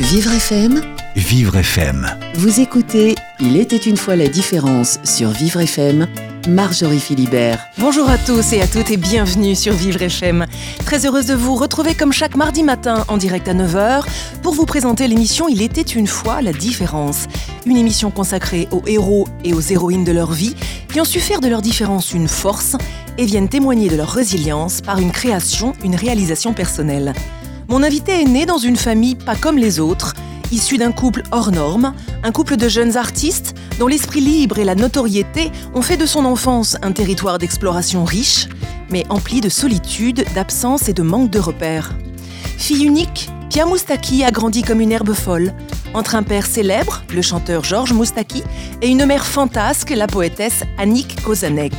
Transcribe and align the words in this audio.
Vivre 0.00 0.32
FM, 0.32 0.80
Vivre 1.14 1.56
FM. 1.58 2.06
vous 2.34 2.58
écoutez 2.60 3.14
Il 3.38 3.58
était 3.58 3.76
une 3.76 3.98
fois 3.98 4.16
la 4.16 4.28
différence 4.28 4.98
sur 5.04 5.28
Vivre 5.28 5.60
FM, 5.60 6.08
Marjorie 6.48 6.98
Philibert. 6.98 7.60
Bonjour 7.76 8.08
à 8.08 8.16
tous 8.16 8.54
et 8.54 8.62
à 8.62 8.66
toutes 8.66 8.90
et 8.90 8.96
bienvenue 8.96 9.54
sur 9.54 9.74
Vivre 9.74 10.00
FM. 10.00 10.46
Très 10.86 11.04
heureuse 11.04 11.26
de 11.26 11.34
vous 11.34 11.54
retrouver 11.54 11.94
comme 11.94 12.14
chaque 12.14 12.34
mardi 12.34 12.62
matin 12.62 13.04
en 13.08 13.18
direct 13.18 13.46
à 13.46 13.52
9h 13.52 14.06
pour 14.42 14.54
vous 14.54 14.64
présenter 14.64 15.06
l'émission 15.06 15.48
Il 15.50 15.60
était 15.60 15.82
une 15.82 16.06
fois 16.06 16.40
la 16.40 16.54
différence. 16.54 17.26
Une 17.66 17.76
émission 17.76 18.10
consacrée 18.10 18.68
aux 18.70 18.82
héros 18.86 19.28
et 19.44 19.52
aux 19.52 19.60
héroïnes 19.60 20.04
de 20.04 20.12
leur 20.12 20.32
vie 20.32 20.56
qui 20.90 21.00
ont 21.02 21.04
su 21.04 21.20
faire 21.20 21.42
de 21.42 21.48
leur 21.48 21.60
différence 21.60 22.14
une 22.14 22.26
force 22.26 22.74
et 23.18 23.26
viennent 23.26 23.50
témoigner 23.50 23.90
de 23.90 23.96
leur 23.96 24.10
résilience 24.10 24.80
par 24.80 24.98
une 24.98 25.12
création, 25.12 25.74
une 25.84 25.94
réalisation 25.94 26.54
personnelle. 26.54 27.12
Mon 27.70 27.84
invité 27.84 28.20
est 28.20 28.24
né 28.24 28.46
dans 28.46 28.58
une 28.58 28.74
famille 28.74 29.14
pas 29.14 29.36
comme 29.36 29.56
les 29.56 29.78
autres, 29.78 30.14
issu 30.50 30.76
d'un 30.76 30.90
couple 30.90 31.22
hors 31.30 31.52
norme, 31.52 31.94
un 32.24 32.32
couple 32.32 32.56
de 32.56 32.68
jeunes 32.68 32.96
artistes 32.96 33.54
dont 33.78 33.86
l'esprit 33.86 34.20
libre 34.20 34.58
et 34.58 34.64
la 34.64 34.74
notoriété 34.74 35.52
ont 35.72 35.80
fait 35.80 35.96
de 35.96 36.04
son 36.04 36.24
enfance 36.24 36.76
un 36.82 36.90
territoire 36.90 37.38
d'exploration 37.38 38.04
riche, 38.04 38.48
mais 38.90 39.04
empli 39.08 39.40
de 39.40 39.48
solitude, 39.48 40.24
d'absence 40.34 40.88
et 40.88 40.92
de 40.92 41.02
manque 41.02 41.30
de 41.30 41.38
repères. 41.38 41.96
Fille 42.58 42.84
unique, 42.84 43.30
Pia 43.50 43.66
Moustaki 43.66 44.24
a 44.24 44.32
grandi 44.32 44.62
comme 44.62 44.80
une 44.80 44.90
herbe 44.90 45.12
folle, 45.12 45.54
entre 45.94 46.16
un 46.16 46.24
père 46.24 46.46
célèbre, 46.46 47.04
le 47.14 47.22
chanteur 47.22 47.62
Georges 47.62 47.92
Moustaki, 47.92 48.42
et 48.82 48.88
une 48.88 49.06
mère 49.06 49.24
fantasque, 49.24 49.90
la 49.90 50.08
poétesse 50.08 50.64
Annick 50.76 51.22
Kozanek. 51.22 51.74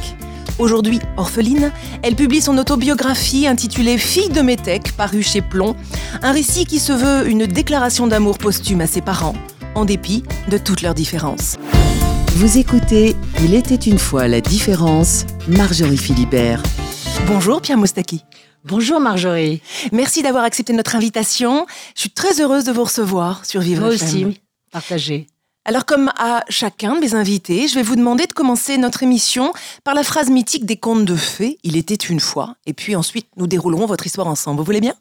Aujourd'hui 0.59 0.99
orpheline, 1.17 1.71
elle 2.03 2.15
publie 2.15 2.41
son 2.41 2.57
autobiographie 2.57 3.47
intitulée 3.47 3.97
Fille 3.97 4.29
de 4.29 4.41
Métèque, 4.41 4.91
parue 4.95 5.23
chez 5.23 5.41
Plomb, 5.41 5.75
un 6.21 6.31
récit 6.31 6.65
qui 6.65 6.79
se 6.79 6.93
veut 6.93 7.27
une 7.27 7.47
déclaration 7.47 8.07
d'amour 8.07 8.37
posthume 8.37 8.81
à 8.81 8.87
ses 8.87 9.01
parents, 9.01 9.35
en 9.75 9.85
dépit 9.85 10.23
de 10.49 10.57
toutes 10.57 10.81
leurs 10.81 10.93
différences. 10.93 11.57
Vous 12.35 12.57
écoutez 12.57 13.15
Il 13.43 13.53
était 13.55 13.75
une 13.75 13.97
fois 13.99 14.27
la 14.27 14.41
différence, 14.41 15.25
Marjorie 15.47 15.97
Philibert. 15.97 16.61
Bonjour 17.27 17.61
Pia 17.61 17.75
Moustaki. 17.75 18.23
Bonjour 18.63 18.99
Marjorie. 18.99 19.61
Merci 19.91 20.21
d'avoir 20.21 20.43
accepté 20.43 20.73
notre 20.73 20.95
invitation. 20.95 21.65
Je 21.95 22.01
suis 22.01 22.11
très 22.11 22.39
heureuse 22.39 22.63
de 22.65 22.71
vous 22.71 22.83
recevoir 22.83 23.45
sur 23.45 23.61
Vivre 23.61 23.85
Moi 23.85 23.95
FM. 23.95 24.07
aussi, 24.07 24.41
partagez. 24.71 25.27
Alors 25.63 25.85
comme 25.85 26.11
à 26.17 26.43
chacun 26.49 26.95
de 26.95 26.99
mes 26.99 27.13
invités, 27.13 27.67
je 27.67 27.75
vais 27.75 27.83
vous 27.83 27.95
demander 27.95 28.25
de 28.25 28.33
commencer 28.33 28.77
notre 28.77 29.03
émission 29.03 29.53
par 29.83 29.93
la 29.93 30.03
phrase 30.03 30.29
mythique 30.29 30.65
des 30.65 30.77
contes 30.77 31.05
de 31.05 31.15
fées, 31.15 31.57
Il 31.63 31.77
était 31.77 31.93
une 31.93 32.19
fois, 32.19 32.55
et 32.65 32.73
puis 32.73 32.95
ensuite 32.95 33.27
nous 33.37 33.47
déroulerons 33.47 33.85
votre 33.85 34.05
histoire 34.05 34.27
ensemble. 34.27 34.57
Vous 34.57 34.65
voulez 34.65 34.81
bien? 34.81 34.95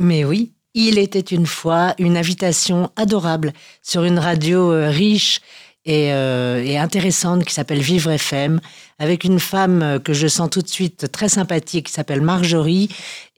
Mais 0.00 0.24
oui, 0.24 0.52
il 0.74 0.98
était 0.98 1.20
une 1.20 1.46
fois 1.46 1.94
une 1.98 2.16
invitation 2.16 2.90
adorable 2.96 3.52
sur 3.82 4.04
une 4.04 4.18
radio 4.18 4.72
euh, 4.72 4.90
riche 4.90 5.40
et, 5.84 6.12
euh, 6.12 6.62
et 6.62 6.78
intéressante 6.78 7.44
qui 7.44 7.54
s'appelle 7.54 7.80
Vivre 7.80 8.10
FM, 8.10 8.60
avec 8.98 9.24
une 9.24 9.40
femme 9.40 9.82
euh, 9.82 9.98
que 9.98 10.12
je 10.12 10.26
sens 10.26 10.50
tout 10.50 10.62
de 10.62 10.68
suite 10.68 11.10
très 11.10 11.28
sympathique 11.28 11.86
qui 11.86 11.92
s'appelle 11.92 12.20
Marjorie 12.20 12.88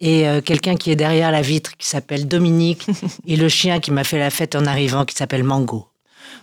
et 0.01 0.29
euh, 0.29 0.41
quelqu'un 0.41 0.77
qui 0.77 0.91
est 0.91 0.97
derrière 0.97 1.31
la 1.31 1.43
vitre 1.43 1.77
qui 1.77 1.89
s'appelle 1.89 2.27
Dominique 2.27 2.87
et 3.27 3.37
le 3.37 3.49
chien 3.49 3.79
qui 3.81 3.91
m'a 3.91 4.05
fait 4.05 4.19
la 4.19 4.31
fête 4.31 4.57
en 4.57 4.67
arrivant 4.67 5.05
qui 5.05 5.15
s'appelle 5.15 5.45
Mango. 5.45 5.92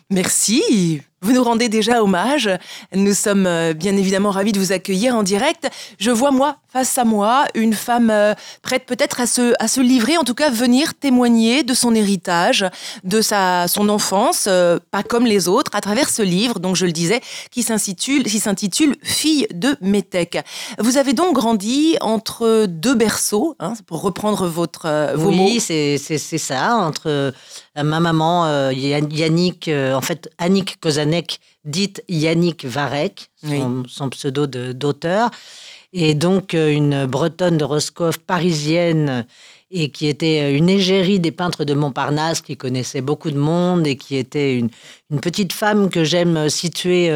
Merci. 0.10 1.02
Vous 1.22 1.34
nous 1.34 1.44
rendez 1.44 1.67
déjà 1.70 2.02
hommage. 2.02 2.50
Nous 2.95 3.14
sommes 3.14 3.45
euh, 3.45 3.73
bien 3.73 3.95
évidemment 3.98 4.31
ravis 4.31 4.52
de 4.53 4.59
vous 4.59 4.72
accueillir 4.72 5.16
en 5.16 5.23
direct. 5.23 5.70
Je 6.00 6.11
vois 6.11 6.31
moi, 6.31 6.58
face 6.72 6.98
à 6.98 7.03
moi, 7.03 7.45
une 7.56 7.73
femme 7.73 8.09
euh, 8.09 8.34
prête 8.61 8.86
peut-être 8.86 9.20
à 9.20 9.26
se, 9.26 9.53
à 9.59 9.67
se 9.67 9.81
livrer, 9.81 10.17
en 10.17 10.23
tout 10.23 10.34
cas 10.34 10.50
venir 10.50 10.94
témoigner 10.94 11.64
de 11.64 11.73
son 11.73 11.94
héritage, 11.94 12.66
de 13.03 13.22
sa, 13.22 13.67
son 13.67 13.89
enfance, 13.89 14.45
euh, 14.48 14.80
pas 14.92 15.03
comme 15.03 15.26
les 15.26 15.48
autres, 15.48 15.72
à 15.73 15.81
travers 15.81 16.09
ce 16.09 16.22
livre, 16.22 16.59
donc 16.59 16.76
je 16.76 16.86
le 16.86 16.92
disais, 16.94 17.22
qui 17.52 17.64
s'intitule, 17.64 18.23
qui 18.23 18.39
s'intitule 18.39 18.95
Fille 19.04 19.48
de 19.54 19.76
Métèque. 19.81 20.39
Vous 20.80 20.98
avez 20.98 21.14
donc 21.14 21.36
grandi 21.36 21.98
entre 22.02 22.65
deux 22.67 22.95
berceaux, 22.95 23.55
hein, 23.60 23.73
pour 23.88 24.02
reprendre 24.02 24.48
votre, 24.48 24.83
euh, 24.86 25.14
vos 25.15 25.32
mots. 25.32 25.45
Oui, 25.45 25.60
c'est 25.60 25.98
c'est- 25.98 26.17
c'est 26.17 26.38
ça, 26.38 26.76
entre 26.77 27.08
euh, 27.08 27.32
ma 27.76 27.99
maman 27.99 28.45
Yann- 28.71 29.11
Yannick, 29.11 29.70
en 29.70 30.02
fait 30.02 30.30
Annick 30.38 30.80
Dite 31.65 32.03
Yannick 32.08 32.65
Varek, 32.65 33.30
son, 33.43 33.83
son 33.87 34.09
pseudo 34.09 34.47
d'auteur, 34.47 35.30
et 35.92 36.14
donc 36.14 36.53
euh, 36.53 36.70
une 36.71 37.05
bretonne 37.05 37.58
de 37.58 37.64
Roscoff 37.64 38.17
parisienne 38.20 39.25
et 39.71 39.89
qui 39.89 40.08
était 40.08 40.42
euh, 40.43 40.55
une 40.58 40.70
égérie 40.70 41.20
des 41.20 41.31
peintres 41.31 41.64
de 41.65 41.73
Montparnasse, 41.73 42.42
qui 42.42 42.58
connaissait 42.58 43.02
beaucoup 43.02 43.31
de 43.31 43.37
monde 43.37 43.86
et 43.87 43.95
qui 43.97 44.15
était 44.15 44.55
une, 44.55 44.70
une 45.11 45.20
petite 45.20 45.52
femme 45.53 45.89
que 45.89 46.03
j'aime 46.03 46.37
euh, 46.37 46.49
situer 46.49 47.11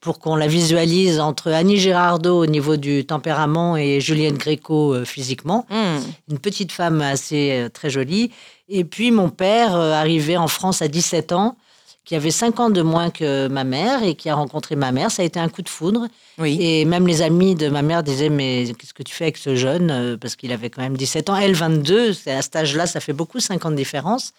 pour 0.00 0.18
qu'on 0.18 0.36
la 0.36 0.46
visualise 0.46 1.18
entre 1.20 1.50
Annie 1.50 1.78
Girardot 1.78 2.38
au 2.42 2.46
niveau 2.46 2.76
du 2.76 3.06
tempérament 3.06 3.76
et 3.76 4.00
Julienne 4.00 4.36
Gréco 4.36 5.02
physiquement 5.04 5.66
Hmm. 5.70 6.00
une 6.30 6.38
petite 6.38 6.72
femme 6.72 7.00
assez 7.00 7.68
très 7.72 7.88
jolie. 7.88 8.30
Et 8.68 8.84
puis 8.84 9.10
mon 9.10 9.30
père, 9.30 9.74
arrivé 9.74 10.36
en 10.36 10.46
France 10.48 10.82
à 10.82 10.88
17 10.88 11.32
ans, 11.32 11.56
qui 12.04 12.14
avait 12.14 12.30
5 12.30 12.60
ans 12.60 12.70
de 12.70 12.82
moins 12.82 13.10
que 13.10 13.48
ma 13.48 13.64
mère 13.64 14.02
et 14.02 14.14
qui 14.14 14.28
a 14.28 14.34
rencontré 14.34 14.76
ma 14.76 14.92
mère, 14.92 15.10
ça 15.10 15.22
a 15.22 15.24
été 15.24 15.40
un 15.40 15.48
coup 15.48 15.62
de 15.62 15.68
foudre. 15.68 16.06
Oui. 16.38 16.58
Et 16.60 16.84
même 16.84 17.06
les 17.06 17.22
amis 17.22 17.54
de 17.54 17.68
ma 17.68 17.82
mère 17.82 18.02
disaient 18.02 18.28
Mais 18.28 18.64
qu'est-ce 18.78 18.92
que 18.94 19.02
tu 19.02 19.14
fais 19.14 19.24
avec 19.24 19.38
ce 19.38 19.56
jeune 19.56 19.90
Euh, 19.90 20.16
Parce 20.16 20.36
qu'il 20.36 20.52
avait 20.52 20.68
quand 20.70 20.82
même 20.82 20.96
17 20.96 21.30
ans, 21.30 21.36
elle 21.36 21.54
22. 21.54 22.12
C'est 22.12 22.32
à 22.32 22.42
cet 22.42 22.56
âge-là, 22.56 22.86
ça 22.86 23.00
fait 23.00 23.12
beaucoup, 23.14 23.40
5 23.40 23.64
ans 23.64 23.70
de 23.70 23.76
différence. 23.76 24.32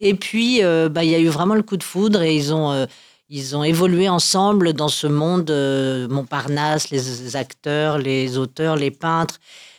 Et 0.00 0.14
puis, 0.14 0.62
euh, 0.62 0.88
bah, 0.88 1.02
il 1.04 1.10
y 1.10 1.14
a 1.14 1.18
eu 1.18 1.28
vraiment 1.28 1.54
le 1.54 1.62
coup 1.62 1.76
de 1.76 1.82
foudre 1.82 2.22
et 2.22 2.34
ils 2.36 2.52
ont. 2.54 2.70
euh, 2.72 2.86
ils 3.32 3.54
ont 3.56 3.62
évolué 3.62 4.08
ensemble 4.08 4.72
dans 4.72 4.88
ce 4.88 5.06
monde 5.06 5.48
euh, 5.52 6.08
Montparnasse, 6.08 6.90
les 6.90 7.36
acteurs, 7.36 7.96
les 7.98 8.38
auteurs, 8.38 8.74
les 8.74 8.90
peintres. 8.90 9.38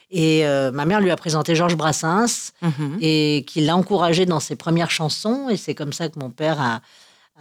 Et 0.10 0.46
euh, 0.46 0.72
ma 0.72 0.86
mère 0.86 1.02
lui 1.02 1.12
a 1.12 1.18
présenté 1.18 1.54
Georges 1.54 1.76
Brassens 1.76 2.52
Mhm. 2.62 2.98
et 3.02 3.44
qui 3.48 3.60
l'a 3.60 3.76
encouragé 3.76 4.26
dans 4.26 4.40
ses 4.40 4.56
premières 4.56 4.90
chansons. 4.92 5.50
Et 5.50 5.58
c'est 5.58 5.76
comme 5.76 5.92
ça 5.92 6.08
que 6.08 6.18
mon 6.18 6.30
père 6.30 6.62
a, 6.62 6.80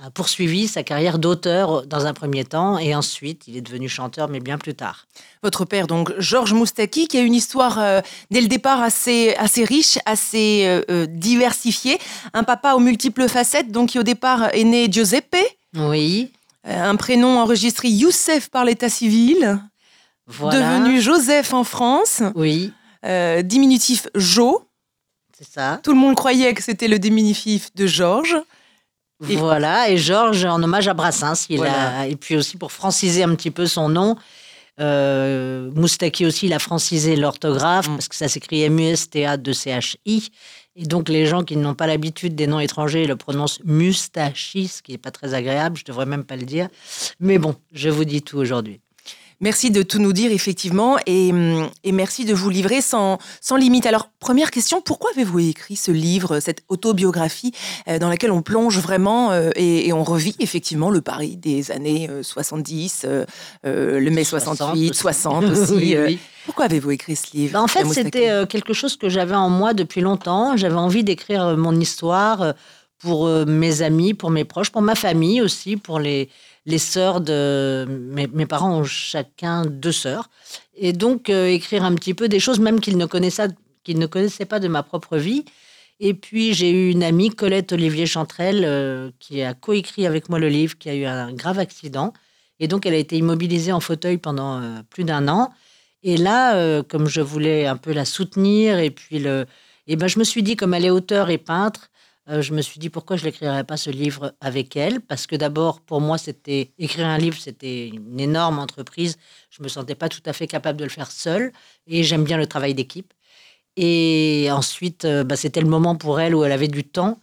a 0.03 0.11
poursuivi 0.11 0.67
sa 0.67 0.83
carrière 0.83 1.19
d'auteur 1.19 1.87
dans 1.87 2.07
un 2.07 2.15
premier 2.15 2.45
temps. 2.45 2.79
Et 2.79 2.95
ensuite, 2.95 3.47
il 3.49 3.57
est 3.57 3.61
devenu 3.61 3.89
chanteur, 3.89 4.29
mais 4.29 4.41
bien 4.41 4.57
plus 4.57 4.75
tard. 4.75 5.07
Votre 5.43 5.65
père, 5.65 5.87
donc 5.87 6.13
Georges 6.19 6.55
Moustaki, 6.55 7.07
qui 7.07 7.19
a 7.19 7.21
une 7.21 7.35
histoire 7.35 7.79
euh, 7.79 8.01
dès 8.31 8.41
le 8.41 8.49
départ 8.49 8.81
assez, 8.83 9.35
assez 9.37 9.65
riche, 9.65 9.99
assez 10.07 10.63
euh, 10.67 10.83
euh, 10.91 11.07
diversifiée. 11.07 11.99
Un 12.33 12.45
papa 12.45 12.75
aux 12.75 12.79
multiples 12.81 13.29
facettes, 13.29 13.71
donc 13.73 13.91
qui 13.91 13.99
au 13.99 14.03
départ 14.03 14.55
est 14.55 14.65
né 14.65 14.91
Giuseppe, 14.91 15.37
Oui, 15.77 16.31
un 16.65 16.97
prénom 16.97 17.39
enregistré 17.39 17.89
Youssef 17.89 18.49
par 18.49 18.65
l'état 18.65 18.89
civil, 18.89 19.59
voilà. 20.27 20.79
devenu 20.79 21.01
Joseph 21.01 21.53
en 21.55 21.65
France, 21.65 22.23
Oui, 22.35 22.73
euh, 23.05 23.43
diminutif 23.43 24.09
Jo. 24.15 24.63
c'est 25.37 25.49
ça. 25.51 25.81
Tout 25.83 25.93
le 25.93 25.99
monde 25.99 26.15
croyait 26.17 26.53
que 26.55 26.63
c'était 26.63 26.89
le 26.89 26.99
diminutif 26.99 27.75
de 27.75 27.87
Georges. 27.87 28.37
Et- 29.29 29.37
Voilà, 29.37 29.91
et 29.91 29.97
Georges, 29.99 30.45
en 30.45 30.63
hommage 30.63 30.89
à 30.89 30.95
Brassens, 30.95 31.47
il 31.51 31.59
Voilà. 31.59 31.99
a, 32.01 32.07
et 32.07 32.17
puis 32.17 32.37
aussi 32.37 32.57
pour 32.57 32.73
franciser 32.73 33.23
un 33.23 33.35
petit 33.35 33.51
peu 33.51 33.67
son 33.67 33.89
nom, 33.89 34.17
euh, 34.81 35.71
Moustaki 35.75 36.25
aussi, 36.25 36.47
il 36.47 36.53
a 36.55 36.59
francisé 36.59 37.17
l'orthographe, 37.17 37.89
Mm. 37.89 37.95
parce 37.97 38.09
que 38.09 38.17
ça 38.17 38.29
s'écrit 38.29 38.63
M-U-S-T-A-2-C-H-I. 38.63 40.31
Et 40.77 40.85
donc, 40.85 41.09
les 41.09 41.27
gens 41.27 41.43
qui 41.43 41.57
n'ont 41.57 41.75
pas 41.75 41.87
l'habitude 41.87 42.35
des 42.35 42.47
noms 42.47 42.61
étrangers 42.61 43.07
le 43.07 43.17
prononcent 43.17 43.61
Mustachi, 43.65 44.69
ce 44.69 44.83
qui 44.83 44.93
n'est 44.93 44.99
pas 44.99 45.11
très 45.11 45.35
agréable, 45.35 45.77
je 45.77 45.85
devrais 45.85 46.07
même 46.07 46.25
pas 46.25 46.37
le 46.37 46.45
dire. 46.45 46.69
Mais 47.19 47.39
bon, 47.39 47.57
je 47.73 47.89
vous 47.91 48.05
dis 48.05 48.23
tout 48.23 48.39
aujourd'hui. 48.39 48.81
Merci 49.41 49.71
de 49.71 49.83
tout 49.83 49.99
nous 49.99 50.13
dire, 50.13 50.33
effectivement, 50.33 50.99
et, 51.07 51.31
hum, 51.33 51.69
et 51.83 51.93
merci 51.93 52.25
de 52.27 52.35
vous 52.35 52.51
livrer 52.51 52.83
sans, 52.83 53.19
sans 53.41 53.57
limite. 53.57 53.87
Alors, 53.87 54.11
première 54.19 54.51
question, 54.51 54.83
pourquoi 54.83 55.11
avez-vous 55.13 55.39
écrit 55.39 55.77
ce 55.77 55.91
livre, 55.91 56.41
cette 56.41 56.63
autobiographie 56.69 57.53
euh, 57.89 57.99
dans 57.99 58.11
laquelle 58.11 58.33
on 58.33 58.43
plonge 58.43 58.79
vraiment 58.79 59.33
euh, 59.33 59.51
et, 59.57 59.89
et 59.89 59.93
on 59.95 60.05
revit 60.05 60.37
effectivement 60.41 60.91
le 60.91 61.01
Paris 61.01 61.37
des 61.37 61.71
années 61.71 62.09
euh, 62.11 62.23
70, 62.23 63.03
euh, 63.05 63.25
euh, 63.65 63.99
le 63.99 64.11
mai 64.11 64.25
68, 64.25 64.95
60 64.95 65.45
aussi. 65.51 65.97
Oui. 65.97 66.19
Pourquoi 66.45 66.67
avez-vous 66.67 66.91
écrit 66.91 67.17
ce 67.17 67.35
livre 67.35 67.55
Bah, 67.55 67.63
en 67.63 67.67
fait, 67.67 67.85
c'était 67.87 68.47
quelque 68.49 68.73
chose 68.73 68.97
que 68.97 69.09
j'avais 69.09 69.35
en 69.35 69.51
moi 69.51 69.75
depuis 69.75 70.01
longtemps. 70.01 70.57
J'avais 70.57 70.75
envie 70.75 71.05
d'écrire 71.05 71.57
mon 71.57 71.79
histoire 71.79 72.55
pour 72.99 73.29
mes 73.47 73.83
amis, 73.83 74.15
pour 74.15 74.31
mes 74.31 74.45
proches, 74.45 74.71
pour 74.71 74.83
ma 74.83 74.95
famille 74.95 75.43
aussi, 75.43 75.77
pour 75.77 75.99
les, 75.99 76.29
les 76.67 76.79
sœurs 76.79 77.21
de... 77.21 77.87
Mes, 77.89 78.47
parents 78.47 78.81
ont 78.81 78.85
chacun 78.85 79.65
deux 79.65 79.93
sœurs. 79.93 80.31
Et 80.75 80.93
donc, 80.93 81.31
euh, 81.31 81.47
écrire 81.47 81.85
un 81.85 81.95
petit 81.95 82.15
peu 82.15 82.29
des 82.29 82.41
choses, 82.41 82.61
même 82.61 82.81
qu'ils 82.81 82.97
ne, 82.97 83.07
connaissaient, 83.07 83.49
pas 84.47 84.61
de 84.61 84.69
ma 84.69 84.83
propre 84.83 85.17
vie. 85.17 85.45
Et 85.99 86.15
puis, 86.15 86.55
j'ai 86.55 86.71
eu 86.71 86.91
une 86.91 87.03
amie, 87.03 87.31
Colette 87.31 87.73
Olivier 87.73 88.07
Chantrel, 88.07 88.65
euh, 88.65 89.11
qui 89.19 89.43
a 89.43 89.55
coécrit 89.55 90.07
avec 90.07 90.29
moi 90.29 90.39
le 90.39 90.49
livre, 90.49 90.79
qui 90.79 90.89
a 90.89 90.95
eu 90.95 91.05
un 91.05 91.33
grave 91.33 91.59
accident. 91.59 92.13
Et 92.61 92.69
donc, 92.69 92.87
elle 92.87 92.95
a 92.95 92.99
été 92.99 93.17
immobilisée 93.17 93.73
en 93.73 93.81
fauteuil 93.81 94.19
pendant 94.19 94.61
euh, 94.61 94.83
plus 94.91 95.05
d'un 95.05 95.27
an. 95.29 95.51
Et 96.03 96.17
là, 96.17 96.55
euh, 96.57 96.83
comme 96.83 97.09
je 97.09 97.21
voulais 97.21 97.67
un 97.67 97.77
peu 97.77 97.93
la 97.93 98.05
soutenir, 98.05 98.79
et 98.79 98.91
puis 98.91 99.19
le, 99.19 99.47
et 99.87 99.97
ben, 99.97 100.07
je 100.07 100.19
me 100.19 100.25
suis 100.25 100.43
dit, 100.43 100.57
comme 100.57 100.75
elle 100.75 100.85
est 100.85 100.91
auteur 100.91 101.31
et 101.31 101.39
peintre, 101.39 101.90
euh, 102.31 102.43
je 102.43 102.53
me 102.53 102.63
suis 102.63 102.79
dit 102.79 102.91
pourquoi 102.91 103.17
je 103.17 103.25
n'écrirais 103.25 103.65
pas 103.65 103.77
ce 103.77 103.91
livre 103.91 104.35
avec 104.41 104.77
elle? 104.77 105.01
Parce 105.01 105.27
que 105.27 105.35
d'abord, 105.35 105.81
pour 105.81 106.01
moi, 106.01 106.17
c'était 106.17 106.71
écrire 106.79 107.07
un 107.07 107.19
livre, 107.19 107.37
c'était 107.39 107.89
une 107.89 108.21
énorme 108.21 108.59
entreprise. 108.59 109.17
Je 109.51 109.63
me 109.63 109.69
sentais 109.69 109.97
pas 109.97 110.09
tout 110.09 110.23
à 110.27 110.33
fait 110.33 110.47
capable 110.47 110.79
de 110.79 110.85
le 110.85 110.91
faire 110.91 111.11
seule. 111.11 111.53
Et 111.87 112.05
j'aime 112.05 112.25
bien 112.25 112.37
le 112.37 112.47
travail 112.47 112.75
d'équipe. 112.75 113.13
Et 113.77 114.49
ensuite, 114.53 115.05
euh, 115.05 115.25
bah, 115.25 115.37
c'était 115.37 115.61
le 115.61 115.69
moment 115.69 115.97
pour 115.97 116.21
elle 116.21 116.35
où 116.35 116.45
elle 116.45 116.53
avait 116.53 116.69
du 116.69 116.85
temps. 116.85 117.19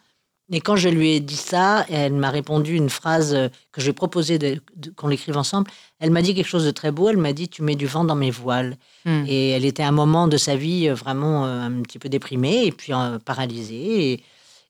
Et 0.50 0.62
quand 0.62 0.78
je 0.78 0.88
lui 0.88 1.12
ai 1.12 1.20
dit 1.20 1.36
ça, 1.36 1.86
elle 1.90 2.14
m'a 2.14 2.30
répondu 2.30 2.76
une 2.76 2.90
phrase 2.90 3.34
euh, 3.34 3.50
que 3.72 3.82
je 3.82 3.86
lui 3.86 3.92
ai 3.92 3.94
proposé 3.94 4.40
de, 4.40 4.62
qu'on 4.96 5.08
l'écrive 5.08 5.38
ensemble. 5.38 5.70
Elle 6.00 6.12
m'a 6.12 6.22
dit 6.22 6.34
quelque 6.34 6.48
chose 6.48 6.66
de 6.66 6.72
très 6.72 6.92
beau. 6.92 7.10
Elle 7.10 7.18
m'a 7.18 7.34
dit 7.34 7.48
Tu 7.48 7.64
mets 7.64 7.76
du 7.76 7.86
vent 7.86 8.04
dans 8.04 8.16
mes 8.16 8.32
voiles. 8.32 8.76
Hmm. 9.06 9.24
Et 9.26 9.52
elle 9.52 9.64
était 9.64 9.84
à 9.84 9.88
un 9.88 9.92
moment 9.92 10.28
de 10.28 10.38
sa 10.38 10.58
vie 10.58 10.90
vraiment 10.90 11.46
un 11.46 11.82
petit 11.82 12.00
peu 12.00 12.10
déprimée 12.10 12.66
et 12.66 12.72
puis 12.74 12.92
paralysée. 13.24 14.14
Et, 14.14 14.24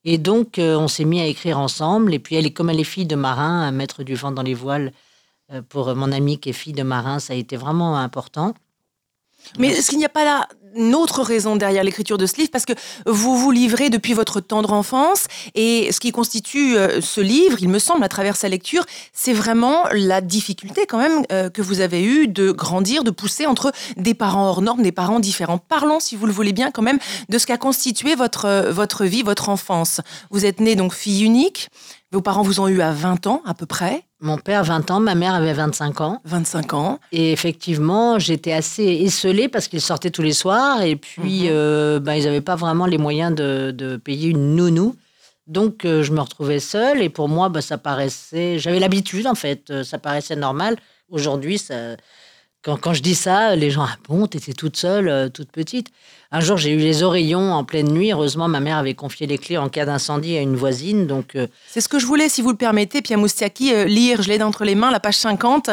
et 0.09 0.18
donc, 0.18 0.57
euh, 0.57 0.77
on 0.77 0.88
s'est 0.88 1.04
mis 1.04 1.19
à 1.19 1.25
écrire 1.25 1.59
ensemble. 1.59 2.13
Et 2.13 2.19
puis, 2.19 2.36
elle 2.36 2.45
est 2.45 2.51
comme 2.51 2.69
elle 2.69 2.80
est 2.80 2.86
fille 2.86 3.06
de 3.06 3.18
marin, 3.18 3.68
à 3.68 3.71
mettre 3.71 4.04
du 4.04 4.15
vent 4.15 4.31
dans 4.31 4.42
les 4.42 4.54
voiles. 4.54 4.94
Euh, 5.51 5.62
pour 5.62 5.94
mon 5.95 6.13
amie 6.13 6.39
qui 6.39 6.50
est 6.51 6.54
fille 6.54 6.71
de 6.71 6.81
marin, 6.81 7.19
ça 7.19 7.33
a 7.33 7.36
été 7.36 7.57
vraiment 7.57 7.98
important. 7.98 8.54
Mais 9.59 9.68
est-ce 9.68 9.89
qu'il 9.89 10.00
n'y 10.00 10.06
a 10.06 10.09
pas 10.09 10.24
là 10.24 10.48
une 10.75 10.96
autre 10.96 11.24
raison 11.24 11.56
derrière 11.56 11.84
l'écriture 11.84 12.18
de 12.18 12.25
ce 12.25 12.38
livre 12.38 12.50
Parce 12.52 12.66
que 12.66 12.74
vous 13.06 13.38
vous 13.38 13.52
livrez 13.52 13.90
depuis 13.90 14.14
votre 14.14 14.40
tendre 14.40 14.74
enfance 14.74 15.25
et 15.56 15.92
ce 15.92 16.00
qui 16.00 16.12
constitue 16.12 16.78
euh, 16.78 17.02
ce 17.02 17.22
livre, 17.22 17.58
il 17.60 17.69
me 17.69 17.80
semble, 17.80 18.04
à 18.04 18.10
travers 18.10 18.36
sa 18.36 18.50
lecture, 18.50 18.86
c'est 19.14 19.34
vraiment 19.34 19.84
la 19.92 20.22
difficulté 20.22 20.86
quand 20.86 20.98
même 20.98 21.24
euh, 21.31 21.50
que 21.50 21.62
vous 21.62 21.81
avez 21.81 22.04
eue 22.04 22.28
de 22.28 22.52
grandir, 22.52 23.04
de 23.04 23.12
pousser 23.12 23.46
entre 23.46 23.72
des 23.98 24.14
parents 24.14 24.48
hors 24.48 24.62
normes, 24.62 24.81
des 24.81 24.92
parents 24.92 25.19
différents. 25.19 25.58
Parlons, 25.58 26.00
si 26.00 26.16
vous 26.16 26.25
le 26.25 26.34
voulez 26.34 26.54
bien, 26.54 26.72
quand 26.72 26.81
même 26.81 27.00
de 27.30 27.38
ce 27.38 27.46
qu'a 27.46 27.58
constitué 27.58 28.16
votre, 28.16 28.46
euh, 28.46 28.72
votre 28.72 29.06
vie, 29.06 29.24
votre 29.24 29.50
enfance. 29.50 30.02
Vous 30.31 30.46
êtes 30.46 30.60
née 30.60 30.75
donc 30.75 30.94
fille 30.94 31.24
unique. 31.24 31.69
Vos 32.12 32.22
parents 32.22 32.42
vous 32.42 32.60
ont 32.60 32.68
eu 32.68 32.81
à 32.81 32.92
20 32.92 33.28
ans 33.28 33.42
à 33.46 33.54
peu 33.54 33.66
près 33.66 34.06
Mon 34.19 34.40
père 34.40 34.64
20 34.64 34.90
ans, 34.90 35.00
ma 35.00 35.14
mère 35.14 35.36
avait 35.36 35.54
25 35.54 36.02
ans. 36.02 36.22
25 36.25 36.74
ans. 36.74 37.00
Et 37.12 37.31
effectivement, 37.31 38.18
j'étais 38.18 38.52
assez 38.52 38.84
esselée 38.84 39.48
parce 39.48 39.68
qu'ils 39.68 39.81
sortaient 39.81 40.10
tous 40.10 40.24
les 40.24 40.34
soirs 40.34 40.81
et 40.81 40.96
puis 40.96 41.50
euh, 41.50 42.00
ben, 42.00 42.16
ils 42.16 42.24
n'avaient 42.25 42.42
pas 42.42 42.56
vraiment 42.56 42.88
les 42.88 42.98
moyens 42.98 43.36
de, 43.36 44.02
payer 44.04 44.30
une 44.30 44.56
nounou. 44.56 44.96
Donc 45.46 45.86
euh, 45.86 46.02
je 46.02 46.12
me 46.12 46.19
retrouvais 46.19 46.60
seule 46.60 47.02
et 47.02 47.10
pour 47.10 47.30
moi, 47.30 47.50
ben, 47.50 47.62
ça 47.62 47.78
paraissait... 47.78 48.58
J'avais 48.58 48.80
l'habitude 48.80 49.28
en 49.28 49.36
fait, 49.36 49.69
euh, 49.69 49.84
ça 49.84 50.00
paraissait 50.00 50.36
normal. 50.36 50.78
Aujourd'hui, 51.10 51.60
ça 51.60 51.96
quand, 52.75 52.94
je 52.94 53.02
dis 53.02 53.16
ça, 53.16 53.56
les 53.56 53.72
gens, 53.72 53.86
ah 53.88 53.96
bon, 54.10 54.28
t'étais 54.28 54.54
toute 54.54 54.75
seule, 54.75 55.08
euh, 55.08 55.30
toute 55.30 55.52
petite. 55.52 55.88
Un 56.31 56.42
jour, 56.42 56.58
j'ai 56.58 56.72
eu 56.72 56.78
les 56.78 57.04
oreillons 57.04 57.54
en 57.54 57.64
pleine 57.64 57.88
nuit. 57.88 58.12
Heureusement, 58.12 58.50
ma 58.50 58.60
mère 58.60 58.78
avait 58.78 58.94
confié 58.94 59.25
les 59.25 59.38
clés 59.38 59.58
en 59.58 59.69
cas 59.69 59.86
d'incendie 59.86 60.36
à 60.38 60.42
une 60.42 60.58
voisine. 60.58 61.08
Donc, 61.08 61.36
euh, 61.36 61.48
C'est 61.68 61.80
ce 61.80 61.88
que 61.88 62.00
je 62.00 62.06
voulais, 62.06 62.28
si 62.28 62.42
vous 62.42 62.52
le 62.52 62.58
permettez, 62.58 63.02
Pia 63.02 63.16
Moustiaki, 63.16 63.74
euh, 63.74 63.86
lire. 63.86 64.22
Je 64.22 64.28
l'ai 64.28 64.38
d'entre 64.38 64.66
les 64.66 64.75
mains, 64.75 64.92
la 64.92 65.00
page 65.00 65.16
50. 65.16 65.69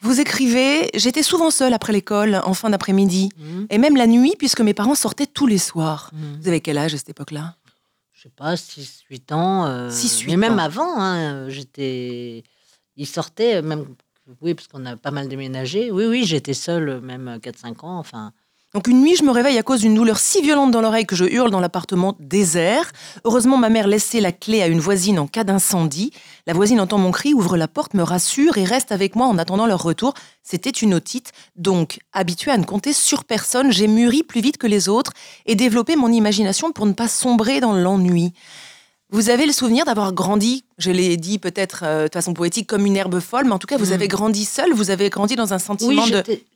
Vous 0.00 0.20
écrivez 0.20 0.88
J'étais 0.94 1.22
souvent 1.22 1.50
seule 1.50 1.74
après 1.74 1.92
l'école, 1.92 2.40
en 2.44 2.54
fin 2.54 2.70
d'après-midi. 2.70 3.28
Mmh. 3.36 3.64
Et 3.68 3.76
même 3.76 3.96
la 3.96 4.06
nuit, 4.06 4.34
puisque 4.38 4.62
mes 4.62 4.74
parents 4.74 4.94
sortaient 4.94 5.26
tous 5.26 5.46
les 5.46 5.58
soirs. 5.58 6.10
Mmh. 6.12 6.40
Vous 6.40 6.48
avez 6.48 6.60
quel 6.60 6.78
âge 6.78 6.94
à 6.94 6.96
cette 6.96 7.10
époque-là? 7.10 7.56
Je 8.14 8.22
sais 8.22 8.32
pas, 8.34 8.54
6-8 8.54 9.34
ans. 9.34 9.88
6-8 9.88 10.26
Mais 10.28 10.36
même 10.36 10.58
avant, 10.58 10.98
hein, 10.98 11.48
j'étais. 11.50 12.44
Ils 12.96 13.06
sortaient, 13.06 13.62
même 13.62 13.86
oui, 14.40 14.54
parce 14.54 14.68
qu'on 14.68 14.86
a 14.86 14.96
pas 14.96 15.10
mal 15.10 15.28
déménagé. 15.28 15.90
Oui, 15.90 16.06
oui, 16.06 16.24
j'étais 16.24 16.54
seule 16.54 17.00
même 17.00 17.38
4-5 17.42 17.84
ans. 17.84 17.98
Enfin. 17.98 18.32
Donc 18.74 18.86
une 18.86 19.02
nuit, 19.02 19.16
je 19.16 19.24
me 19.24 19.30
réveille 19.30 19.58
à 19.58 19.62
cause 19.62 19.80
d'une 19.80 19.94
douleur 19.94 20.18
si 20.18 20.40
violente 20.40 20.70
dans 20.70 20.80
l'oreille 20.80 21.04
que 21.04 21.14
je 21.14 21.26
hurle 21.26 21.50
dans 21.50 21.60
l'appartement 21.60 22.16
désert. 22.20 22.90
Heureusement, 23.24 23.58
ma 23.58 23.68
mère 23.68 23.86
laissait 23.86 24.20
la 24.20 24.32
clé 24.32 24.62
à 24.62 24.66
une 24.66 24.80
voisine 24.80 25.18
en 25.18 25.26
cas 25.26 25.44
d'incendie. 25.44 26.10
La 26.46 26.54
voisine 26.54 26.80
entend 26.80 26.96
mon 26.96 27.10
cri, 27.10 27.34
ouvre 27.34 27.58
la 27.58 27.68
porte, 27.68 27.92
me 27.92 28.02
rassure 28.02 28.56
et 28.56 28.64
reste 28.64 28.90
avec 28.90 29.14
moi 29.14 29.26
en 29.26 29.36
attendant 29.36 29.66
leur 29.66 29.82
retour. 29.82 30.14
C'était 30.42 30.70
une 30.70 30.94
otite. 30.94 31.32
Donc, 31.54 31.98
habituée 32.14 32.52
à 32.52 32.56
ne 32.56 32.64
compter 32.64 32.94
sur 32.94 33.24
personne, 33.24 33.72
j'ai 33.72 33.88
mûri 33.88 34.22
plus 34.22 34.40
vite 34.40 34.56
que 34.56 34.66
les 34.66 34.88
autres 34.88 35.12
et 35.44 35.54
développé 35.54 35.94
mon 35.96 36.10
imagination 36.10 36.72
pour 36.72 36.86
ne 36.86 36.92
pas 36.92 37.08
sombrer 37.08 37.60
dans 37.60 37.74
l'ennui. 37.74 38.32
Vous 39.12 39.28
avez 39.28 39.44
le 39.44 39.52
souvenir 39.52 39.84
d'avoir 39.84 40.14
grandi, 40.14 40.64
je 40.78 40.90
l'ai 40.90 41.18
dit 41.18 41.38
peut-être 41.38 41.82
euh, 41.84 42.08
de 42.08 42.12
façon 42.12 42.32
poétique, 42.32 42.66
comme 42.66 42.86
une 42.86 42.96
herbe 42.96 43.20
folle, 43.20 43.44
mais 43.44 43.52
en 43.52 43.58
tout 43.58 43.66
cas, 43.66 43.76
vous 43.76 43.90
mm. 43.90 43.92
avez 43.92 44.08
grandi 44.08 44.46
seul, 44.46 44.72
vous 44.72 44.88
avez 44.88 45.10
grandi 45.10 45.36
dans 45.36 45.52
un 45.52 45.58
sentiment 45.58 46.06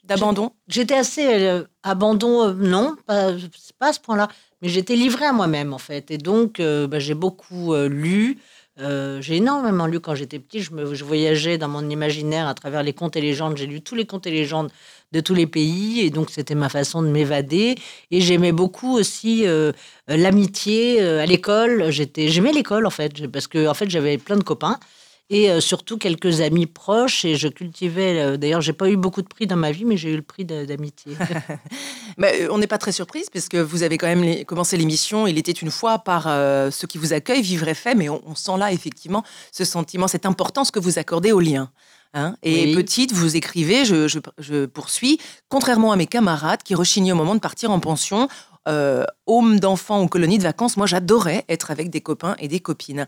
d'abandon 0.05 0.53
J'étais 0.67 0.95
assez. 0.95 1.27
Euh, 1.27 1.65
abandon, 1.83 2.49
euh, 2.49 2.53
non, 2.55 2.97
pas, 3.07 3.33
pas, 3.79 3.89
à 3.89 3.93
ce 3.93 4.01
point-là, 4.01 4.29
mais 4.63 4.71
j'étais 4.71 4.97
livrée 4.97 5.27
à 5.27 5.35
moi-même, 5.35 5.75
en 5.75 5.79
fait. 5.79 6.11
Et 6.11 6.17
donc, 6.17 6.63
bah, 6.63 6.99
j'ai 6.99 7.15
beaucoup 7.15 7.75
lu. 7.77 8.39
J'ai 8.79 9.37
énormément 9.37 9.87
lu 9.87 10.01
quand 10.01 10.15
j'étais 10.15 10.39
petit. 10.39 10.61
Je 10.61 11.05
voyageais 11.05 11.59
dans 11.59 11.69
mon 11.69 11.89
imaginaire 11.89 12.47
à 12.47 12.55
travers 12.55 12.83
les 12.83 12.93
contes 12.93 13.17
et 13.17 13.21
légendes. 13.21 13.57
J'ai 13.57 13.67
lu 13.67 13.81
tous 13.81 13.95
les 13.95 14.07
contes 14.07 14.27
et 14.27 14.31
légendes 14.31 14.71
de 15.13 15.21
tous 15.21 15.35
les 15.35 15.47
pays. 15.47 16.01
Et 16.01 16.11
donc, 16.11 16.31
c'était 16.31 16.55
ma 16.55 16.69
façon 16.69 17.03
de 17.03 17.09
m'évader. 17.09 17.77
Et 18.11 18.21
j'aimais 18.21 18.53
beaucoup 18.53 18.97
aussi 18.97 19.47
euh, 19.47 19.73
l'amitié 20.09 21.01
euh, 21.01 21.23
à 21.23 21.27
l'école. 21.27 21.91
J'étais, 21.91 22.29
j'aimais 22.29 22.53
l'école, 22.53 22.87
en 22.87 22.91
fait, 22.91 23.27
parce 23.29 23.47
que 23.47 23.67
en 23.67 23.75
fait, 23.75 23.89
j'avais 23.89 24.19
plein 24.19 24.37
de 24.37 24.45
copains 24.45 24.79
et 25.29 25.51
euh, 25.51 25.61
surtout 25.61 25.99
quelques 25.99 26.41
amis 26.41 26.67
proches. 26.67 27.25
Et 27.25 27.37
je 27.37 27.49
cultivais. 27.49 28.39
D'ailleurs, 28.39 28.61
j'ai 28.61 28.73
pas 28.73 28.89
eu 28.89 28.97
beaucoup 28.97 29.23
de 29.23 29.29
prix 29.29 29.47
dans 29.47 29.57
ma 29.57 29.73
vie, 29.73 29.85
mais 29.85 29.97
j'ai 29.97 30.13
eu 30.13 30.17
le 30.17 30.23
prix 30.23 30.45
d'amitié. 30.45 31.13
mais 32.19 32.49
on 32.51 32.59
n'est 32.59 32.67
pas 32.67 32.79
très 32.79 32.93
surprise, 32.93 33.31
parce 33.31 33.49
que 33.49 33.59
vous 33.59 33.83
avez 33.83 33.99
quand 33.99 34.07
même 34.07 34.45
commencé 34.45 34.77
l'émission. 34.77 35.27
Il 35.27 35.39
était 35.39 35.53
une 35.53 35.71
fois 35.71 35.99
par 35.99 36.25
ceux 36.73 36.87
qui 36.87 36.99
vous 36.99 37.13
accueillent, 37.13 37.43
Vivre 37.43 37.73
fait, 37.75 37.95
mais 37.95 38.09
on, 38.09 38.23
on, 38.27 38.35
sent 38.35 38.57
là 38.59 38.73
effectivement 38.73 39.25
ce 39.53 39.65
sentiment, 39.65 40.09
cette 40.09 40.27
importance 40.27 40.71
que 40.71 40.79
vous 40.79 40.99
accordez 40.99 41.33
au 41.33 41.41
lien. 41.41 41.71
Hein. 42.15 42.35
et 42.43 42.75
petite, 42.75 43.13
vous 43.13 43.37
écrivez, 43.37 43.85
je, 43.85 44.65
poursuis, 44.65 45.19
contrairement 45.51 45.93
à 45.93 45.97
mes 45.97 46.07
camarades 46.07 46.63
qui 46.63 46.75
rechignaient 46.75 47.13
au 47.13 47.17
moment 47.17 47.35
de 47.35 47.41
partir 47.41 47.71
en 47.71 47.79
pension, 47.79 48.29
euh, 48.67 49.05
home 49.27 49.61
d'enfants 49.61 50.03
ou 50.03 50.09
colonie 50.09 50.39
de 50.39 50.43
vacances, 50.43 50.77
moi 50.77 50.87
j'adorais 50.87 51.45
être 51.49 51.71
avec 51.71 51.91
des 51.91 52.01
copains 52.01 52.37
et 52.39 52.49
des 52.49 52.61
copines. 52.61 53.07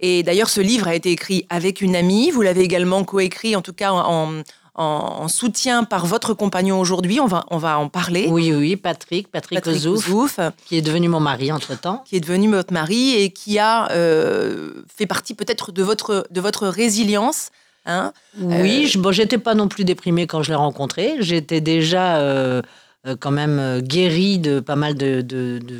Et 0.00 0.22
d'ailleurs, 0.22 0.48
ce 0.48 0.60
livre 0.60 0.88
a 0.88 0.94
été 0.94 1.10
écrit 1.10 1.46
avec 1.50 1.80
une 1.80 1.96
amie, 1.96 2.30
vous 2.30 2.42
l'avez 2.42 2.62
également 2.62 3.04
coécrit, 3.04 3.56
en 3.56 3.62
tout 3.62 3.72
cas 3.72 3.92
en, 3.92 4.42
soutien 5.28 5.84
par 5.84 6.06
votre 6.06 6.32
compagnon 6.32 6.80
aujourd'hui. 6.80 7.20
On 7.20 7.26
va, 7.26 7.44
on 7.50 7.58
va 7.58 7.78
en 7.78 7.88
parler. 7.88 8.28
Oui, 8.30 8.50
oui, 8.54 8.76
Patrick, 8.76 9.28
Patrick, 9.28 9.66
Ozouf, 9.66 10.40
qui 10.64 10.78
est 10.78 10.82
devenu 10.82 11.08
mon 11.08 11.20
mari 11.20 11.52
entre-temps. 11.52 12.02
Qui 12.06 12.16
est 12.16 12.20
devenu 12.20 12.48
votre 12.48 12.72
mari 12.72 13.14
et 13.14 13.30
qui 13.30 13.58
a 13.58 13.90
euh, 13.92 14.72
fait 14.96 15.06
partie 15.06 15.34
peut-être 15.34 15.70
de 15.70 15.82
votre, 15.82 16.26
de 16.30 16.40
votre 16.40 16.66
résilience 16.66 17.50
Hein 17.86 18.12
oui, 18.38 18.92
euh, 18.94 19.12
j'étais 19.12 19.38
pas 19.38 19.54
non 19.54 19.68
plus 19.68 19.84
déprimée 19.84 20.26
quand 20.26 20.42
je 20.42 20.50
l'ai 20.50 20.56
rencontré. 20.56 21.16
J'étais 21.20 21.60
déjà 21.60 22.18
euh, 22.18 22.62
quand 23.18 23.30
même 23.30 23.80
guérie 23.80 24.38
de 24.38 24.60
pas 24.60 24.76
mal 24.76 24.94
de, 24.94 25.22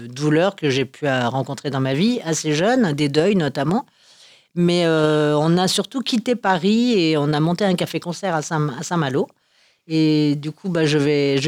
douleurs 0.08 0.56
que 0.56 0.70
j'ai 0.70 0.84
pu 0.84 1.06
rencontrer 1.06 1.70
dans 1.70 1.80
ma 1.80 1.94
vie, 1.94 2.20
assez 2.24 2.54
jeune, 2.54 2.92
des 2.92 3.08
deuils 3.08 3.36
notamment. 3.36 3.86
Mais 4.54 4.86
on 4.86 5.58
a 5.58 5.68
surtout 5.68 6.00
quitté 6.00 6.34
Paris 6.34 6.98
et 6.98 7.16
on 7.18 7.32
a 7.32 7.40
monté 7.40 7.64
un 7.64 7.74
café-concert 7.74 8.34
à 8.34 8.42
Saint-Malo. 8.42 9.28
et 9.86 10.34
du 10.36 10.50
coup, 10.50 10.70
bah, 10.70 10.86
je, 10.86 10.98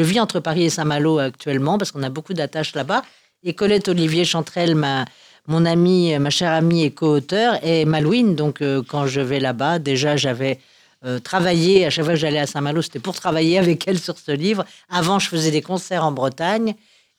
vis 0.03 0.21
entre 0.21 0.41
Paris 0.41 0.65
et 0.65 0.71
Saint-Malo 0.71 1.19
actuellement 1.19 1.79
parce 1.79 1.91
qu'on 1.91 2.03
a 2.03 2.11
beaucoup 2.11 2.35
d'attaches 2.35 2.75
là-bas. 2.75 3.03
Et 3.43 3.55
Colette 3.55 3.89
Olivier 3.89 4.25
Chantrel 4.25 4.75
m'a 4.75 5.07
mon 5.49 5.65
ami, 5.65 6.17
ma 6.19 6.31
chère 6.31 6.53
amie 6.53 6.85
et 6.85 6.91
co-auteur 6.93 7.59
est 7.63 7.85
Malouine. 7.85 8.37
Donc, 8.37 8.63
euh, 8.63 8.83
quand 8.87 9.07
je 9.07 9.21
vais 9.21 9.41
là-bas, 9.41 9.79
déjà, 9.79 10.17
j'avais 10.17 10.61
euh, 11.05 11.19
travaillé. 11.19 11.85
À 11.87 11.91
chaque 11.91 12.05
fois 12.05 12.15
que 12.15 12.21
j'allais 12.21 12.39
à 12.39 12.47
Saint-Malo, 12.47 12.83
c'était 12.83 12.99
pour 12.99 13.15
travailler 13.15 13.59
avec 13.59 13.87
elle 13.89 13.99
sur 13.99 14.19
ce 14.19 14.33
livre. 14.33 14.65
Avant, 14.89 15.19
je 15.19 15.29
faisais 15.29 15.51
des 15.51 15.63
concerts 15.63 16.05
en 16.05 16.13
Bretagne. 16.13 16.75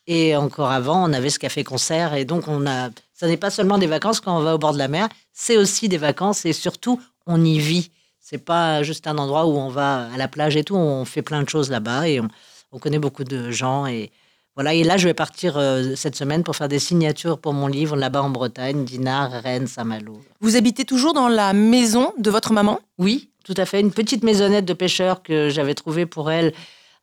Et 0.07 0.35
encore 0.35 0.71
avant, 0.71 1.09
on 1.09 1.13
avait 1.13 1.29
ce 1.29 1.39
café-concert. 1.39 2.13
Et 2.13 2.25
donc, 2.25 2.47
on 2.47 2.67
a. 2.67 2.89
Ça 3.13 3.27
n'est 3.27 3.37
pas 3.37 3.49
seulement 3.49 3.77
des 3.77 3.87
vacances 3.87 4.19
quand 4.19 4.37
on 4.37 4.41
va 4.41 4.55
au 4.55 4.57
bord 4.57 4.73
de 4.73 4.77
la 4.77 4.87
mer, 4.87 5.07
c'est 5.31 5.55
aussi 5.55 5.87
des 5.87 5.97
vacances 5.97 6.45
et 6.45 6.51
surtout, 6.51 6.99
on 7.25 7.43
y 7.43 7.59
vit. 7.59 7.91
C'est 8.19 8.37
pas 8.37 8.83
juste 8.83 9.07
un 9.07 9.17
endroit 9.17 9.45
où 9.45 9.55
on 9.55 9.69
va 9.69 10.09
à 10.13 10.17
la 10.17 10.27
plage 10.27 10.57
et 10.57 10.63
tout. 10.63 10.75
On 10.75 11.05
fait 11.05 11.21
plein 11.21 11.41
de 11.41 11.47
choses 11.47 11.69
là-bas 11.69 12.07
et 12.09 12.19
on, 12.19 12.27
on 12.71 12.79
connaît 12.79 12.99
beaucoup 12.99 13.23
de 13.23 13.51
gens. 13.51 13.85
Et 13.85 14.11
voilà, 14.55 14.75
et 14.75 14.83
là, 14.83 14.97
je 14.97 15.07
vais 15.07 15.15
partir 15.15 15.57
euh, 15.57 15.95
cette 15.95 16.15
semaine 16.15 16.43
pour 16.43 16.55
faire 16.55 16.67
des 16.67 16.77
signatures 16.77 17.39
pour 17.39 17.53
mon 17.53 17.65
livre 17.65 17.95
là-bas 17.95 18.21
en 18.21 18.29
Bretagne, 18.29 18.85
Dinard, 18.85 19.31
Rennes, 19.31 19.65
Saint-Malo. 19.65 20.21
Vous 20.41 20.55
habitez 20.55 20.85
toujours 20.85 21.13
dans 21.13 21.27
la 21.27 21.53
maison 21.53 22.13
de 22.19 22.29
votre 22.29 22.53
maman? 22.53 22.79
Oui, 22.99 23.29
tout 23.43 23.55
à 23.57 23.65
fait. 23.65 23.79
Une 23.79 23.91
petite 23.91 24.23
maisonnette 24.23 24.65
de 24.65 24.73
pêcheurs 24.73 25.23
que 25.23 25.49
j'avais 25.49 25.73
trouvée 25.73 26.05
pour 26.05 26.29
elle 26.29 26.53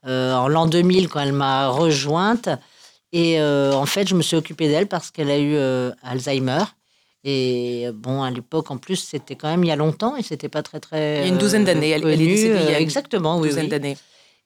euh, 0.07 0.33
en 0.33 0.47
l'an 0.47 0.65
2000 0.65 1.09
quand 1.09 1.19
elle 1.19 1.33
m'a 1.33 1.67
rejointe. 1.67 2.47
Et 3.11 3.41
euh, 3.41 3.73
en 3.73 3.85
fait, 3.85 4.07
je 4.07 4.15
me 4.15 4.21
suis 4.21 4.37
occupée 4.37 4.69
d'elle 4.69 4.87
parce 4.87 5.11
qu'elle 5.11 5.29
a 5.29 5.37
eu 5.37 5.57
Alzheimer. 6.03 6.63
Et 7.25 7.89
bon, 7.93 8.23
à 8.23 8.31
l'époque, 8.31 8.71
en 8.71 8.77
plus, 8.77 8.95
c'était 8.95 9.35
quand 9.35 9.49
même 9.49 9.65
il 9.65 9.67
y 9.67 9.71
a 9.71 9.75
longtemps 9.75 10.15
et 10.15 10.23
c'était 10.23 10.49
pas 10.49 10.63
très 10.63 10.79
très. 10.79 11.17
Il 11.17 11.21
y 11.23 11.25
a 11.25 11.27
une 11.27 11.37
douzaine 11.37 11.65
d'années. 11.65 11.89
Elle, 11.89 12.07
elle, 12.07 12.21
est 12.21 12.25
décédée 12.25 12.59
il 12.63 12.71
y 12.71 12.75
a 12.75 12.79
exactement, 12.79 13.35
une 13.43 13.49
douzaine 13.49 13.67
d'années. 13.67 13.97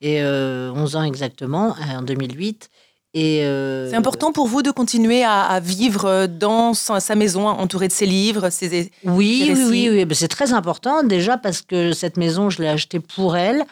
Et 0.01 0.24
11 0.24 0.95
ans 0.95 1.03
exactement, 1.03 1.75
en 1.79 2.01
2008. 2.01 2.71
Euh, 3.15 3.89
c'est 3.89 3.95
important 3.95 4.31
pour 4.34 4.48
vous 4.48 4.62
de 4.62 4.72
continuer 4.72 5.24
à, 5.24 5.60
vivre 5.62 6.27
dans 6.27 6.74
sa, 6.74 7.15
maison, 7.15 7.48
entourée 7.48 7.88
de 7.88 7.93
ses 7.93 8.05
livres, 8.05 8.50
ses, 8.50 8.91
oui, 9.05 9.53
oui, 9.69 9.89
oui, 9.89 10.07
c'est 10.12 10.27
très 10.27 10.53
important 10.53 11.03
déjà 11.03 11.38
parce 11.38 11.62
que 11.62 11.93
cette 11.93 12.17
maison, 12.17 12.50
je 12.50 12.62
l'ai 12.62 12.67
achetée 12.67 13.00
pour 13.00 13.38
elle 13.38 13.65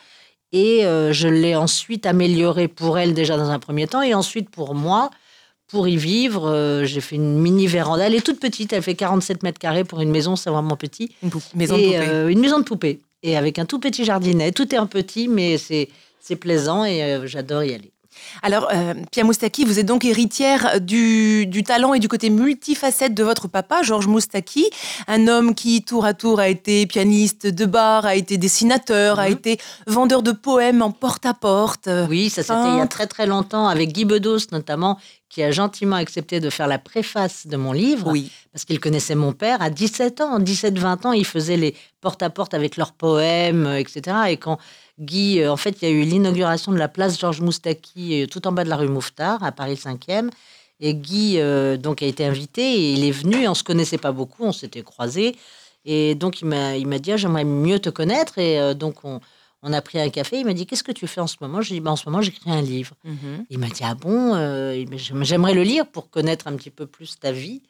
et 0.54 0.86
euh, 0.86 1.12
je 1.12 1.28
l'ai 1.28 1.56
ensuite 1.56 2.06
améliorée 2.06 2.68
pour 2.68 2.98
elle 2.98 3.14
déjà 3.14 3.36
dans 3.36 3.50
un 3.50 3.60
premier 3.60 3.88
temps 3.88 4.02
et 4.02 4.14
ensuite 4.14 4.50
pour 4.50 4.76
moi. 4.76 5.10
Pour 5.68 5.88
y 5.88 5.98
vivre, 5.98 6.52
euh, 6.52 6.86
j'ai 6.86 7.02
fait 7.02 7.16
une 7.16 7.40
mini 7.40 7.66
véranda. 7.66 8.06
Elle 8.06 8.14
est 8.14 8.24
toute 8.24 8.40
petite, 8.40 8.74
elle 8.74 8.84
fait 8.84 8.94
47 8.94 9.42
mètres 9.42 9.58
carrés 9.58 9.84
pour 9.84 10.02
une 10.02 10.12
maison, 10.12 10.36
c'est 10.36 10.52
vraiment 10.52 10.76
petit. 10.78 11.16
Une 11.24 11.32
maison 11.56 11.78
de 11.78 11.82
poupée. 11.82 12.32
une 12.32 12.40
maison 12.40 12.60
de 12.60 12.64
poupée. 12.64 13.00
Et 13.24 13.38
avec 13.38 13.58
un 13.58 13.66
tout 13.66 13.80
petit 13.80 14.06
jardinet. 14.06 14.52
Tout 14.52 14.76
est 14.76 14.78
un 14.78 14.86
petit, 14.86 15.28
mais 15.28 15.58
c'est 15.58 16.36
plaisant 16.36 16.86
et 16.86 17.22
j'adore 17.26 17.64
y 17.64 17.74
aller. 17.74 17.94
Alors, 18.42 18.68
euh, 18.74 18.94
Pia 19.12 19.24
Moustaki, 19.24 19.66
vous 19.66 19.80
êtes 19.80 19.86
donc 19.86 20.06
héritière 20.06 20.82
du, 20.82 21.48
talent 21.66 21.94
et 21.94 22.00
du 22.00 22.08
côté 22.08 22.30
multifacette 22.30 23.14
de 23.14 23.24
votre 23.24 23.48
papa, 23.48 23.84
Georges 23.84 24.08
Moustaki, 24.08 24.70
un 25.08 25.28
homme 25.28 25.56
qui, 25.56 25.84
tour 25.84 26.06
à 26.06 26.14
tour, 26.14 26.40
a 26.40 26.50
été 26.50 26.86
pianiste 26.86 27.48
de 27.48 27.66
bar, 27.66 28.06
a 28.06 28.16
été 28.16 28.38
dessinateur, 28.38 29.20
a 29.20 29.28
mhm. 29.28 29.34
été 29.34 29.60
vendeur 29.88 30.24
de 30.24 30.32
poèmes 30.32 30.82
en 30.82 30.92
porte-à-porte. 30.92 31.90
oui, 32.10 32.30
ça 32.30 32.44
c'était 32.44 32.72
il 32.72 32.78
y 32.78 32.82
a 32.82 32.88
très 32.88 33.08
très 33.08 33.26
longtemps, 33.26 33.68
avec 33.68 33.92
Guy 33.92 34.06
Bedos 34.06 34.48
notamment, 34.52 34.98
qui 35.34 35.42
a 35.42 35.50
gentiment 35.50 35.96
accepté 35.96 36.40
de 36.40 36.50
faire 36.52 36.68
la 36.68 36.78
préface 36.78 37.48
de 37.48 37.58
mon 37.58 37.72
livre, 37.72 38.12
oui. 38.12 38.32
parce 38.52 38.66
qu'il 38.66 38.80
connaissait 38.80 39.16
mon 39.16 39.34
père 39.34 39.62
à 39.64 39.72
17 39.72 40.22
ans. 40.22 40.40
17-20 40.40 41.08
ans, 41.08 41.12
il 41.12 41.26
faisait 41.26 41.58
les 41.58 41.76
porte-à-porte 42.02 42.54
avec 42.54 42.78
leurs 42.78 42.92
poèmes, 42.92 43.66
etc. 43.66 44.16
Et 44.30 44.38
quand 44.38 44.60
Guy, 45.00 45.40
euh, 45.40 45.52
en 45.52 45.58
fait, 45.58 45.82
il 45.82 45.88
y 45.88 45.92
a 45.92 45.92
eu 45.92 46.02
l'inauguration 46.04 46.72
de 46.72 46.78
la 46.78 46.88
place 46.88 47.20
Georges 47.20 47.42
Moustaki 47.42 48.22
euh, 48.22 48.28
tout 48.28 48.46
en 48.48 48.52
bas 48.52 48.64
de 48.64 48.70
la 48.70 48.76
rue 48.76 48.88
Mouffetard, 48.88 49.44
à 49.44 49.52
Paris 49.52 49.76
5e. 49.76 50.30
Et 50.80 50.94
Guy 50.96 51.40
euh, 51.40 51.78
donc 51.78 52.04
a 52.04 52.06
été 52.06 52.26
invité 52.26 52.62
et 52.62 52.94
il 52.94 53.04
est 53.04 53.12
venu. 53.12 53.44
Et 53.44 53.48
on 53.48 53.54
se 53.56 53.64
connaissait 53.64 53.98
pas 53.98 54.12
beaucoup, 54.12 54.44
on 54.44 54.52
s'était 54.52 54.84
croisés. 54.84 55.36
Et 55.86 56.16
donc 56.16 56.42
il 56.42 56.46
m'a 56.46 56.78
il 56.78 56.88
m'a 56.88 57.00
dit 57.00 57.12
ah, 57.12 57.18
j'aimerais 57.18 57.44
mieux 57.44 57.80
te 57.80 57.90
connaître. 57.90 58.38
Et 58.38 58.74
donc 58.76 59.04
on, 59.04 59.20
on 59.62 59.72
a 59.72 59.82
pris 59.82 60.00
un 60.00 60.10
café. 60.10 60.40
Il 60.40 60.46
m'a 60.46 60.54
dit 60.54 60.66
qu'est-ce 60.66 60.84
que 60.84 60.92
tu 60.92 61.08
fais 61.08 61.22
en 61.22 61.28
ce 61.28 61.38
moment? 61.42 61.62
Je 61.62 61.70
lui 61.70 61.78
ai 61.78 61.80
dit 61.80 61.84
bah, 61.84 61.92
en 61.92 61.96
ce 61.96 62.08
moment 62.08 62.22
j'écris 62.22 62.52
un 62.52 62.62
livre. 62.62 62.96
Mhm. 63.04 63.46
Il 63.50 63.60
m'a 63.60 63.68
dit 63.68 63.84
ah 63.84 63.96
bon 63.96 64.34
J'aimerais 65.24 65.54
le 65.54 65.64
lire 65.64 65.86
pour 65.88 66.10
connaître 66.10 66.48
un 66.48 66.56
petit 66.56 66.72
peu 66.72 66.86
plus 66.86 67.20
ta 67.20 67.32
vie. 67.32 67.62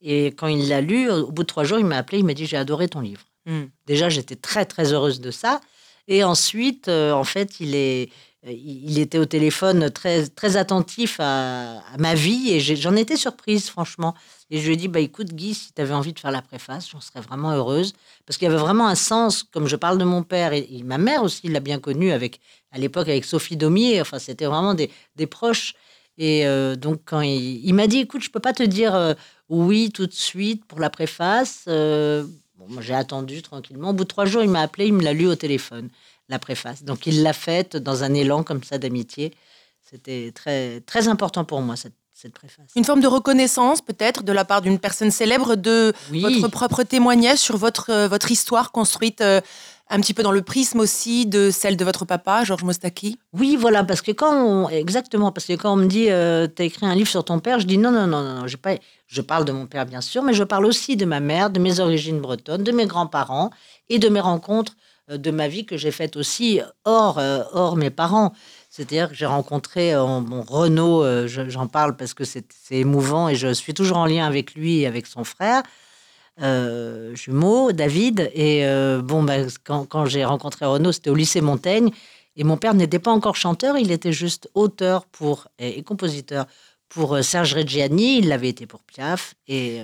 Et 0.00 0.26
quand 0.28 0.46
il 0.46 0.68
l'a 0.68 0.80
lu, 0.80 1.10
au 1.10 1.30
bout 1.30 1.42
de 1.42 1.48
trois 1.48 1.64
jours, 1.64 1.78
il 1.78 1.86
m'a 1.86 1.98
appelé. 1.98 2.18
Il 2.18 2.24
m'a 2.24 2.34
dit 2.34 2.46
j'ai 2.46 2.56
adoré 2.56 2.88
ton 2.88 3.00
livre. 3.00 3.22
Mm. 3.46 3.64
Déjà 3.86 4.08
j'étais 4.08 4.36
très 4.36 4.64
très 4.64 4.92
heureuse 4.92 5.20
de 5.20 5.30
ça. 5.30 5.60
Et 6.08 6.22
ensuite, 6.24 6.88
euh, 6.88 7.12
en 7.12 7.24
fait, 7.24 7.58
il, 7.60 7.74
est, 7.74 8.10
euh, 8.46 8.52
il 8.52 8.98
était 8.98 9.18
au 9.18 9.24
téléphone 9.24 9.90
très, 9.90 10.26
très 10.28 10.56
attentif 10.56 11.16
à, 11.20 11.82
ma 11.98 12.14
vie 12.14 12.50
et 12.52 12.60
j'en 12.60 12.94
étais 12.94 13.16
surprise, 13.16 13.68
franchement. 13.68 14.14
Et 14.50 14.58
je 14.58 14.66
lui 14.66 14.74
ai 14.74 14.76
dit, 14.76 14.88
bah, 14.88 15.00
écoute, 15.00 15.34
Guy, 15.34 15.54
si 15.54 15.72
tu 15.72 15.82
avais 15.82 15.94
envie 15.94 16.12
de 16.12 16.20
faire 16.20 16.30
la 16.30 16.42
préface, 16.42 16.88
j'en 16.90 17.00
serais 17.00 17.20
vraiment 17.20 17.50
heureuse. 17.52 17.94
Parce 18.24 18.38
qu'il 18.38 18.46
y 18.46 18.50
avait 18.50 18.60
vraiment 18.60 18.86
un 18.86 18.94
sens, 18.94 19.42
comme 19.42 19.66
je 19.66 19.76
parle 19.76 19.98
de 19.98 20.04
mon 20.04 20.22
père, 20.22 20.52
et, 20.52 20.68
ma 20.84 20.98
mère 20.98 21.24
aussi 21.24 21.48
l'a 21.48 21.60
bien 21.60 21.80
connu 21.80 22.12
avec, 22.12 22.40
à 22.70 22.78
l'époque 22.78 23.08
avec 23.08 23.24
Sophie 23.24 23.56
Daumier, 23.56 24.00
enfin, 24.00 24.18
c'était 24.20 24.46
vraiment 24.46 24.74
des, 24.74 24.90
des, 25.16 25.26
proches. 25.26 25.74
Et 26.18 26.46
euh, 26.46 26.76
donc, 26.76 27.00
quand 27.04 27.20
il, 27.22 27.72
m'a 27.74 27.88
dit, 27.88 27.98
écoute, 27.98 28.22
je 28.22 28.30
peux 28.30 28.40
pas 28.40 28.52
te 28.52 28.62
dire 28.62 29.16
oui 29.48 29.90
tout 29.92 30.06
de 30.06 30.12
suite 30.12 30.64
pour 30.66 30.78
la 30.78 30.90
préface 30.90 31.64
j'ai 32.80 32.94
attendu 32.94 33.42
tranquillement. 33.42 33.90
Au 33.90 33.92
bout 33.92 34.04
de 34.04 34.08
trois 34.08 34.24
jours, 34.24 34.42
il 34.42 34.50
m'a 34.50 34.60
appelé, 34.60 34.86
il 34.86 34.92
me 34.92 35.02
l'a 35.02 35.12
lu 35.12 35.26
au 35.26 35.34
téléphone, 35.34 35.88
la 36.28 36.38
préface. 36.38 36.84
Donc, 36.84 37.06
il 37.06 37.22
l'a 37.22 37.32
faite 37.32 37.76
dans 37.76 38.04
un 38.04 38.14
élan 38.14 38.42
comme 38.42 38.62
ça 38.62 38.78
d'amitié. 38.78 39.32
C'était 39.82 40.32
très, 40.34 40.80
très 40.80 41.08
important 41.08 41.44
pour 41.44 41.60
moi, 41.60 41.76
cette, 41.76 41.94
cette 42.12 42.32
préface. 42.32 42.66
Une 42.74 42.84
forme 42.84 43.00
de 43.00 43.06
reconnaissance, 43.06 43.82
peut-être, 43.82 44.22
de 44.24 44.32
la 44.32 44.44
part 44.44 44.62
d'une 44.62 44.78
personne 44.78 45.10
célèbre, 45.10 45.54
de 45.54 45.92
votre 46.10 46.48
propre 46.48 46.82
témoignage 46.82 47.38
sur 47.38 47.56
votre, 47.56 47.90
euh, 47.90 48.08
votre 48.08 48.30
histoire 48.30 48.72
construite 48.72 49.20
euh, 49.20 49.40
un 49.88 50.00
petit 50.00 50.14
peu 50.14 50.22
dans 50.22 50.32
le 50.32 50.42
prisme 50.42 50.80
aussi 50.80 51.26
de 51.26 51.50
celle 51.50 51.76
de 51.76 51.84
votre 51.84 52.04
papa, 52.04 52.44
Georges 52.44 52.64
Mostaki 52.64 53.18
Oui, 53.32 53.56
voilà, 53.56 53.84
parce 53.84 54.02
que 54.02 54.10
quand 54.10 54.32
on, 54.34 54.68
exactement, 54.68 55.30
parce 55.30 55.46
que 55.46 55.52
quand 55.54 55.72
on 55.72 55.76
me 55.76 55.86
dit 55.86 56.10
euh, 56.10 56.48
tu 56.54 56.62
as 56.62 56.64
écrit 56.64 56.86
un 56.86 56.94
livre 56.94 57.08
sur 57.08 57.24
ton 57.24 57.38
père, 57.38 57.60
je 57.60 57.66
dis 57.66 57.78
non, 57.78 57.92
non, 57.92 58.06
non, 58.06 58.22
non, 58.22 58.42
non 58.42 58.46
pas, 58.60 58.76
je 59.06 59.20
parle 59.20 59.44
de 59.44 59.52
mon 59.52 59.66
père 59.66 59.86
bien 59.86 60.00
sûr, 60.00 60.22
mais 60.22 60.34
je 60.34 60.42
parle 60.42 60.66
aussi 60.66 60.96
de 60.96 61.04
ma 61.04 61.20
mère, 61.20 61.50
de 61.50 61.60
mes 61.60 61.78
origines 61.78 62.20
bretonnes, 62.20 62.64
de 62.64 62.72
mes 62.72 62.86
grands-parents 62.86 63.50
et 63.88 63.98
de 63.98 64.08
mes 64.08 64.20
rencontres 64.20 64.72
euh, 65.10 65.18
de 65.18 65.30
ma 65.30 65.46
vie 65.46 65.64
que 65.64 65.76
j'ai 65.76 65.92
faites 65.92 66.16
aussi 66.16 66.60
hors, 66.84 67.18
euh, 67.18 67.44
hors 67.52 67.76
mes 67.76 67.90
parents. 67.90 68.32
C'est-à-dire 68.70 69.10
que 69.10 69.14
j'ai 69.14 69.26
rencontré 69.26 69.94
mon 69.94 70.42
Renaud, 70.42 71.26
j'en 71.28 71.66
parle 71.66 71.96
parce 71.96 72.12
que 72.12 72.24
c'est 72.24 72.44
émouvant 72.72 73.26
et 73.30 73.34
je 73.34 73.54
suis 73.54 73.72
toujours 73.72 73.96
en 73.96 74.04
lien 74.04 74.26
avec 74.26 74.54
lui 74.54 74.80
et 74.80 74.86
avec 74.86 75.06
son 75.06 75.24
frère. 75.24 75.62
Euh, 76.42 77.14
jumeau, 77.14 77.72
David. 77.72 78.30
Et 78.34 78.66
euh, 78.66 79.00
bon, 79.02 79.22
bah, 79.22 79.36
quand, 79.64 80.06
j'ai 80.06 80.24
rencontré 80.24 80.66
Renaud, 80.66 80.92
c'était 80.92 81.10
au 81.10 81.14
lycée 81.14 81.40
Montaigne. 81.40 81.90
Et 82.36 82.44
mon 82.44 82.58
père 82.58 82.74
n'était 82.74 82.98
pas 82.98 83.12
encore 83.12 83.36
chanteur, 83.36 83.78
il 83.78 83.90
était 83.90 84.12
juste 84.12 84.50
auteur 84.52 85.06
pour, 85.06 85.48
et, 85.58 85.82
compositeur 85.82 86.44
pour 86.90 87.14
euh, 87.14 87.22
Serge 87.22 87.54
Reggiani. 87.54 88.18
Il 88.18 88.28
l'avait 88.28 88.50
été 88.50 88.66
pour 88.66 88.82
Piaf. 88.82 89.34
Et, 89.48 89.82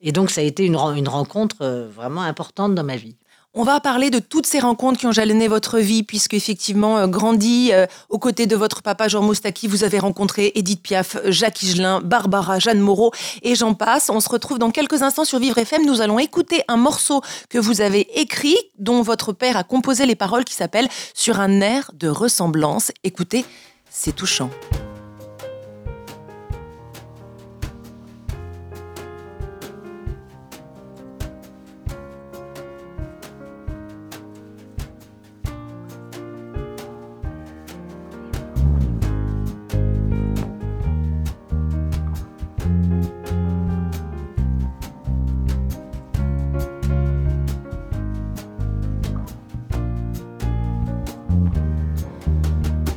et 0.00 0.10
donc, 0.10 0.30
ça 0.30 0.40
a 0.40 0.44
été 0.44 0.64
une 0.64 0.76
rencontre 0.76 1.64
vraiment 1.94 2.22
importante 2.22 2.74
dans 2.74 2.84
ma 2.84 2.96
vie. 2.96 3.16
On 3.56 3.62
va 3.62 3.78
parler 3.78 4.10
de 4.10 4.18
toutes 4.18 4.46
ces 4.46 4.58
rencontres 4.58 4.98
qui 4.98 5.06
ont 5.06 5.12
jalonné 5.12 5.46
votre 5.46 5.78
vie, 5.78 6.02
puisque 6.02 6.34
effectivement, 6.34 6.98
euh, 6.98 7.06
grandi 7.06 7.70
euh, 7.72 7.86
aux 8.08 8.18
côtés 8.18 8.46
de 8.46 8.56
votre 8.56 8.82
papa 8.82 9.06
Jean 9.06 9.22
Moustaki, 9.22 9.68
vous 9.68 9.84
avez 9.84 10.00
rencontré 10.00 10.50
Edith 10.56 10.82
Piaf, 10.82 11.16
Jacques 11.26 11.62
Higelin, 11.62 12.00
Barbara, 12.00 12.58
Jeanne 12.58 12.80
Moreau 12.80 13.12
et 13.42 13.54
j'en 13.54 13.74
passe. 13.74 14.10
On 14.10 14.18
se 14.18 14.28
retrouve 14.28 14.58
dans 14.58 14.72
quelques 14.72 15.02
instants 15.02 15.24
sur 15.24 15.38
Vivre 15.38 15.58
FM. 15.58 15.86
Nous 15.86 16.00
allons 16.00 16.18
écouter 16.18 16.62
un 16.66 16.76
morceau 16.76 17.22
que 17.48 17.58
vous 17.58 17.80
avez 17.80 18.20
écrit, 18.20 18.56
dont 18.80 19.02
votre 19.02 19.32
père 19.32 19.56
a 19.56 19.62
composé 19.62 20.04
les 20.04 20.16
paroles, 20.16 20.44
qui 20.44 20.54
s'appelle 20.54 20.88
Sur 21.14 21.38
un 21.38 21.60
air 21.60 21.92
de 21.94 22.08
ressemblance. 22.08 22.90
Écoutez, 23.04 23.44
c'est 23.88 24.16
touchant. 24.16 24.50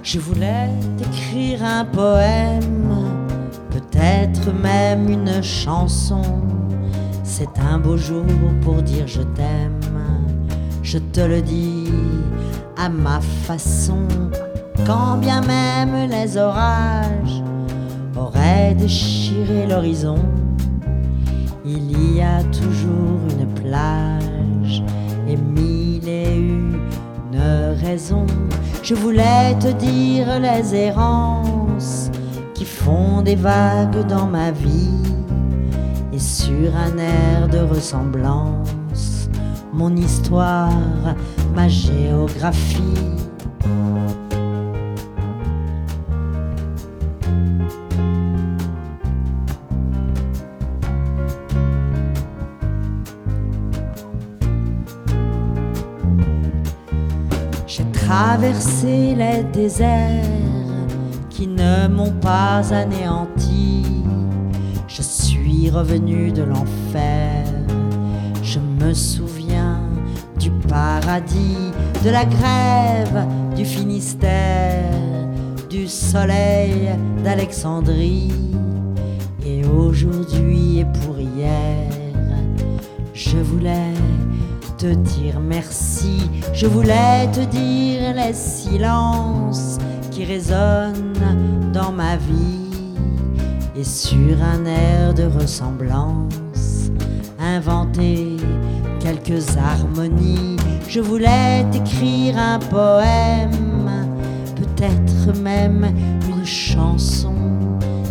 Je 0.10 0.20
voulais 0.20 0.70
écrire 1.02 1.66
un 1.66 1.84
poème, 1.84 2.96
peut-être 3.70 4.54
même 4.54 5.10
une 5.10 5.44
chanson. 5.44 6.22
C'est 7.26 7.60
un 7.60 7.78
beau 7.78 7.98
jour 7.98 8.24
pour 8.62 8.82
dire 8.84 9.06
je 9.06 9.22
t'aime. 9.22 9.82
Je 10.82 10.98
te 10.98 11.20
le 11.20 11.42
dis 11.42 11.92
à 12.78 12.88
ma 12.88 13.20
façon, 13.20 14.08
quand 14.86 15.18
bien 15.18 15.42
même 15.42 16.10
les 16.10 16.38
orages 16.38 17.44
auraient 18.16 18.76
déchiré 18.76 19.68
l'horizon. 19.68 20.20
Il 21.66 22.16
y 22.16 22.22
a 22.22 22.42
toujours 22.44 23.20
une 23.38 23.54
plage 23.62 24.37
raison 27.82 28.26
je 28.90 28.96
voulais 28.96 29.54
te 29.60 29.68
dire 29.68 30.40
les 30.40 30.74
errances 30.74 32.10
qui 32.54 32.64
font 32.64 33.22
des 33.22 33.36
vagues 33.36 34.08
dans 34.08 34.28
ma 34.28 34.52
vie 34.52 35.04
et 36.14 36.20
sur 36.20 36.74
un 36.74 36.98
air 36.98 37.50
de 37.50 37.58
ressemblance, 37.58 39.30
mon 39.74 39.94
histoire, 39.94 40.72
ma 41.54 41.68
géographie. 41.68 43.27
Déserts 59.54 60.24
qui 61.30 61.48
ne 61.48 61.88
m'ont 61.88 62.12
pas 62.12 62.74
anéanti. 62.74 63.84
Je 64.88 65.02
suis 65.02 65.70
revenu 65.70 66.32
de 66.32 66.44
l'enfer. 66.44 67.44
Je 68.44 68.60
me 68.60 68.94
souviens 68.94 69.80
du 70.40 70.50
paradis, 70.52 71.72
de 72.04 72.10
la 72.10 72.26
grève, 72.26 73.28
du 73.56 73.66
Finistère, 73.66 74.84
du 75.70 75.88
soleil 75.88 76.90
d'Alexandrie. 77.24 78.32
Et 79.46 79.66
aujourd'hui 79.66 80.80
et 80.80 80.86
pour 80.86 81.20
hier, 81.20 81.90
je 83.14 83.38
voulais 83.38 83.94
te 84.78 84.94
dire 84.94 85.40
merci, 85.40 86.30
je 86.54 86.68
voulais 86.68 87.28
te 87.32 87.40
dire 87.40 88.14
les 88.14 88.34
silences 88.34 89.80
qui 90.12 90.24
résonnent 90.24 91.72
dans 91.74 91.92
ma 91.92 92.16
vie 92.18 92.70
et 93.76 93.84
sur 93.84 94.38
un 94.44 94.66
air 94.66 95.16
de 95.16 95.24
ressemblance, 95.24 96.92
inventer 97.40 98.38
quelques 99.00 99.58
harmonies. 99.58 100.58
Je 100.88 101.00
voulais 101.00 101.66
t'écrire 101.72 102.38
un 102.38 102.60
poème, 102.60 103.90
peut-être 104.56 105.40
même 105.40 105.88
une 106.30 106.46
chanson. 106.46 107.34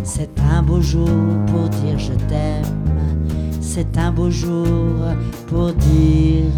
C'est 0.03 0.41
un 0.53 0.63
beau 0.63 0.81
jour 0.81 1.09
pour 1.47 1.69
dire 1.69 1.99
je 1.99 2.13
t'aime. 2.29 2.86
C'est 3.79 3.99
un 3.99 4.11
beau 4.11 4.31
jour 4.31 5.05
pour 5.49 5.71
dire 5.75 6.51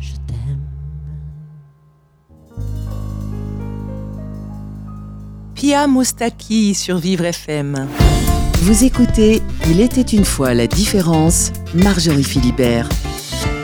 je 0.00 0.14
t'aime. 0.26 0.66
Pia 5.54 5.86
Moustaki 5.86 6.74
sur 6.74 6.98
Vivre 6.98 7.26
FM. 7.26 7.86
Vous 8.62 8.82
écoutez 8.82 9.40
Il 9.70 9.80
était 9.80 10.00
une 10.00 10.24
fois 10.24 10.54
la 10.54 10.66
différence, 10.66 11.52
Marjorie 11.72 12.24
Philibert. 12.24 12.88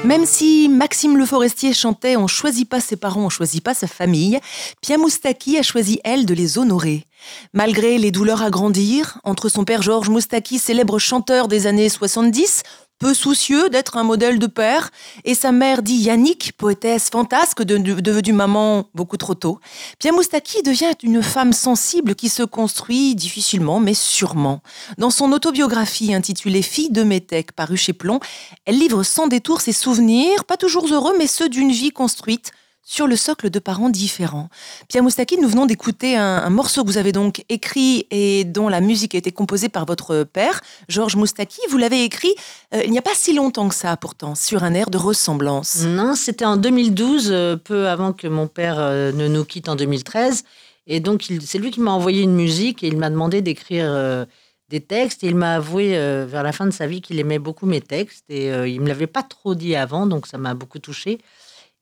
Même 0.05 0.25
si 0.25 0.69
Maxime 0.69 1.19
Le 1.19 1.27
Forestier 1.27 1.73
chantait 1.73 2.17
On 2.17 2.29
choisit 2.29 2.69
pas 2.69 2.79
ses 2.79 2.95
parents, 2.95 3.25
on 3.25 3.31
choisit 3.31 3.65
pas 3.65 3.75
sa 3.75 3.89
famille, 3.89 4.39
Pia 4.81 4.97
Moustaki 4.97 5.59
a 5.59 5.63
choisi, 5.63 5.99
elle, 6.05 6.25
de 6.25 6.35
les 6.35 6.57
honorer. 6.57 7.05
Malgré 7.53 7.99
les 7.99 8.11
douleurs 8.11 8.43
à 8.43 8.51
grandir, 8.51 9.19
entre 9.25 9.49
son 9.49 9.65
père 9.65 9.83
Georges 9.83 10.09
Moustaki, 10.09 10.59
célèbre 10.59 10.99
chanteur 10.99 11.49
des 11.49 11.67
années 11.67 11.89
70, 11.89 12.63
peu 12.99 13.13
soucieux 13.13 13.69
d'être 13.69 13.97
un 13.97 14.03
modèle 14.03 14.39
de 14.39 14.47
père, 14.47 14.91
et 15.25 15.35
sa 15.35 15.53
mère 15.53 15.83
dit 15.83 15.97
Yannick, 15.97 16.53
poétesse 16.57 17.11
fantasque 17.11 17.63
devenue 17.63 18.33
maman 18.33 18.89
beaucoup 18.95 19.17
trop 19.17 19.35
tôt. 19.35 19.59
Pia 19.99 20.13
Moustaki 20.13 20.63
devient 20.63 20.95
une 21.03 21.23
femme 21.23 21.53
sensible 21.53 22.15
qui 22.15 22.29
se 22.29 22.43
construit 22.43 23.15
difficilement 23.15 23.81
mais 23.81 23.95
sûrement. 23.95 24.63
Dans 24.99 25.11
son 25.11 25.33
autobiographie 25.33 26.15
intitulée 26.15 26.63
Fille 26.63 26.91
de 26.91 27.03
Métèque, 27.03 27.53
parue 27.53 27.77
chez 27.77 27.93
Plomb, 27.93 28.21
elle 28.65 28.79
livre 28.79 29.03
sans 29.03 29.27
détour 29.27 29.61
ses 29.61 29.73
souvenirs, 29.73 30.45
pas 30.45 30.57
toujours 30.57 30.87
heureux, 30.91 31.15
mais 31.19 31.27
ceux 31.27 31.49
d'une 31.49 31.73
vie 31.73 31.91
construite 31.91 32.53
sur 32.85 33.07
le 33.07 33.17
socle 33.17 33.49
de 33.49 33.59
parents 33.59 33.89
différents. 33.89 34.51
Pierre 34.89 35.03
Moustaki, 35.03 35.39
nous 35.39 35.49
venons 35.49 35.65
d'écouter 35.65 36.17
un, 36.17 36.51
morceau 36.51 36.83
que 36.83 36.89
vous 36.89 36.99
avez 36.99 37.13
donc 37.13 37.43
écrit 37.49 38.07
et 38.11 38.45
dont 38.45 38.69
la 38.69 38.81
musique 38.81 39.15
a 39.15 39.19
été 39.19 39.33
composée 39.33 39.71
par 39.71 39.87
votre 39.87 40.25
père, 40.25 40.61
Georges 40.89 41.17
Moustaki. 41.17 41.61
Vous 41.71 41.79
l'avez 41.79 42.05
écrit 42.05 42.35
euh, 42.75 42.83
il 42.85 42.91
n'y 42.91 42.99
a 42.99 43.03
pas 43.03 43.15
si 43.15 43.35
longtemps 43.35 43.69
que 43.69 43.75
ça, 43.75 43.97
pourtant, 43.97 44.35
sur 44.35 44.63
un 44.63 44.75
air 44.75 44.91
de 44.91 44.99
ressemblance. 44.99 45.83
Non, 45.85 46.15
c'était 46.15 46.45
en 46.45 46.59
2012, 46.59 47.29
euh, 47.31 47.57
peu 47.57 47.89
avant 47.89 48.13
que 48.13 48.29
mon 48.29 48.47
père 48.47 48.79
euh, 48.79 49.13
ne 49.13 49.29
nous 49.29 49.45
quitte 49.45 49.69
en 49.69 49.77
2013. 49.77 50.45
Et 50.87 51.01
donc, 51.01 51.25
c'est 51.41 51.59
lui 51.59 51.71
qui 51.71 51.81
m'a 51.81 51.93
envoyé 51.93 52.23
une 52.23 52.35
musique 52.35 52.85
et 52.85 52.89
il 52.89 52.99
m'a 52.99 53.09
demandé 53.09 53.41
d'écrire 53.41 54.27
des 54.69 54.81
textes. 54.83 55.25
Et 55.25 55.29
il 55.29 55.35
m'a 55.35 55.55
avoué 55.55 55.93
vers 56.27 56.43
la 56.43 56.53
fin 56.53 56.67
de 56.67 56.73
sa 56.73 56.87
vie 56.87 57.01
qu'il 57.01 57.19
aimait 57.19 57.39
beaucoup 57.39 57.65
mes 57.65 57.81
textes. 57.81 58.27
Et 58.29 58.49
il 58.49 58.77
ne 58.77 58.81
me 58.81 58.89
l'avait 58.89 59.07
pas 59.07 59.23
trop 59.23 59.55
dit 59.55 59.77
avant, 59.77 60.05
donc 60.05 60.27
ça 60.27 60.37
m'a 60.37 60.53
beaucoup 60.53 60.79
touchée. 60.79 61.21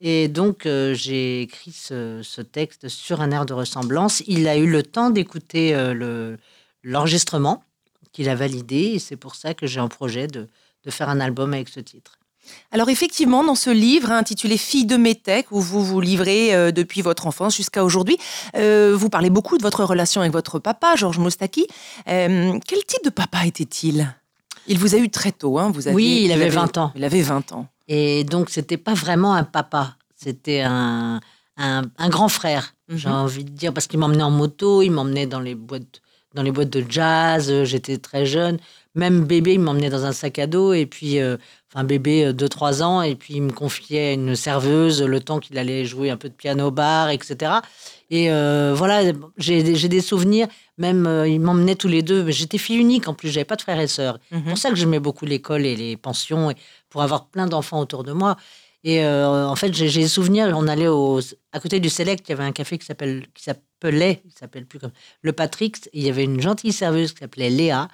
Et 0.04 0.26
donc, 0.26 0.66
euh, 0.66 0.94
j'ai 0.94 1.42
écrit 1.42 1.70
ce, 1.70 2.40
texte 2.40 2.88
sur 2.88 3.20
un 3.20 3.30
air 3.30 3.46
de 3.46 3.54
ressemblance. 3.54 4.20
Il 4.26 4.48
a 4.48 4.56
eu 4.56 4.66
le 4.66 4.82
temps 4.82 5.10
d'écouter 5.10 5.76
euh, 5.76 6.36
l'enregistrement 6.82 7.62
qu'il 8.10 8.28
a 8.28 8.34
validé. 8.34 8.92
Et 8.94 8.98
c'est 8.98 9.16
pour 9.16 9.36
ça 9.36 9.54
que 9.54 9.68
j'ai 9.68 9.78
un 9.78 9.86
projet 9.86 10.26
de, 10.26 10.48
faire 10.90 11.08
un 11.08 11.20
album 11.20 11.54
avec 11.54 11.68
ce 11.68 11.78
titre. 11.78 12.18
Alors 12.72 12.88
effectivement, 12.88 13.44
dans 13.44 13.54
ce 13.54 13.70
livre 13.70 14.10
intitulé 14.10 14.58
Fille 14.58 14.86
de 14.86 14.96
Métèque, 14.96 15.52
où 15.52 15.60
vous 15.60 15.84
vous 15.84 16.00
livrez 16.00 16.52
euh, 16.52 16.72
depuis 16.72 17.00
votre 17.00 17.28
enfance 17.28 17.56
jusqu'à 17.56 17.84
aujourd'hui, 17.84 18.18
vous 18.54 19.08
parlez 19.08 19.30
beaucoup 19.30 19.56
de 19.56 19.62
votre 19.62 19.84
relation 19.84 20.20
avec 20.20 20.32
votre 20.32 20.58
papa, 20.58 20.96
Georges 20.96 21.18
Moustaki. 21.18 21.68
quel 22.04 22.84
type 22.88 23.04
de 23.04 23.10
papa 23.10 23.46
était-il? 23.46 24.12
Il 24.66 24.78
vous 24.78 24.96
a 24.96 24.98
eu 24.98 25.10
très 25.10 25.30
tôt, 25.30 25.60
hein 25.60 25.70
vous 25.72 25.88
Oui, 25.88 26.22
il 26.24 26.32
avait 26.32 26.48
20 26.48 26.78
ans. 26.78 26.92
Il 26.96 27.04
avait 27.04 27.22
20 27.22 27.52
ans. 27.52 27.68
Et 27.88 28.24
donc, 28.24 28.50
c'était 28.50 28.76
pas 28.76 28.94
vraiment 28.94 29.34
un 29.34 29.44
papa, 29.44 29.96
c'était 30.14 30.62
un, 30.62 31.20
un, 31.56 32.08
grand 32.08 32.28
frère, 32.28 32.74
mhm. 32.88 32.96
j'ai 32.96 33.08
envie 33.08 33.44
de 33.44 33.50
dire, 33.50 33.74
parce 33.74 33.86
qu'il 33.86 33.98
m'emmenait 33.98 34.22
en 34.22 34.30
moto, 34.30 34.82
il 34.82 34.90
m'emmenait 34.90 35.26
dans 35.26 35.40
les 35.40 35.54
boîtes 35.54 36.00
dans 36.34 36.42
les 36.42 36.50
boîtes 36.50 36.70
de 36.70 36.84
jazz, 36.88 37.50
euh, 37.50 37.64
j'étais 37.64 37.98
très 37.98 38.26
jeune. 38.26 38.58
Même 38.94 39.24
bébé, 39.24 39.54
il 39.54 39.60
m'emmenait 39.60 39.90
dans 39.90 40.04
un 40.04 40.12
sac 40.12 40.38
à 40.38 40.46
dos, 40.46 40.72
et 40.72 40.86
puis, 40.86 41.18
euh, 41.18 41.36
enfin, 41.72 41.84
bébé, 41.84 42.32
2-3 42.32 42.80
euh, 42.80 42.84
ans, 42.84 43.02
et 43.02 43.14
puis 43.14 43.34
il 43.34 43.42
me 43.42 43.52
confiait 43.52 44.14
une 44.14 44.36
serveuse 44.36 45.02
le 45.02 45.20
temps 45.20 45.40
qu'il 45.40 45.58
allait 45.58 45.84
jouer 45.84 46.10
un 46.10 46.16
peu 46.16 46.28
de 46.28 46.34
piano 46.34 46.70
bar, 46.70 47.10
etc. 47.10 47.52
Et 48.10 48.28
voilà, 48.28 49.12
j'ai 49.38 49.62
des 49.62 50.00
souvenirs, 50.02 50.46
même 50.76 51.24
il 51.26 51.40
m'emmenait 51.40 51.76
tous 51.76 51.88
les 51.88 52.02
deux. 52.02 52.30
J'étais 52.30 52.58
fille 52.58 52.76
unique 52.76 53.08
en 53.08 53.14
plus, 53.14 53.30
j'avais 53.30 53.46
pas 53.46 53.56
de 53.56 53.62
frères 53.62 53.80
et 53.80 53.86
sœurs. 53.86 54.18
C'est 54.30 54.38
pour 54.38 54.48
mhm. 54.48 54.56
ça 54.56 54.68
que 54.68 54.76
j'aimais 54.76 55.00
beaucoup 55.00 55.24
l'école 55.24 55.64
et 55.64 55.76
les 55.76 55.96
pensions. 55.96 56.50
Et 56.50 56.56
pour 56.92 57.02
avoir 57.02 57.26
plein 57.26 57.46
d'enfants 57.46 57.80
autour 57.80 58.04
de 58.04 58.12
moi. 58.12 58.36
Et 58.84 59.04
euh, 59.04 59.46
en 59.46 59.56
fait, 59.56 59.72
j'ai 59.72 59.88
des 59.88 60.08
souvenirs, 60.08 60.52
on 60.56 60.68
allait 60.68 60.88
au, 60.88 61.20
à 61.52 61.60
côté 61.60 61.80
du 61.80 61.88
Select, 61.88 62.28
il 62.28 62.32
y 62.32 62.34
avait 62.34 62.44
un 62.44 62.52
café 62.52 62.78
qui 62.78 62.84
s'appelait, 62.84 63.22
il 64.24 64.32
s'appelle 64.38 64.66
plus 64.66 64.78
comme 64.78 64.90
le 65.22 65.32
Patrick, 65.32 65.88
il 65.92 66.02
y 66.02 66.08
avait 66.08 66.24
une 66.24 66.40
gentille 66.40 66.72
serveuse 66.72 67.12
qui 67.12 67.20
s'appelait 67.20 67.48
Léa. 67.48 67.88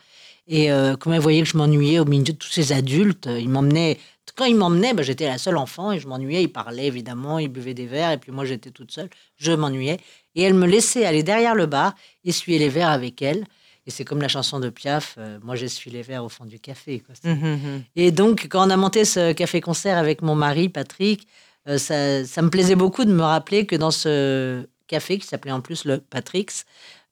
Et 0.49 0.73
euh, 0.73 0.97
comme 0.97 1.13
elle 1.13 1.21
voyait 1.21 1.43
que 1.43 1.49
je 1.49 1.57
m'ennuyais 1.57 1.99
au 1.99 2.07
milieu 2.07 2.25
de 2.25 2.33
tous 2.33 2.49
ces 2.51 2.73
adultes, 2.73 3.27
euh, 3.27 3.39
il 3.39 3.51
m'emmenait. 3.51 3.99
Quand 4.35 4.47
il 4.47 4.57
m'emmenait, 4.57 4.95
bah, 4.95 5.03
j'étais 5.03 5.27
la 5.27 5.37
seule 5.37 5.57
enfant 5.57 5.93
et 5.93 6.01
je 6.01 6.09
m'ennuyais. 6.09 6.43
Il 6.43 6.49
parlait 6.49 6.87
évidemment, 6.87 7.39
il 7.39 7.49
buvait 7.49 7.75
des 7.75 7.87
verres 7.87 8.13
et 8.13 8.19
puis 8.19 8.33
moi 8.33 8.45
j'étais 8.45 8.71
toute 8.71 8.91
seule. 8.91 9.11
Je 9.37 9.53
m'ennuyais. 9.53 9.99
Et 10.35 10.43
elle 10.43 10.55
me 10.55 10.67
laissait 10.67 11.05
aller 11.05 11.23
derrière 11.23 11.55
le 11.55 11.67
bar, 11.67 11.95
essuyer 12.25 12.59
les 12.59 12.69
verres 12.69 12.91
avec 12.91 13.21
elle. 13.21 13.45
Et 13.89 13.91
c'est 13.91 14.05
comme 14.05 14.21
la 14.21 14.29
chanson 14.29 14.61
de 14.61 14.69
Piaf, 14.69 15.15
euh, 15.17 15.39
moi 15.43 15.57
j'essuie 15.57 15.91
les 15.91 16.03
verres 16.03 16.23
au 16.23 16.29
fond 16.29 16.45
du 16.45 16.61
café. 16.61 17.03
Mmh, 17.25 17.31
mmh, 17.31 17.55
mmh. 17.55 17.83
Et 17.97 18.11
donc, 18.11 18.47
quand 18.51 18.67
on 18.67 18.71
a 18.71 18.77
monté 18.77 19.07
ce 19.07 19.33
café-concert 19.33 19.97
avec 19.97 20.21
mon 20.21 20.35
mari, 20.35 20.69
Patrick, 20.69 21.27
euh, 21.69 21.79
ça, 21.79 22.23
ça, 22.27 22.43
me 22.43 22.51
plaisait 22.51 22.75
beaucoup 22.75 23.07
de 23.07 23.13
me 23.13 23.23
rappeler 23.23 23.65
que 23.65 23.77
dans 23.77 23.91
ce 23.91 24.67
café, 24.89 25.19
qui 25.19 25.27
s'appelait 25.27 25.53
en 25.53 25.63
plus 25.63 25.87
le 25.87 25.99
Patrick's, 25.99 26.67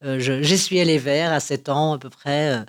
euh, 0.05 0.19
j'essuyais 0.19 0.85
les 0.85 0.99
verres 0.99 1.33
à 1.33 1.41
7 1.41 1.71
ans 1.71 1.95
à 1.95 1.99
peu 1.99 2.11
près, 2.11 2.63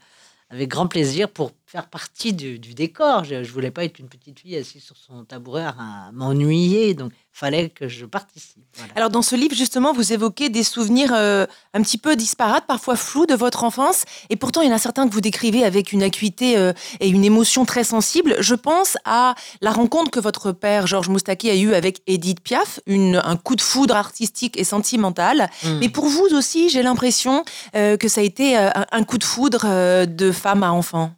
avec 0.50 0.70
grand 0.70 0.88
plaisir 0.88 1.30
pour 1.30 1.52
faire 1.68 1.90
partie 1.90 2.32
du, 2.32 2.58
décor. 2.58 3.26
Je 3.26 3.36
ne 3.36 3.44
voulais 3.46 3.72
pas 3.72 3.84
être 3.84 4.00
une 4.00 4.08
petite 4.08 4.40
fille 4.40 4.56
assise 4.56 4.84
sur 4.84 4.96
son 4.96 5.26
tabouret 5.26 5.66
à 5.66 6.12
m'ennuyer. 6.14 6.94
Donc, 6.94 7.12
fallait 7.34 7.70
que 7.70 7.88
je 7.88 8.06
participe. 8.06 8.64
Alors 8.96 9.12
dans 9.12 9.22
ce 9.22 9.36
livre 9.36 9.54
justement, 9.54 9.94
vous 9.94 10.12
évoquez 10.12 10.50
des 10.50 10.64
souvenirs 10.64 11.12
euh, 11.14 11.46
un 11.74 11.82
petit 11.82 12.00
peu 12.00 12.16
disparates, 12.16 12.66
parfois 12.66 12.96
flous 12.96 13.28
de 13.28 13.36
votre 13.36 13.64
enfance, 13.64 14.06
et 14.32 14.36
pourtant 14.38 14.62
il 14.62 14.70
y 14.70 14.72
en 14.72 14.76
a 14.76 14.80
certains 14.80 15.08
que 15.08 15.14
vous 15.14 15.22
décrivez 15.22 15.64
avec 15.64 15.92
une 15.92 16.02
acuité 16.02 16.58
euh, 16.58 16.74
et 17.00 17.10
une 17.10 17.24
émotion 17.24 17.66
très 17.66 17.84
sensible. 17.84 18.38
Je 18.40 18.56
pense 18.56 18.98
à 19.06 19.36
la 19.62 19.72
rencontre 19.72 20.10
que 20.10 20.20
votre 20.20 20.52
père 20.52 20.88
Georges 20.88 21.10
Moustaki 21.10 21.50
a 21.52 21.56
eue 21.56 21.74
avec 21.74 22.02
Edith 22.08 22.40
Piaf, 22.40 22.80
une, 22.88 23.22
un 23.24 23.36
coup 23.36 23.56
de 23.56 23.62
foudre 23.62 23.96
artistique 23.96 24.58
et 24.58 24.64
sentimental. 24.64 25.50
Hmm. 25.64 25.78
Mais 25.80 25.90
pour 25.90 26.06
vous 26.06 26.28
aussi, 26.34 26.70
j'ai 26.70 26.82
l'impression 26.82 27.44
euh, 27.76 27.98
que 27.98 28.08
ça 28.08 28.22
a 28.22 28.24
été 28.24 28.58
un 28.58 29.04
coup 29.04 29.20
de 29.20 29.24
foudre 29.24 30.06
de 30.08 30.32
femme 30.32 30.64
à 30.64 30.72
enfant. 30.72 31.12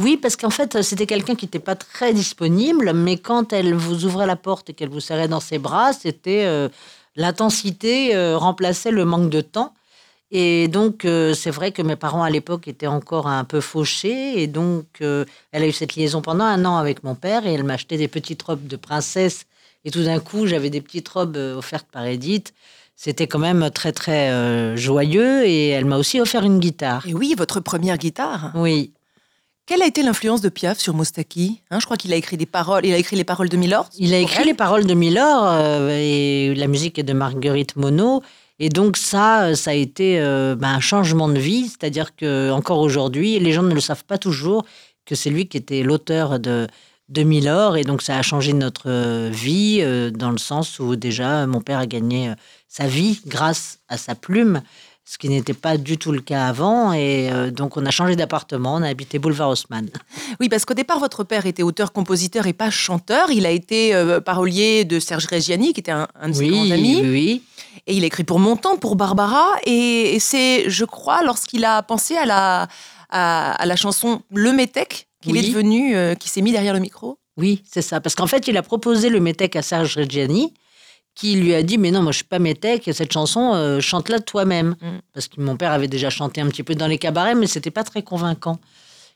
Oui, 0.00 0.16
parce 0.16 0.34
qu'en 0.36 0.48
fait, 0.48 0.80
c'était 0.80 1.04
quelqu'un 1.04 1.34
qui 1.34 1.44
n'était 1.44 1.58
pas 1.58 1.74
très 1.74 2.14
disponible, 2.14 2.94
mais 2.94 3.18
quand 3.18 3.52
elle 3.52 3.74
vous 3.74 4.06
ouvrait 4.06 4.26
la 4.26 4.34
porte 4.34 4.70
et 4.70 4.72
qu'elle 4.72 4.88
vous 4.88 5.00
serrait 5.00 5.28
dans 5.28 5.40
ses 5.40 5.58
bras, 5.58 5.92
c'était 5.92 6.46
euh, 6.46 6.70
l'intensité 7.16 8.16
euh, 8.16 8.38
remplaçait 8.38 8.92
le 8.92 9.04
manque 9.04 9.28
de 9.28 9.42
temps. 9.42 9.74
Et 10.30 10.68
donc, 10.68 11.04
euh, 11.04 11.34
c'est 11.34 11.50
vrai 11.50 11.70
que 11.70 11.82
mes 11.82 11.96
parents 11.96 12.22
à 12.22 12.30
l'époque 12.30 12.66
étaient 12.66 12.86
encore 12.86 13.26
un 13.26 13.44
peu 13.44 13.60
fauchés. 13.60 14.40
Et 14.42 14.46
donc, 14.46 14.86
elle 15.00 15.62
a 15.62 15.66
eu 15.66 15.72
cette 15.72 15.96
liaison 15.96 16.22
pendant 16.22 16.44
un 16.44 16.64
an 16.64 16.78
avec 16.78 17.04
mon 17.04 17.14
père 17.14 17.46
et 17.46 17.52
elle 17.52 17.64
m'achetait 17.64 17.98
des 17.98 18.08
petites 18.08 18.40
robes 18.40 18.66
de 18.66 18.76
princesse. 18.76 19.44
Et 19.84 19.90
tout 19.90 20.04
d'un 20.04 20.20
coup, 20.20 20.46
j'avais 20.46 20.70
des 20.70 20.80
petites 20.80 21.08
robes 21.10 21.36
offertes 21.36 21.88
par 21.92 22.06
Edith. 22.06 22.54
C'était 22.96 23.26
quand 23.26 23.38
même 23.38 23.70
très, 23.70 23.92
très 23.92 24.76
joyeux. 24.78 25.44
Et 25.44 25.68
elle 25.68 25.84
m'a 25.84 25.98
aussi 25.98 26.20
offert 26.20 26.44
une 26.44 26.58
guitare. 26.58 27.06
Et 27.06 27.12
oui, 27.12 27.34
votre 27.36 27.60
première 27.60 27.98
guitare. 27.98 28.52
Oui. 28.54 28.92
Quelle 29.70 29.82
a 29.82 29.86
été 29.86 30.02
l'influence 30.02 30.40
de 30.40 30.48
Piaf 30.48 30.80
sur 30.80 30.94
Moustaki 30.94 31.62
hein, 31.70 31.78
Je 31.78 31.84
crois 31.84 31.96
qu'il 31.96 32.12
a 32.12 32.16
écrit 32.16 32.36
des 32.36 32.44
paroles. 32.44 32.84
Il 32.84 32.92
a 32.92 32.96
écrit 32.96 33.14
les 33.14 33.22
paroles 33.22 33.48
de 33.48 33.56
Milord. 33.56 33.88
Il 33.96 34.12
a 34.12 34.18
écrit 34.18 34.42
les 34.42 34.52
paroles 34.52 34.84
de 34.84 34.94
Milord 34.94 35.44
euh, 35.46 35.90
et 35.92 36.56
la 36.56 36.66
musique 36.66 36.98
est 36.98 37.04
de 37.04 37.12
Marguerite 37.12 37.76
Monod. 37.76 38.20
Et 38.58 38.68
donc 38.68 38.96
ça, 38.96 39.54
ça 39.54 39.70
a 39.70 39.74
été 39.74 40.18
euh, 40.18 40.56
ben, 40.56 40.70
un 40.70 40.80
changement 40.80 41.28
de 41.28 41.38
vie, 41.38 41.68
c'est-à-dire 41.68 42.16
que 42.16 42.50
encore 42.50 42.80
aujourd'hui, 42.80 43.38
les 43.38 43.52
gens 43.52 43.62
ne 43.62 43.72
le 43.72 43.80
savent 43.80 44.04
pas 44.04 44.18
toujours 44.18 44.64
que 45.06 45.14
c'est 45.14 45.30
lui 45.30 45.46
qui 45.46 45.56
était 45.56 45.84
l'auteur 45.84 46.40
de 46.40 46.66
de 47.08 47.22
Milor. 47.22 47.76
Et 47.76 47.84
donc, 47.84 48.02
ça 48.02 48.16
a 48.16 48.22
changé 48.22 48.52
notre 48.52 49.30
vie 49.30 49.84
dans 50.12 50.30
le 50.30 50.38
sens 50.38 50.78
où 50.78 50.94
déjà, 50.94 51.46
mon 51.46 51.60
père 51.60 51.78
a 51.78 51.86
gagné 51.86 52.32
sa 52.68 52.86
vie 52.86 53.20
grâce 53.26 53.80
à 53.88 53.98
sa 53.98 54.14
plume 54.14 54.62
ce 55.10 55.18
qui 55.18 55.28
n'était 55.28 55.54
pas 55.54 55.76
du 55.76 55.98
tout 55.98 56.12
le 56.12 56.20
cas 56.20 56.46
avant. 56.46 56.92
Et 56.92 57.28
euh, 57.32 57.50
donc, 57.50 57.76
on 57.76 57.84
a 57.84 57.90
changé 57.90 58.14
d'appartement, 58.14 58.76
on 58.76 58.82
a 58.82 58.86
habité 58.86 59.18
Boulevard 59.18 59.50
Haussmann. 59.50 59.88
Oui, 60.38 60.48
parce 60.48 60.64
qu'au 60.64 60.74
départ, 60.74 61.00
votre 61.00 61.24
père 61.24 61.46
était 61.46 61.64
auteur-compositeur 61.64 62.46
et 62.46 62.52
pas 62.52 62.70
chanteur. 62.70 63.32
Il 63.32 63.44
a 63.44 63.50
été 63.50 63.92
euh, 63.92 64.20
parolier 64.20 64.84
de 64.84 65.00
Serge 65.00 65.26
Reggiani, 65.26 65.72
qui 65.72 65.80
était 65.80 65.90
un, 65.90 66.06
de 66.28 66.32
ses 66.32 66.46
grands 66.46 66.70
amis. 66.70 67.00
Oui, 67.02 67.42
Et 67.88 67.96
il 67.96 68.04
a 68.04 68.06
écrit 68.06 68.22
pour 68.22 68.38
Montant, 68.38 68.76
pour 68.76 68.94
Barbara. 68.94 69.48
Et, 69.66 70.18
c'est, 70.20 70.70
je 70.70 70.84
crois, 70.84 71.24
lorsqu'il 71.24 71.64
a 71.64 71.82
pensé 71.82 72.16
à 72.16 72.24
la, 72.24 72.68
à, 73.10 73.66
la 73.66 73.76
chanson 73.76 74.22
Le 74.32 74.52
Métèque, 74.52 75.08
qu'il 75.20 75.36
est 75.36 75.48
devenu, 75.48 75.96
euh, 75.96 76.14
qui 76.14 76.28
s'est 76.28 76.40
mis 76.40 76.52
derrière 76.52 76.72
le 76.74 76.80
micro. 76.80 77.18
Oui, 77.36 77.64
c'est 77.68 77.82
ça. 77.82 78.00
Parce 78.00 78.14
qu'en 78.14 78.28
fait, 78.28 78.46
il 78.46 78.56
a 78.56 78.62
proposé 78.62 79.08
le 79.08 79.18
Métèque 79.18 79.56
à 79.56 79.62
Serge 79.62 79.96
Reggiani 79.96 80.54
qui 81.14 81.36
lui 81.36 81.54
a 81.54 81.62
dit 81.62 81.78
mais 81.78 81.90
non 81.90 82.02
moi 82.02 82.12
je 82.12 82.16
suis 82.16 82.24
pas 82.24 82.38
métèque 82.38 82.88
cette 82.92 83.12
chanson 83.12 83.52
euh, 83.54 83.80
chante-la 83.80 84.20
toi-même 84.20 84.76
mm. 84.80 84.98
parce 85.12 85.28
que 85.28 85.40
mon 85.40 85.56
père 85.56 85.72
avait 85.72 85.88
déjà 85.88 86.10
chanté 86.10 86.40
un 86.40 86.46
petit 86.48 86.62
peu 86.62 86.74
dans 86.74 86.86
les 86.86 86.98
cabarets 86.98 87.34
mais 87.34 87.46
c'était 87.46 87.70
pas 87.70 87.84
très 87.84 88.02
convaincant 88.02 88.58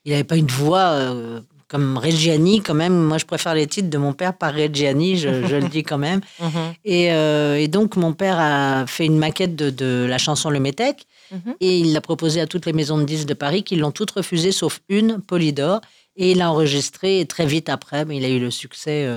il 0.05 0.13
n'avait 0.13 0.25
pas 0.25 0.37
une 0.37 0.49
voix 0.49 0.81
euh, 0.81 1.41
comme 1.69 1.97
Reggiani 1.97 2.61
quand 2.61 2.75
même 2.75 2.97
moi 2.97 3.19
je 3.19 3.25
préfère 3.25 3.55
les 3.55 3.67
titres 3.67 3.91
de 3.91 3.99
mon 3.99 4.13
père 4.13 4.35
par 4.35 4.55
Reggiani 4.55 5.17
je, 5.17 5.29
le 5.29 5.69
dis 5.69 5.83
quand 5.83 5.99
même 5.99 6.21
mm-hmm. 6.43 7.11
euh, 7.13 7.55
et, 7.57 7.69
donc 7.69 7.97
mon 7.97 8.13
père 8.13 8.39
a 8.39 8.87
fait 8.87 9.07
une 9.07 9.19
maquette 9.19 9.55
de, 9.57 10.05
la 10.09 10.19
chanson 10.19 10.51
Le 10.51 10.61
Métèque 10.61 11.07
mm-hmm. 11.33 11.55
et 11.61 11.79
il 11.79 11.93
l'a 11.93 12.01
proposée 12.01 12.41
à 12.41 12.47
toutes 12.47 12.67
les 12.67 12.73
maisons 12.73 12.99
de 12.99 13.05
disques 13.05 13.29
de 13.29 13.35
Paris 13.35 13.63
qui 13.63 13.77
l'ont 13.77 13.93
toutes 13.93 14.11
refusée 14.11 14.53
sauf 14.53 14.81
une 14.89 15.21
Polydor 15.21 15.81
et 16.17 16.33
il 16.33 16.39
l'a 16.39 16.51
enregistré 16.51 17.25
très 17.27 17.47
vite 17.47 17.69
après 17.69 18.05
mais 18.05 18.17
il 18.17 18.25
a 18.25 18.29
eu 18.29 18.41
le 18.41 18.51
succès 18.51 19.09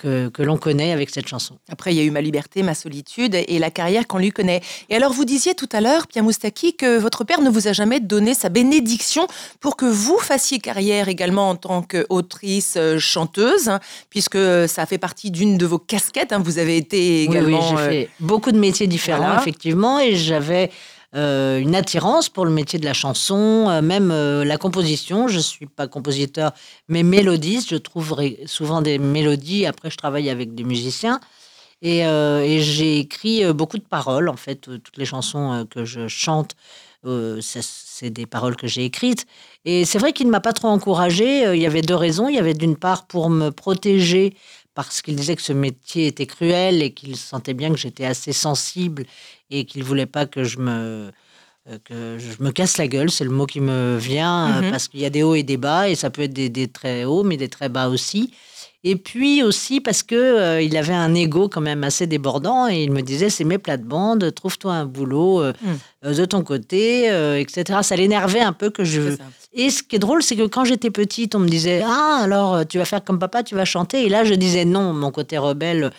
que, 0.00 0.42
l'on 0.42 0.56
connaît 0.56 0.92
avec 0.92 1.10
cette 1.10 1.28
chanson. 1.28 1.58
Après, 1.70 1.92
il 1.92 1.98
y 1.98 2.00
a 2.00 2.04
eu 2.04 2.10
Ma 2.10 2.20
liberté, 2.20 2.62
Ma 2.62 2.74
solitude 2.74 3.34
et 3.34 3.58
la 3.58 3.70
carrière 3.70 4.06
qu'on 4.06 4.18
lui 4.18 4.30
connaît. 4.30 4.60
Et 4.88 4.96
alors, 4.96 5.12
vous 5.12 5.24
disiez 5.24 5.54
tout 5.54 5.68
à 5.72 5.80
l'heure, 5.80 6.06
Pierre 6.06 6.24
Moustaki, 6.24 6.74
que 6.74 6.98
votre 6.98 7.24
père 7.24 7.40
ne 7.40 7.50
vous 7.50 7.68
a 7.68 7.72
jamais 7.72 8.00
donné 8.00 8.34
sa 8.34 8.48
bénédiction 8.48 9.26
pour 9.60 9.76
que 9.76 9.86
vous 9.86 10.18
fassiez 10.18 10.58
carrière 10.58 11.08
également 11.08 11.50
en 11.50 11.56
tant 11.56 11.82
qu'autrice, 11.82 12.74
euh, 12.76 12.98
chanteuse, 12.98 13.68
hein, 13.68 13.80
puisque 14.08 14.38
ça 14.68 14.86
fait 14.86 14.98
partie 14.98 15.30
d'une 15.30 15.58
de 15.58 15.66
vos 15.66 15.78
casquettes. 15.78 16.32
Hein. 16.32 16.42
Vous 16.42 16.58
avez 16.58 16.76
été 16.76 17.22
également. 17.22 17.60
Oui, 17.60 17.76
j'ai 17.76 17.82
euh, 17.82 17.88
fait 17.90 18.08
beaucoup 18.20 18.52
de 18.52 18.58
métiers 18.58 18.86
différents, 18.86 19.38
effectivement, 19.38 20.00
et 20.00 20.16
j'avais 20.16 20.70
une 21.12 21.74
attirance 21.74 22.28
pour 22.28 22.44
le 22.44 22.50
métier 22.50 22.78
de 22.78 22.84
la 22.84 22.92
chanson, 22.92 23.66
euh, 23.68 23.82
même 23.82 24.10
euh, 24.10 24.44
la 24.44 24.58
composition. 24.58 25.28
Je 25.28 25.36
ne 25.36 25.42
suis 25.42 25.66
pas 25.66 25.88
compositeur, 25.88 26.52
mais 26.88 27.02
mélodiste. 27.02 27.70
Je 27.70 27.76
trouve 27.76 28.16
souvent 28.46 28.82
des 28.82 28.98
mélodies. 28.98 29.66
Après, 29.66 29.90
je 29.90 29.96
travaille 29.96 30.30
avec 30.30 30.54
des 30.54 30.64
musiciens. 30.64 31.20
Et, 31.82 32.02
j'ai 32.60 32.98
écrit 32.98 33.50
beaucoup 33.54 33.78
de 33.78 33.84
paroles, 33.84 34.28
en 34.28 34.36
fait. 34.36 34.60
Toutes 34.60 34.98
les 34.98 35.06
chansons 35.06 35.66
que 35.70 35.86
je 35.86 36.08
chante, 36.08 36.54
c'est 37.40 38.10
des 38.10 38.26
paroles 38.26 38.54
que 38.54 38.66
j'ai 38.66 38.84
écrites. 38.84 39.26
Et 39.64 39.86
c'est 39.86 39.98
vrai 39.98 40.12
qu'il 40.12 40.26
ne 40.26 40.30
m'a 40.30 40.40
pas 40.40 40.52
trop 40.52 40.68
encouragée. 40.68 41.54
Il 41.54 41.60
y 41.60 41.64
avait 41.64 41.80
deux 41.80 41.94
raisons. 41.94 42.28
Il 42.28 42.34
y 42.34 42.38
avait 42.38 42.52
d'une 42.52 42.76
part 42.76 43.06
pour 43.06 43.30
me 43.30 43.48
protéger 43.48 44.34
parce 44.74 45.02
qu'il 45.02 45.16
disait 45.16 45.36
que 45.36 45.42
ce 45.42 45.52
métier 45.52 46.06
était 46.06 46.26
cruel 46.26 46.82
et 46.82 46.92
qu'il 46.92 47.16
sentait 47.16 47.54
bien 47.54 47.70
que 47.70 47.76
j'étais 47.76 48.04
assez 48.04 48.32
sensible 48.32 49.04
et 49.50 49.64
qu'il 49.64 49.84
voulait 49.84 50.06
pas 50.06 50.26
que 50.26 50.44
je 50.44 50.58
me 50.58 51.10
euh, 51.68 51.78
que 51.84 52.18
je 52.18 52.42
me 52.42 52.52
casse 52.52 52.78
la 52.78 52.88
gueule, 52.88 53.10
c'est 53.10 53.24
le 53.24 53.30
mot 53.30 53.44
qui 53.44 53.60
me 53.60 53.98
vient, 53.98 54.62
mhm. 54.62 54.70
parce 54.70 54.88
qu'il 54.88 55.00
y 55.00 55.04
a 55.04 55.10
des 55.10 55.22
hauts 55.22 55.34
et 55.34 55.42
des 55.42 55.58
bas, 55.58 55.90
et 55.90 55.94
ça 55.94 56.08
peut 56.08 56.22
être 56.22 56.32
des, 56.32 56.48
des, 56.48 56.68
très 56.68 57.04
hauts, 57.04 57.22
mais 57.22 57.36
des 57.36 57.48
très 57.48 57.68
bas 57.68 57.88
aussi. 57.88 58.32
Et 58.82 58.96
puis 58.96 59.42
aussi 59.42 59.80
parce 59.80 60.02
que 60.02 60.14
euh, 60.14 60.62
il 60.62 60.76
avait 60.76 60.94
un 60.94 61.14
ego 61.14 61.48
quand 61.48 61.60
même 61.60 61.84
assez 61.84 62.06
débordant, 62.06 62.68
et 62.68 62.82
il 62.82 62.92
me 62.92 63.02
disait 63.02 63.30
c'est 63.30 63.44
mes 63.44 63.58
plates-bandes, 63.58 64.34
trouve-toi 64.34 64.72
un 64.72 64.86
boulot 64.86 65.42
mm. 65.42 66.12
de 66.12 66.24
ton 66.24 66.42
côté, 66.42 67.06
etc. 67.38 67.80
Ça 67.82 67.96
l'énervait 67.96 68.40
un 68.40 68.52
peu 68.52 68.70
que 68.70 68.84
je. 68.84 69.16
Et 69.52 69.70
ce 69.70 69.82
qui 69.82 69.96
est 69.96 69.98
drôle, 69.98 70.22
c'est 70.22 70.36
que 70.36 70.46
quand 70.46 70.64
j'étais 70.64 70.90
petite, 70.90 71.34
on 71.34 71.40
me 71.40 71.48
disait 71.48 71.82
ah 71.84 72.20
alors 72.22 72.66
tu 72.66 72.78
vas 72.78 72.84
faire 72.84 73.04
comme 73.04 73.18
papa, 73.18 73.42
tu 73.42 73.54
vas 73.54 73.64
chanter, 73.64 74.06
et 74.06 74.08
là 74.08 74.24
je 74.24 74.34
disais 74.34 74.64
non, 74.64 74.92
mon 74.92 75.10
côté 75.10 75.38
rebelle. 75.38 75.90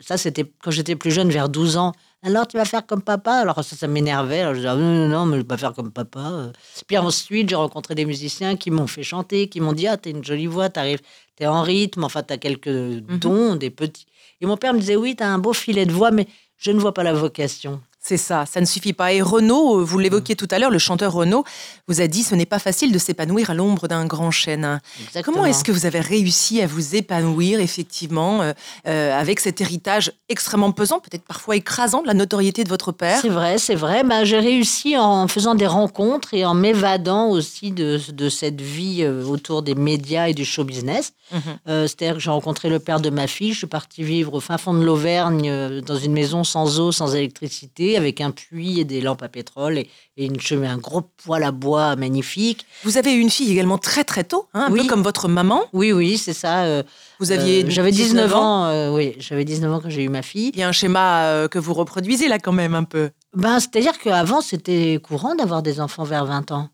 ça 0.00 0.16
c'était 0.16 0.44
quand 0.62 0.70
j'étais 0.70 0.96
plus 0.96 1.10
jeune, 1.10 1.30
vers 1.30 1.48
12 1.48 1.76
ans 1.76 1.92
alors 2.22 2.48
tu 2.48 2.56
vas 2.56 2.64
faire 2.64 2.84
comme 2.84 3.02
papa? 3.02 3.32
Alors 3.32 3.62
ça, 3.62 3.76
ça 3.76 3.86
m'énervait. 3.86 4.40
Alors 4.40 4.54
je 4.54 4.60
disais, 4.60 4.74
non, 4.74 4.76
non, 4.76 5.08
non, 5.08 5.26
mais 5.26 5.36
je 5.36 5.42
vais 5.42 5.46
pas 5.46 5.56
faire 5.56 5.72
comme 5.72 5.92
papa. 5.92 6.52
Puis 6.86 6.98
ensuite, 6.98 7.48
j'ai 7.48 7.54
rencontré 7.54 7.94
des 7.94 8.04
musiciens 8.04 8.56
qui 8.56 8.70
m'ont 8.70 8.86
fait 8.88 9.02
chanter, 9.04 9.48
qui 9.48 9.60
m'ont 9.60 9.72
dit, 9.72 9.86
ah, 9.86 9.96
t'as 9.96 10.10
une 10.10 10.24
jolie 10.24 10.46
voix, 10.46 10.68
t'arrives, 10.68 11.00
t'es 11.36 11.46
en 11.46 11.62
rythme, 11.62 12.04
enfin, 12.04 12.22
t'as 12.22 12.36
quelques 12.36 12.66
mhm. 12.66 13.18
dons, 13.18 13.56
des 13.56 13.70
petits. 13.70 14.06
Et 14.40 14.46
mon 14.46 14.56
père 14.56 14.74
me 14.74 14.80
disait, 14.80 14.96
oui, 14.96 15.14
t'as 15.16 15.28
un 15.28 15.38
beau 15.38 15.52
filet 15.52 15.86
de 15.86 15.92
voix, 15.92 16.10
mais 16.10 16.26
je 16.56 16.72
ne 16.72 16.80
vois 16.80 16.94
pas 16.94 17.04
la 17.04 17.12
vocation. 17.12 17.80
C'est 18.08 18.16
ça, 18.16 18.46
ça 18.46 18.58
ne 18.62 18.64
suffit 18.64 18.94
pas. 18.94 19.12
Et 19.12 19.20
Renaud, 19.20 19.84
vous 19.84 19.98
l'évoquiez 19.98 20.34
tout 20.34 20.48
à 20.50 20.58
l'heure, 20.58 20.70
le 20.70 20.78
chanteur 20.78 21.12
Renaud 21.12 21.44
vous 21.88 22.00
a 22.00 22.06
dit 22.06 22.22
ce 22.22 22.34
n'est 22.34 22.46
pas 22.46 22.58
facile 22.58 22.90
de 22.90 22.98
s'épanouir 22.98 23.50
à 23.50 23.54
l'ombre 23.54 23.86
d'un 23.86 24.06
grand 24.06 24.30
chêne. 24.30 24.80
Comment 25.22 25.44
est-ce 25.44 25.62
que 25.62 25.72
vous 25.72 25.84
avez 25.84 26.00
réussi 26.00 26.62
à 26.62 26.66
vous 26.66 26.96
épanouir 26.96 27.60
effectivement 27.60 28.40
euh, 28.40 28.54
euh, 28.86 29.12
avec 29.14 29.40
cet 29.40 29.60
héritage 29.60 30.10
extrêmement 30.30 30.72
pesant, 30.72 31.00
peut-être 31.00 31.24
parfois 31.24 31.56
écrasant 31.56 32.00
de 32.00 32.06
la 32.06 32.14
notoriété 32.14 32.64
de 32.64 32.70
votre 32.70 32.92
père? 32.92 33.20
C'est 33.20 33.28
vrai, 33.28 33.58
c'est 33.58 33.74
vrai. 33.74 34.04
Ben, 34.04 34.24
j'ai 34.24 34.38
réussi 34.38 34.96
en 34.96 35.28
faisant 35.28 35.54
des 35.54 35.66
rencontres 35.66 36.32
et 36.32 36.46
en 36.46 36.54
m'évadant 36.54 37.28
aussi 37.28 37.72
de, 37.72 38.00
de, 38.10 38.28
cette 38.30 38.62
vie 38.62 39.02
euh, 39.02 39.22
autour 39.22 39.60
des 39.60 39.74
médias 39.74 40.28
et 40.28 40.32
du 40.32 40.46
show 40.46 40.64
business. 40.64 41.12
Mhm. 41.30 41.86
C'est-à-dire 41.86 42.14
que 42.14 42.20
j'ai 42.20 42.30
rencontré 42.30 42.70
le 42.70 42.78
père 42.78 43.00
de 43.00 43.10
ma 43.10 43.26
fille, 43.26 43.52
je 43.52 43.58
suis 43.58 43.66
partie 43.66 44.02
vivre 44.02 44.32
au 44.32 44.40
fin 44.40 44.56
fond 44.56 44.72
de 44.72 44.82
l'Auvergne 44.82 45.82
dans 45.82 45.96
une 45.96 46.12
maison 46.12 46.42
sans 46.42 46.80
eau, 46.80 46.90
sans 46.90 47.14
électricité 47.14 47.97
avec 47.98 48.22
un 48.22 48.30
puits 48.30 48.80
et 48.80 48.84
des 48.84 49.02
lampes 49.02 49.22
à 49.22 49.28
pétrole 49.28 49.78
et, 49.78 49.88
une 50.16 50.38
un 50.64 50.78
gros 50.78 51.02
poêle 51.02 51.44
à 51.44 51.50
bois 51.50 51.94
magnifique. 51.96 52.66
Vous 52.82 52.96
avez 52.96 53.12
eu 53.12 53.20
une 53.20 53.28
fille 53.28 53.52
également 53.52 53.76
très 53.76 54.02
très 54.04 54.24
tôt, 54.24 54.48
hein, 54.54 54.68
un 54.68 54.72
peu 54.72 54.84
comme 54.86 55.02
votre 55.02 55.28
maman. 55.28 55.64
Oui, 55.74 55.92
oui, 55.92 56.16
c'est 56.16 56.32
ça. 56.32 56.64
Euh, 56.64 56.82
vous 57.20 57.30
aviez 57.30 57.64
euh, 57.64 57.70
J'avais 57.70 57.90
19, 57.90 58.34
ans. 58.34 58.64
Euh, 58.64 58.90
oui, 58.90 59.14
j'avais 59.18 59.44
19 59.44 59.72
ans 59.72 59.80
quand 59.80 59.90
j'ai 59.90 60.02
eu 60.02 60.08
ma 60.08 60.22
fille. 60.22 60.50
Il 60.54 60.58
y 60.58 60.62
a 60.62 60.68
un 60.68 60.72
schéma 60.72 61.46
que 61.50 61.58
vous 61.58 61.74
reproduisez 61.74 62.28
là 62.28 62.38
quand 62.38 62.52
même 62.52 62.74
un 62.74 62.84
peu. 62.84 63.10
Ben, 63.34 63.60
C'est-à-dire 63.60 63.98
qu'avant, 63.98 64.40
c'était 64.40 64.98
courant 65.02 65.34
d'avoir 65.34 65.62
des 65.62 65.80
enfants 65.80 66.04
vers 66.04 66.24
20 66.24 66.50
ans. 66.52 66.70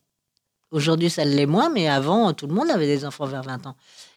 Aujourd'hui, 0.71 1.11
ça 1.11 1.25
l'est 1.25 1.47
moins, 1.47 1.71
mais 1.71 1.89
avant, 1.89 2.33
tout 2.33 2.47
le 2.47 2.55
monde 2.55 2.71
avait 2.71 2.87
des 2.87 3.05
enfants 3.05 3.27
vers 3.27 3.43
20 3.43 3.67
ans. 3.67 3.77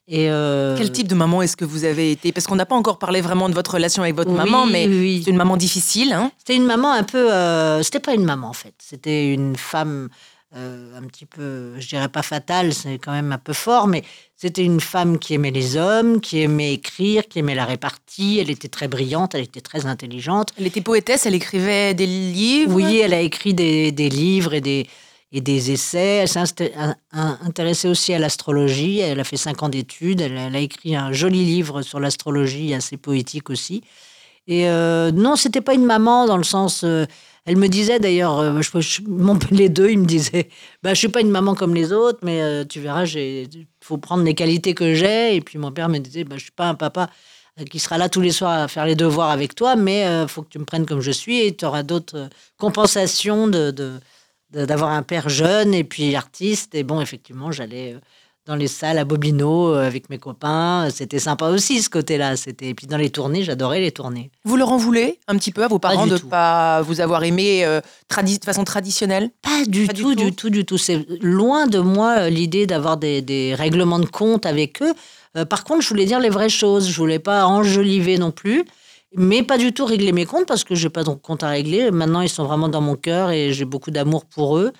Et 0.10 0.30
euh, 0.30 0.76
Quel 0.78 0.92
type 0.92 1.08
de 1.08 1.16
maman 1.16 1.42
est-ce 1.42 1.58
que 1.58 1.66
vous 1.66 1.84
avez 1.84 2.12
été? 2.12 2.32
Parce 2.32 2.48
qu'on 2.48 2.56
n'a 2.56 2.66
pas 2.66 2.76
encore 2.76 2.98
parlé 2.98 3.20
vraiment 3.20 3.50
de 3.50 3.54
votre 3.54 3.74
relation 3.74 4.04
avec 4.04 4.16
votre 4.16 4.32
maman, 4.32 4.66
mais 4.66 4.86
c'est 5.22 5.30
une 5.30 5.38
maman 5.38 5.58
difficile. 5.58 6.14
Hein 6.14 6.32
c'était 6.38 6.56
une 6.56 6.66
maman 6.66 6.92
un 6.92 7.04
peu. 7.04 7.32
Euh, 7.32 7.84
c'était 7.84 8.00
pas 8.00 8.14
une 8.14 8.24
maman 8.24 8.48
en 8.50 8.54
fait. 8.54 8.74
C'était 8.80 9.34
une 9.34 9.58
femme 9.58 10.08
euh, 10.56 10.98
un 10.98 11.02
petit 11.04 11.26
peu, 11.26 11.78
je 11.78 11.90
dirais 11.90 12.08
pas 12.08 12.22
fatale, 12.22 12.74
c'est 12.74 13.00
quand 13.00 13.12
même 13.12 13.34
un 13.34 13.38
peu 13.38 13.52
fort, 13.52 13.86
mais 13.88 14.04
c'était 14.38 14.64
une 14.64 14.80
femme 14.80 15.20
qui 15.20 15.34
aimait 15.34 15.52
les 15.52 15.76
hommes, 15.76 16.22
qui 16.22 16.40
aimait 16.42 16.74
écrire, 16.74 17.28
qui 17.28 17.40
aimait 17.40 17.54
la 17.54 17.66
répartie. 17.66 18.40
Elle 18.40 18.50
était 18.50 18.70
très 18.70 18.88
brillante, 18.88 19.36
elle 19.36 19.44
était 19.44 19.60
très 19.60 19.88
intelligente. 19.88 20.54
Elle 20.58 20.68
était 20.68 20.80
poétesse, 20.80 21.26
elle 21.26 21.36
écrivait 21.36 21.94
des 21.94 22.06
livres? 22.06 22.74
Oui, 22.74 23.00
elle 23.00 23.14
a 23.14 23.20
écrit 23.20 23.54
des, 23.54 23.92
des 23.92 24.10
livres 24.10 24.54
et 24.54 24.62
des 24.62 24.88
et 25.32 25.42
des 25.42 25.72
essais. 25.72 26.24
Elle 26.24 26.28
s'est 26.28 26.74
intéressée 27.12 27.88
aussi 27.88 28.14
à 28.14 28.20
l'astrologie. 28.20 29.00
Elle 29.00 29.20
a 29.20 29.24
fait 29.24 29.38
cinq 29.38 29.64
ans 29.64 29.70
d'études. 29.70 30.22
Elle, 30.22 30.38
a 30.38 30.60
écrit 30.60 30.96
un 30.96 31.12
joli 31.12 31.44
livre 31.46 31.82
sur 31.82 32.00
l'astrologie, 32.00 32.74
assez 32.74 32.98
poétique 32.98 33.50
aussi. 33.50 33.84
Et 34.48 34.70
euh, 34.70 35.12
non, 35.12 35.36
c'était 35.36 35.62
pas 35.62 35.74
une 35.74 35.86
maman 35.86 36.26
dans 36.26 36.38
le 36.38 36.44
sens. 36.44 36.84
Euh, 36.84 37.06
elle 37.46 37.58
me 37.58 37.68
disait 37.68 38.00
d'ailleurs, 38.00 38.40
euh, 38.40 38.62
je, 38.62 39.02
les 39.52 39.70
deux, 39.70 39.90
ils 39.90 40.00
me 40.00 40.06
disaient 40.06 40.50
bah, 40.84 40.94
Je 40.94 41.00
suis 41.00 41.10
pas 41.10 41.22
une 41.22 41.32
maman 41.32 41.56
comme 41.56 41.76
les 41.76 41.92
autres, 41.92 42.20
mais 42.24 42.42
euh, 42.42 42.64
tu 42.64 42.80
verras, 42.80 43.06
il 43.06 43.68
faut 43.82 43.98
prendre 43.98 44.24
les 44.24 44.36
qualités 44.36 44.74
que 44.74 44.94
j'ai. 44.94 45.36
Et 45.36 45.42
puis 45.42 45.58
mon 45.58 45.72
père 45.72 45.90
me 45.90 45.98
disait 46.00 46.24
bah, 46.24 46.36
Je 46.38 46.44
suis 46.44 46.52
pas 46.52 46.68
un 46.68 46.76
papa 46.76 47.10
qui 47.72 47.80
sera 47.80 47.98
là 47.98 48.08
tous 48.08 48.22
les 48.22 48.32
soirs 48.32 48.52
à 48.64 48.68
faire 48.68 48.86
les 48.86 48.96
devoirs 48.96 49.32
avec 49.32 49.56
toi, 49.56 49.76
mais 49.76 50.06
il 50.22 50.28
faut 50.28 50.44
que 50.44 50.50
tu 50.50 50.60
me 50.60 50.66
prennes 50.66 50.86
comme 50.86 51.02
je 51.02 51.10
suis 51.10 51.40
et 51.40 51.56
tu 51.56 51.66
auras 51.66 51.82
d'autres 51.82 52.30
compensations 52.60 53.48
de 53.48 54.00
d'avoir 54.52 54.92
un 54.92 55.04
père 55.04 55.30
jeune 55.30 55.74
et 55.74 55.84
puis 55.84 56.16
artiste. 56.16 56.76
Et 56.76 56.84
bon, 56.84 57.02
effectivement, 57.02 57.52
j'allais 57.52 57.94
euh, 57.94 58.00
dans 58.46 58.56
les 58.56 58.68
salles 58.68 58.98
à 58.98 59.04
Bobino 59.04 59.74
euh, 59.74 59.86
avec 59.86 60.10
mes 60.10 60.18
copains. 60.18 60.88
C'était 60.90 61.20
sympa 61.20 61.50
aussi 61.50 61.82
ce 61.82 61.90
côté-là. 61.90 62.38
C'était 62.38 62.70
et 62.70 62.74
puis 62.74 62.88
dans 62.88 62.98
les 62.98 63.10
tournées, 63.10 63.44
j'adorais 63.44 63.82
les 63.82 63.92
tournées. 63.92 64.32
Vous 64.46 64.56
leur 64.56 64.72
en 64.72 64.78
voulez 64.78 65.20
un 65.28 65.36
petit 65.36 65.52
peu 65.52 65.64
à 65.64 65.68
vos 65.68 65.80
parents 65.80 66.08
de 66.08 66.14
ne 66.14 66.18
pas 66.18 66.82
vous 66.82 67.02
avoir 67.02 67.24
aimé 67.24 67.66
euh, 67.66 67.82
de 67.82 68.46
façon 68.46 68.64
traditionnelle? 68.64 69.32
Pas 69.42 69.66
du 69.68 69.88
tout, 69.90 70.16
du 70.16 70.34
tout, 70.34 70.50
du 70.50 70.66
tout. 70.66 70.78
C'est 70.78 71.06
loin 71.22 71.68
de 71.68 71.80
moi 71.80 72.30
l'idée 72.30 72.66
d'avoir 72.66 72.98
des, 72.98 73.22
des, 73.22 73.54
règlements 73.54 74.00
de 74.00 74.06
compte 74.06 74.46
avec 74.46 74.82
eux. 74.82 74.94
par 75.46 75.64
contre, 75.66 75.82
je 75.82 75.90
voulais 75.90 76.06
dire 76.06 76.20
les 76.20 76.30
vraies 76.30 76.50
choses. 76.50 76.90
Je 76.90 76.96
voulais 76.96 77.20
pas 77.20 77.46
enjoliver 77.46 78.18
non 78.18 78.32
plus 78.32 78.66
mais 79.18 79.44
pas 79.44 79.58
du 79.58 79.74
tout 79.74 79.86
régler 79.86 80.14
mes 80.14 80.26
comptes 80.26 80.46
parce 80.48 80.64
que 80.64 80.76
j'ai 80.76 80.90
pas 80.90 81.04
de 81.04 81.10
compte 81.10 81.44
à 81.44 81.50
régler. 81.50 81.92
Maintenant, 81.92 82.22
ils 82.22 82.30
sont 82.30 82.46
vraiment 82.46 82.70
dans 82.70 82.82
mon 82.82 82.96
cœur 82.96 83.32
et 83.32 83.52
j'ai 83.52 83.66
beaucoup 83.66 83.92
d'amour 83.92 84.24
pour 84.26 84.58
eux. 84.58 84.72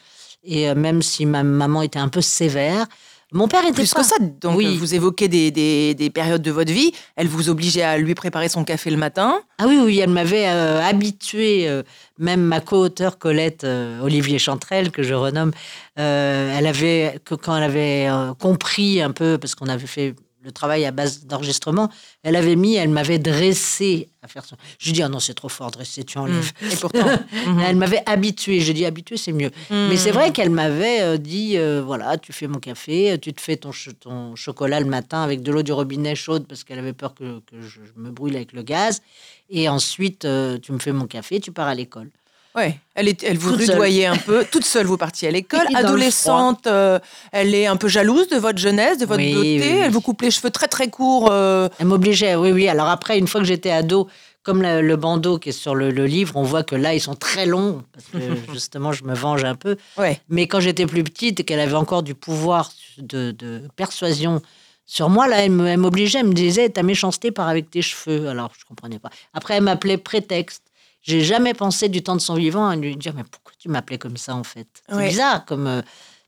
Et 0.44 0.70
euh, 0.70 0.76
même 0.76 1.02
si 1.02 1.26
ma 1.26 1.44
maman 1.44 1.82
était 1.82 2.00
un 2.00 2.08
peu 2.08 2.22
sévère, 2.22 2.86
Mon 3.34 3.50
père 3.50 3.64
était 3.66 3.74
Plus 3.74 3.94
pas... 3.94 4.00
que 4.02 4.06
ça, 4.08 4.16
donc 4.40 4.56
Oui. 4.58 4.78
vous 4.78 4.96
évoquez 4.96 5.28
des, 5.28 5.52
des- 5.52 5.94
des 5.96 6.10
périodes 6.10 6.42
de 6.42 6.52
votre 6.52 6.72
vie. 6.72 6.94
Elle 7.18 7.28
vous 7.28 7.50
obligeait 7.50 7.82
à 7.82 7.98
lui 7.98 8.16
préparer 8.16 8.48
son 8.48 8.64
café 8.64 8.90
le 8.90 8.96
matin. 8.96 9.42
Ah 9.58 9.66
oui, 9.68 9.78
oui, 9.84 10.00
elle 10.00 10.12
m'avait 10.12 10.48
euh, 10.48 10.82
habitué, 10.82 11.68
euh, 11.68 11.84
même 12.20 12.40
ma 12.42 12.62
co-auteure 12.62 13.18
Colette 13.18 13.66
euh, 13.66 14.00
Olivier 14.02 14.40
Chantrel, 14.40 14.92
que 14.92 15.04
je 15.04 15.14
renomme, 15.14 15.52
elle 15.98 16.68
avait, 16.68 17.20
que, 17.26 17.36
quand 17.36 17.58
elle 17.58 17.64
avait 17.64 18.08
compris 18.40 19.02
un 19.02 19.12
peu, 19.12 19.38
parce 19.38 19.56
qu'on 19.56 19.68
avait 19.68 19.88
fait 19.88 20.16
le 20.48 20.54
travail 20.54 20.86
à 20.86 20.92
base 20.92 21.26
d'enregistrement, 21.26 21.92
elle 22.24 22.38
avait 22.38 22.56
mis, 22.56 22.76
elle 22.76 22.88
m'avait 22.90 23.20
dressé 23.20 24.08
à 24.22 24.30
faire 24.30 24.46
ça. 24.46 24.56
Je 24.80 24.86
lui 24.86 24.94
dis, 24.94 25.04
ah 25.04 25.10
non, 25.10 25.20
c'est 25.20 25.34
trop 25.34 25.50
fort, 25.50 25.72
dressé, 25.72 26.06
tu 26.06 26.18
enlèves. 26.18 26.52
Et 26.72 26.76
pourtant. 26.78 27.06
Mhm. 27.48 27.60
Elle 27.66 27.76
m'avait 27.76 28.02
habitué. 28.06 28.60
J'ai 28.62 28.74
dit 28.74 28.86
habitué, 28.86 29.16
c'est 29.18 29.32
mieux. 29.34 29.52
Mais 29.70 29.96
c'est 29.98 30.12
vrai 30.12 30.32
qu'elle 30.32 30.50
m'avait 30.50 31.02
euh, 31.02 31.18
dit 31.18 31.58
euh, 31.58 31.82
voilà, 31.86 32.18
tu 32.18 32.32
fais 32.34 32.48
mon 32.48 32.60
café, 32.60 33.18
tu 33.22 33.34
te 33.34 33.40
fais 33.42 33.56
ton, 33.58 33.72
ch- 33.72 33.96
ton 34.00 34.36
chocolat 34.36 34.80
le 34.80 34.86
matin 34.86 35.22
avec 35.22 35.42
de 35.42 35.52
l'eau 35.52 35.64
du 35.64 35.72
robinet 35.74 36.16
chaude 36.16 36.46
parce 36.48 36.64
qu'elle 36.64 36.80
avait 36.80 36.94
peur 36.94 37.14
que, 37.14 37.40
que 37.42 37.62
je, 37.62 37.80
je 37.86 38.02
me 38.02 38.10
brûle 38.12 38.36
avec 38.36 38.54
le 38.54 38.64
gaz. 38.64 39.02
Et 39.50 39.68
ensuite, 39.70 40.26
euh, 40.26 40.58
tu 40.62 40.72
me 40.74 40.80
fais 40.80 40.92
mon 40.94 41.08
café, 41.08 41.40
tu 41.40 41.52
pars 41.52 41.68
à 41.68 41.76
l'école. 41.76 42.10
Ouais, 42.58 42.80
elle, 42.96 43.08
est, 43.08 43.24
elle 43.24 43.38
vous 43.38 43.52
Toute 43.52 43.62
seule. 43.62 43.70
rudoyait 43.76 44.08
un 44.08 44.18
peu. 44.18 44.44
Toute 44.52 44.66
seule, 44.66 44.86
vous 44.88 44.98
partiez 44.98 45.28
à 45.28 45.32
l'école. 45.32 45.68
Adolescente, 45.76 46.66
euh, 46.68 47.00
elle 47.32 47.54
est 47.54 47.68
un 47.68 47.76
peu 47.78 47.88
jalouse 47.88 48.28
de 48.30 48.38
votre 48.38 48.58
jeunesse, 48.60 48.98
de 48.98 49.06
votre 49.06 49.22
Oui, 49.22 49.34
beauté. 49.34 49.60
oui, 49.62 49.70
oui. 49.74 49.80
Elle 49.84 49.92
vous 49.92 50.02
coupe 50.02 50.22
les 50.24 50.32
cheveux 50.32 50.50
très 50.50 50.68
très 50.68 50.90
courts. 50.90 51.30
euh, 51.32 51.70
Elle 51.80 51.86
m'obligeait, 51.88 52.36
oui, 52.36 52.52
oui. 52.52 52.68
Alors 52.68 52.88
après, 52.88 53.18
une 53.20 53.28
fois 53.28 53.40
que 53.42 53.48
j'étais 53.48 53.70
ado, 53.72 54.08
comme 54.44 54.62
le 54.64 54.96
bandeau 54.96 55.38
qui 55.40 55.50
est 55.50 55.52
sur 55.52 55.76
le, 55.76 55.92
le 55.92 56.06
livre, 56.06 56.36
on 56.36 56.44
voit 56.44 56.64
que 56.64 56.76
là, 56.76 56.94
ils 56.96 57.02
sont 57.02 57.16
très 57.16 57.46
longs 57.46 57.84
parce 57.94 58.06
que 58.08 58.18
justement, 58.54 58.92
je 58.92 59.04
me 59.04 59.14
venge 59.14 59.44
un 59.44 59.56
peu. 59.56 59.78
Ouais. 59.98 60.20
Mais 60.30 60.48
quand 60.48 60.60
j'étais 60.60 60.86
plus 60.88 61.04
petite 61.04 61.40
et 61.40 61.44
qu'elle 61.44 61.60
avait 61.60 61.74
encore 61.76 62.02
du 62.02 62.16
pouvoir 62.16 62.72
de, 62.98 63.32
de 63.32 63.62
persuasion 63.76 64.42
sur 64.86 65.10
moi, 65.10 65.28
là, 65.28 65.44
elle 65.44 65.52
me- 65.52 65.68
elle 65.68 65.78
m'obligeait, 65.80 66.20
elle 66.20 66.28
me 66.28 66.34
disait 66.34 66.70
ta 66.70 66.82
méchanceté 66.82 67.30
part 67.32 67.50
avec 67.50 67.70
tes 67.70 67.82
cheveux. 67.82 68.30
Alors, 68.30 68.52
je 68.58 68.64
comprenais 68.66 69.00
pas. 69.00 69.10
Après, 69.34 69.56
elle 69.56 69.64
m'appelait 69.64 69.98
prétexte. 69.98 70.64
J'ai 71.08 71.22
jamais 71.24 71.54
pensé 71.54 71.88
du 71.90 72.04
temps 72.04 72.16
de 72.16 72.22
son 72.22 72.36
vivant 72.36 72.68
à 72.68 72.76
lui 72.76 72.96
dire 72.98 73.14
mais 73.16 73.24
pourquoi 73.30 73.54
tu 73.58 73.70
m'appelais 73.70 73.98
comme 73.98 74.18
ça 74.18 74.36
en 74.36 74.44
fait? 74.44 74.68
C'est 74.90 74.96
Ouais. 74.96 75.08
bizarre 75.10 75.46
comme 75.46 75.66
euh, 75.68 75.82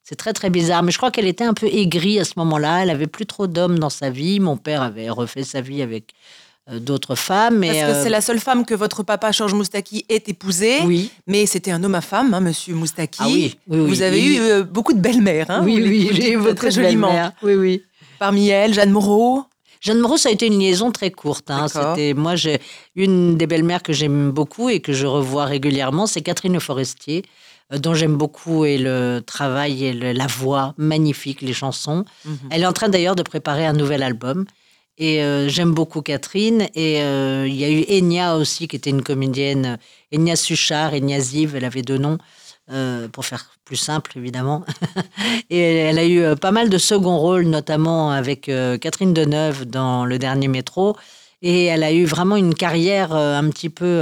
c'est 0.03 0.15
très 0.15 0.33
très 0.33 0.49
bizarre. 0.49 0.83
Mais 0.83 0.91
je 0.91 0.97
crois 0.97 1.11
qu'elle 1.11 1.27
était 1.27 1.43
un 1.43 1.53
peu 1.53 1.67
aigrie 1.67 2.17
à 2.19 2.23
ce 2.23 2.33
moment-là. 2.37 2.83
Elle 2.83 2.89
avait 2.89 3.07
plus 3.07 3.25
trop 3.25 3.45
d'hommes 3.47 3.77
dans 3.77 3.89
sa 3.89 4.09
vie. 4.09 4.39
Mon 4.39 4.55
père 4.57 4.81
avait 4.81 5.09
refait 5.09 5.43
sa 5.43 5.59
vie 5.61 5.81
avec 5.81 6.13
euh, 6.71 6.79
d'autres 6.79 7.15
femmes. 7.15 7.59
Mais 7.59 7.67
Parce 7.67 7.79
que 7.79 7.97
euh, 7.97 8.03
c'est 8.03 8.09
la 8.09 8.21
seule 8.21 8.39
femme 8.39 8.65
que 8.65 8.73
votre 8.73 9.03
papa, 9.03 9.31
Georges 9.33 9.53
Moustaki, 9.53 10.05
ait 10.09 10.23
épousée. 10.27 10.79
oui, 10.85 11.11
Mais 11.27 11.45
c'était 11.45 11.71
un 11.71 11.83
homme 11.83 11.95
à 11.95 12.01
femme, 12.01 12.33
hein, 12.33 12.39
monsieur 12.39 12.73
Moustaki. 12.73 13.19
Ah 13.21 13.27
oui, 13.27 13.55
oui, 13.67 13.79
oui. 13.81 13.87
Vous 13.89 14.01
avez 14.01 14.23
eu 14.25 14.39
euh, 14.39 14.63
beaucoup 14.63 14.93
de 14.93 14.99
belles-mères. 14.99 15.47
Hein, 15.49 15.61
oui, 15.63 15.79
oui, 15.83 16.09
j'ai 16.13 16.31
eu 16.33 16.55
très 16.55 16.71
joliment. 16.71 17.31
Oui, 17.43 17.53
oui. 17.55 17.83
Parmi 18.17 18.47
elles, 18.49 18.73
Jeanne 18.73 18.91
Moreau. 18.91 19.43
Jeanne 19.79 19.99
Moreau, 19.99 20.17
ça 20.17 20.29
a 20.29 20.31
été 20.31 20.47
une 20.47 20.59
liaison 20.59 20.91
très 20.91 21.11
courte. 21.11 21.49
hein. 21.51 21.67
C'était 21.95 22.13
moi, 22.13 22.35
j'ai 22.35 22.59
une 22.95 23.37
des 23.37 23.47
belles-mères 23.47 23.81
que 23.83 23.93
j'aime 23.93 24.31
beaucoup 24.31 24.69
et 24.69 24.79
que 24.81 24.91
je 24.93 25.05
revois 25.05 25.45
régulièrement, 25.45 26.05
c'est 26.05 26.21
Catherine 26.21 26.59
Forestier, 26.59 27.23
euh, 27.73 27.77
dont 27.77 27.93
j'aime 27.93 28.17
beaucoup 28.17 28.65
et 28.65 28.77
le 28.77 29.21
travail 29.25 29.85
et 29.85 29.93
le- 29.93 30.11
la 30.11 30.27
voix 30.27 30.73
magnifique, 30.77 31.41
les 31.41 31.53
chansons. 31.53 32.03
Mhm. 32.25 32.37
Elle 32.51 32.61
est 32.63 32.65
en 32.65 32.73
train 32.73 32.89
d'ailleurs 32.89 33.15
de 33.15 33.23
préparer 33.23 33.65
un 33.65 33.73
nouvel 33.73 34.03
album. 34.03 34.45
Et 35.01 35.23
euh, 35.23 35.47
j'aime 35.47 35.71
beaucoup 35.73 36.01
Catherine. 36.01 36.67
Et 36.75 37.01
euh, 37.01 37.47
il 37.47 37.55
y 37.55 37.63
a 37.63 37.69
eu 37.69 37.85
Enya 37.89 38.35
aussi, 38.35 38.67
qui 38.67 38.75
était 38.75 38.89
une 38.89 39.01
comédienne. 39.01 39.77
Enya 40.13 40.35
Suchard, 40.35 40.93
Enya 40.93 41.21
Ziv, 41.21 41.55
elle 41.55 41.63
avait 41.63 41.83
deux 41.83 41.97
noms, 41.97 42.17
euh, 42.71 43.07
pour 43.07 43.25
faire 43.25 43.49
plus 43.65 43.77
simple, 43.77 44.15
évidemment. 44.15 44.63
et 45.49 45.59
elle 45.59 45.97
a 45.97 46.05
eu 46.05 46.21
euh, 46.21 46.35
pas 46.35 46.51
mal 46.51 46.69
de 46.69 46.77
second 46.77 47.17
rôles, 47.17 47.45
notamment 47.45 48.11
avec 48.11 48.47
euh, 48.47 48.77
Catherine 48.77 49.11
Deneuve 49.11 49.65
dans 49.65 50.05
Le 50.05 50.19
Dernier 50.19 50.47
Métro. 50.47 50.95
Et 51.41 51.65
elle 51.65 51.83
a 51.83 51.91
eu 51.91 52.05
vraiment 52.05 52.35
une 52.35 52.53
carrière 52.53 53.13
un 53.13 53.49
petit 53.49 53.69
peu 53.69 54.01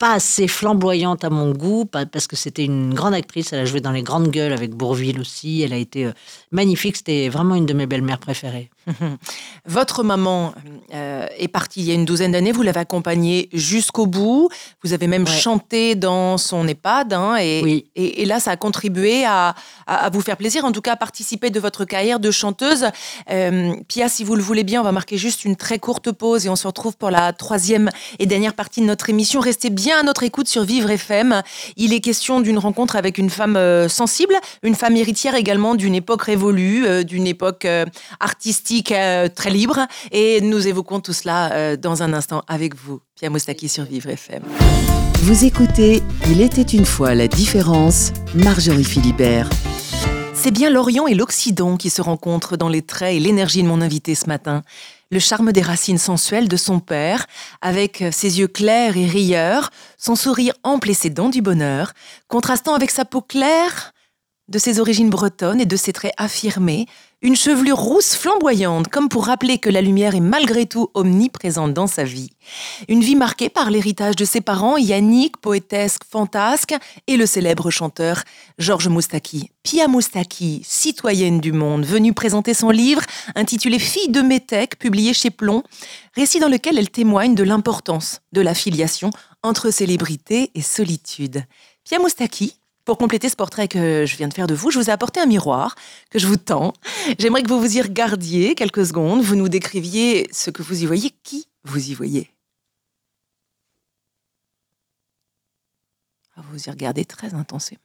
pas 0.00 0.12
assez 0.12 0.48
flamboyante 0.48 1.22
à 1.22 1.30
mon 1.30 1.52
goût, 1.52 1.84
parce 1.84 2.26
que 2.26 2.34
c'était 2.34 2.64
une 2.64 2.94
grande 2.94 3.14
actrice. 3.14 3.52
Elle 3.52 3.60
a 3.60 3.64
joué 3.64 3.80
dans 3.80 3.92
Les 3.92 4.02
Grandes 4.02 4.28
Gueules 4.28 4.52
avec 4.52 4.72
Bourville 4.72 5.20
aussi. 5.20 5.62
Elle 5.62 5.72
a 5.72 5.76
été 5.76 6.10
magnifique. 6.50 6.96
C'était 6.96 7.28
vraiment 7.28 7.54
une 7.54 7.66
de 7.66 7.74
mes 7.74 7.86
belles-mères 7.86 8.18
préférées. 8.18 8.70
Votre 9.66 10.02
maman 10.02 10.54
euh, 10.94 11.26
est 11.38 11.48
partie 11.48 11.80
il 11.80 11.86
y 11.86 11.90
a 11.90 11.94
une 11.94 12.04
douzaine 12.04 12.32
d'années. 12.32 12.52
Vous 12.52 12.62
l'avez 12.62 12.80
accompagnée 12.80 13.48
jusqu'au 13.52 14.06
bout. 14.06 14.48
Vous 14.82 14.92
avez 14.92 15.06
même 15.06 15.24
Ouais. 15.24 15.30
chanté 15.38 15.94
dans 15.94 16.38
son 16.38 16.66
EHPAD. 16.66 17.12
hein, 17.12 17.36
et, 17.36 17.60
Oui. 17.62 17.86
et, 17.96 18.22
et 18.22 18.24
là, 18.24 18.40
ça 18.40 18.52
a 18.52 18.56
contribué 18.56 19.24
à, 19.24 19.54
à- 19.86 19.96
à 20.06 20.10
vous 20.10 20.20
faire 20.20 20.36
plaisir, 20.36 20.64
en 20.64 20.72
tout 20.72 20.80
cas 20.80 20.92
à 20.92 20.96
participer 20.96 21.50
de 21.50 21.60
votre 21.60 21.84
carrière 21.84 22.20
de 22.20 22.30
chanteuse. 22.30 22.86
Euh, 23.30 23.74
Pia, 23.88 24.08
si 24.08 24.24
vous 24.24 24.36
le 24.36 24.42
voulez 24.42 24.64
bien, 24.64 24.80
on 24.80 24.84
va 24.84 24.92
marquer 24.92 25.18
juste 25.18 25.44
une 25.44 25.56
très 25.56 25.78
courte 25.78 26.12
pause 26.12 26.46
et 26.46 26.48
on 26.48 26.56
se 26.56 26.66
retrouve 26.66 26.96
pour 26.96 27.10
la 27.10 27.32
troisième 27.32 27.90
et 28.18 28.26
dernière 28.26 28.54
partie 28.54 28.80
de 28.80 28.86
notre 28.86 29.10
émission. 29.10 29.40
Restez 29.40 29.70
bien 29.70 29.98
à 29.98 30.02
notre 30.02 30.22
écoute 30.22 30.48
sur 30.48 30.62
Vivre 30.64 30.90
FM. 30.90 31.42
Il 31.76 31.92
est 31.92 32.00
question 32.00 32.40
d'une 32.40 32.58
rencontre 32.58 32.96
avec 32.96 33.18
une 33.18 33.30
femme 33.30 33.56
euh, 33.56 33.88
sensible, 33.88 34.34
une 34.62 34.74
femme 34.74 34.96
héritière 34.96 35.34
également 35.34 35.74
d'une 35.74 35.94
époque 35.94 36.22
révolue, 36.22 36.86
euh, 36.86 37.02
d'une 37.02 37.26
époque 37.26 37.66
artistique 38.20 38.77
euh, 38.90 39.28
très 39.28 39.50
libre. 39.50 39.86
Et 40.12 40.40
nous 40.40 40.66
évoquons 40.66 41.00
tout 41.00 41.12
cela 41.12 41.52
euh, 41.52 41.76
dans 41.76 42.02
un 42.02 42.12
instant 42.12 42.42
avec 42.48 42.74
vous, 42.74 43.00
Pia 43.18 43.30
Moustaki 43.30 43.68
sur 43.68 43.84
Vivre 43.84 44.10
FM. 44.10 44.42
Vous 45.22 45.44
écoutez 45.44 46.02
Il 46.30 46.40
était 46.40 46.62
une 46.62 46.86
fois 46.86 47.14
la 47.14 47.28
différence, 47.28 48.12
Marjorie 48.34 48.84
Philibert. 48.84 49.48
C'est 50.34 50.52
bien 50.52 50.70
l'Orient 50.70 51.06
et 51.08 51.14
l'Occident 51.14 51.76
qui 51.76 51.90
se 51.90 52.00
rencontrent 52.00 52.56
dans 52.56 52.68
les 52.68 52.82
traits 52.82 53.16
et 53.16 53.20
l'énergie 53.20 53.62
de 53.62 53.68
mon 53.68 53.80
invité 53.80 54.14
ce 54.14 54.26
matin. 54.26 54.62
Le 55.10 55.18
charme 55.18 55.52
des 55.52 55.62
racines 55.62 55.98
sensuelles 55.98 56.48
de 56.48 56.56
son 56.56 56.80
père, 56.80 57.26
avec 57.60 58.04
ses 58.12 58.38
yeux 58.38 58.46
clairs 58.46 58.96
et 58.96 59.06
rieurs, 59.06 59.70
son 59.96 60.14
sourire 60.14 60.54
ample 60.62 60.90
et 60.90 60.94
ses 60.94 61.10
dents 61.10 61.28
du 61.28 61.42
bonheur, 61.42 61.92
contrastant 62.28 62.74
avec 62.74 62.90
sa 62.90 63.04
peau 63.04 63.20
claire 63.20 63.92
de 64.48 64.58
ses 64.58 64.80
origines 64.80 65.10
bretonnes 65.10 65.60
et 65.60 65.66
de 65.66 65.76
ses 65.76 65.92
traits 65.92 66.14
affirmés, 66.16 66.86
une 67.20 67.34
chevelure 67.34 67.78
rousse 67.78 68.14
flamboyante, 68.14 68.88
comme 68.88 69.08
pour 69.08 69.26
rappeler 69.26 69.58
que 69.58 69.68
la 69.68 69.82
lumière 69.82 70.14
est 70.14 70.20
malgré 70.20 70.66
tout 70.66 70.88
omniprésente 70.94 71.74
dans 71.74 71.88
sa 71.88 72.04
vie. 72.04 72.30
Une 72.88 73.00
vie 73.00 73.16
marquée 73.16 73.48
par 73.48 73.70
l'héritage 73.70 74.14
de 74.14 74.24
ses 74.24 74.40
parents, 74.40 74.76
Yannick, 74.76 75.36
poétesque, 75.38 76.02
fantasque, 76.08 76.74
et 77.08 77.16
le 77.16 77.26
célèbre 77.26 77.70
chanteur 77.70 78.22
Georges 78.58 78.88
Moustaki. 78.88 79.50
Pia 79.64 79.88
Moustaki, 79.88 80.62
citoyenne 80.64 81.40
du 81.40 81.50
monde, 81.50 81.84
venue 81.84 82.12
présenter 82.12 82.54
son 82.54 82.70
livre 82.70 83.02
intitulé 83.34 83.80
Fille 83.80 84.10
de 84.10 84.20
Métèque, 84.20 84.78
publié 84.78 85.12
chez 85.12 85.30
Plomb, 85.30 85.64
récit 86.14 86.38
dans 86.38 86.48
lequel 86.48 86.78
elle 86.78 86.90
témoigne 86.90 87.34
de 87.34 87.42
l'importance 87.42 88.20
de 88.32 88.40
la 88.40 88.54
filiation 88.54 89.10
entre 89.42 89.72
célébrité 89.72 90.52
et 90.54 90.62
solitude. 90.62 91.42
Pia 91.82 91.98
Moustaki, 91.98 92.54
pour 92.88 92.96
compléter 92.96 93.28
ce 93.28 93.36
portrait 93.36 93.68
que 93.68 94.06
je 94.06 94.16
viens 94.16 94.28
de 94.28 94.32
faire 94.32 94.46
de 94.46 94.54
vous, 94.54 94.70
je 94.70 94.78
vous 94.78 94.88
ai 94.88 94.90
apporté 94.90 95.20
un 95.20 95.26
miroir 95.26 95.74
que 96.08 96.18
je 96.18 96.26
vous 96.26 96.38
tends. 96.38 96.72
J'aimerais 97.18 97.42
que 97.42 97.48
vous 97.48 97.60
vous 97.60 97.76
y 97.76 97.82
regardiez 97.82 98.54
quelques 98.54 98.86
secondes, 98.86 99.20
vous 99.20 99.36
nous 99.36 99.50
décriviez 99.50 100.26
ce 100.32 100.50
que 100.50 100.62
vous 100.62 100.82
y 100.82 100.86
voyez, 100.86 101.10
qui 101.22 101.48
vous 101.64 101.90
y 101.90 101.92
voyez? 101.92 102.30
Ah, 106.34 106.40
Vous 106.50 106.66
y 106.66 106.70
regardez 106.70 107.04
très 107.04 107.34
intensément. 107.34 107.82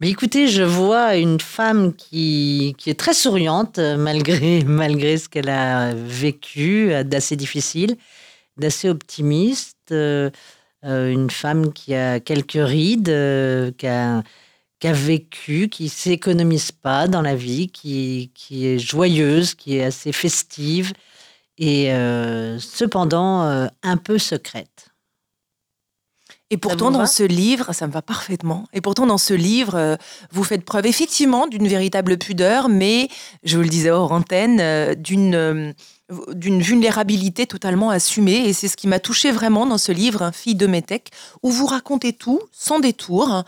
Mais 0.00 0.10
écoutez, 0.10 0.48
je 0.48 0.64
vois 0.64 1.16
une 1.16 1.40
femme 1.40 1.94
qui, 1.94 2.74
qui 2.76 2.90
est 2.90 2.98
très 2.98 3.14
souriante, 3.14 3.78
malgré, 3.78 4.64
malgré 4.66 5.16
ce 5.16 5.30
qu'elle 5.30 5.48
a 5.48 5.94
vécu, 5.94 6.92
euh, 6.92 7.04
d'assez 7.04 7.36
difficile, 7.36 7.96
d'assez 8.62 8.88
optimiste. 8.88 9.92
euh, 9.92 10.30
euh, 10.84 11.12
une 11.12 11.30
femme 11.30 11.72
qui 11.72 11.94
a 11.94 12.18
quelques 12.20 12.58
rides, 12.58 13.08
euh, 13.08 13.70
qui, 13.78 13.86
a, 13.86 14.22
qui 14.80 14.88
a 14.88 14.92
vécu, 14.92 15.68
qui 15.68 15.88
s'économise 15.88 16.72
pas 16.72 17.06
dans 17.06 17.22
la 17.22 17.36
vie, 17.36 17.68
qui, 17.68 18.32
qui 18.34 18.66
est 18.66 18.78
joyeuse, 18.80 19.54
qui 19.54 19.76
est 19.76 19.84
assez 19.84 20.12
festive 20.12 20.92
et 21.58 21.92
euh, 21.92 22.58
cependant 22.58 23.44
euh, 23.44 23.68
un 23.82 23.96
peu 23.96 24.18
secrète. 24.18 24.88
Et 26.50 26.58
pourtant, 26.58 26.90
dans 26.90 27.06
ce 27.06 27.22
livre, 27.22 27.72
ça 27.72 27.86
me 27.86 27.92
va 27.92 28.02
parfaitement. 28.02 28.66
Et 28.74 28.82
pourtant, 28.82 29.06
dans 29.06 29.18
ce 29.18 29.32
livre, 29.32 29.74
euh, 29.76 29.96
vous 30.32 30.44
faites 30.44 30.64
preuve 30.64 30.86
effectivement 30.86 31.46
d'une 31.46 31.66
véritable 31.66 32.18
pudeur, 32.18 32.68
mais, 32.68 33.08
je 33.42 33.56
vous 33.56 33.62
le 33.62 33.70
disais 33.70 33.90
hors 33.90 34.12
antenne, 34.12 34.94
d'une 34.96 35.34
euh, 35.34 35.72
d'une 36.34 36.60
vulnérabilité 36.60 37.46
totalement 37.46 37.90
assumée. 37.90 38.48
Et 38.48 38.52
c'est 38.52 38.68
ce 38.68 38.76
qui 38.76 38.88
m'a 38.88 39.00
touché 39.00 39.30
vraiment 39.30 39.66
dans 39.66 39.78
ce 39.78 39.92
livre, 39.92 40.22
hein, 40.22 40.32
Fille 40.32 40.54
de 40.54 40.66
Métèque, 40.66 41.10
où 41.42 41.50
vous 41.50 41.66
racontez 41.66 42.12
tout, 42.12 42.40
sans 42.52 42.80
détour, 42.80 43.30
hein, 43.30 43.44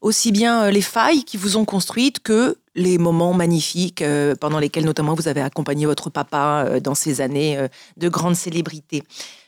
aussi 0.00 0.32
bien 0.32 0.64
euh, 0.64 0.70
les 0.70 0.82
failles 0.82 1.24
qui 1.24 1.36
vous 1.36 1.56
ont 1.56 1.64
construites 1.64 2.20
que 2.20 2.56
les 2.74 2.98
moments 2.98 3.32
magnifiques 3.32 4.02
euh, 4.02 4.34
pendant 4.34 4.58
lesquels 4.58 4.84
notamment 4.84 5.14
vous 5.14 5.28
avez 5.28 5.40
accompagné 5.40 5.86
votre 5.86 6.10
papa 6.10 6.64
euh, 6.66 6.80
dans 6.80 6.94
ces 6.94 7.20
années 7.20 7.58
de 7.96 8.08
grande 8.08 8.36
célébrité. 8.36 9.02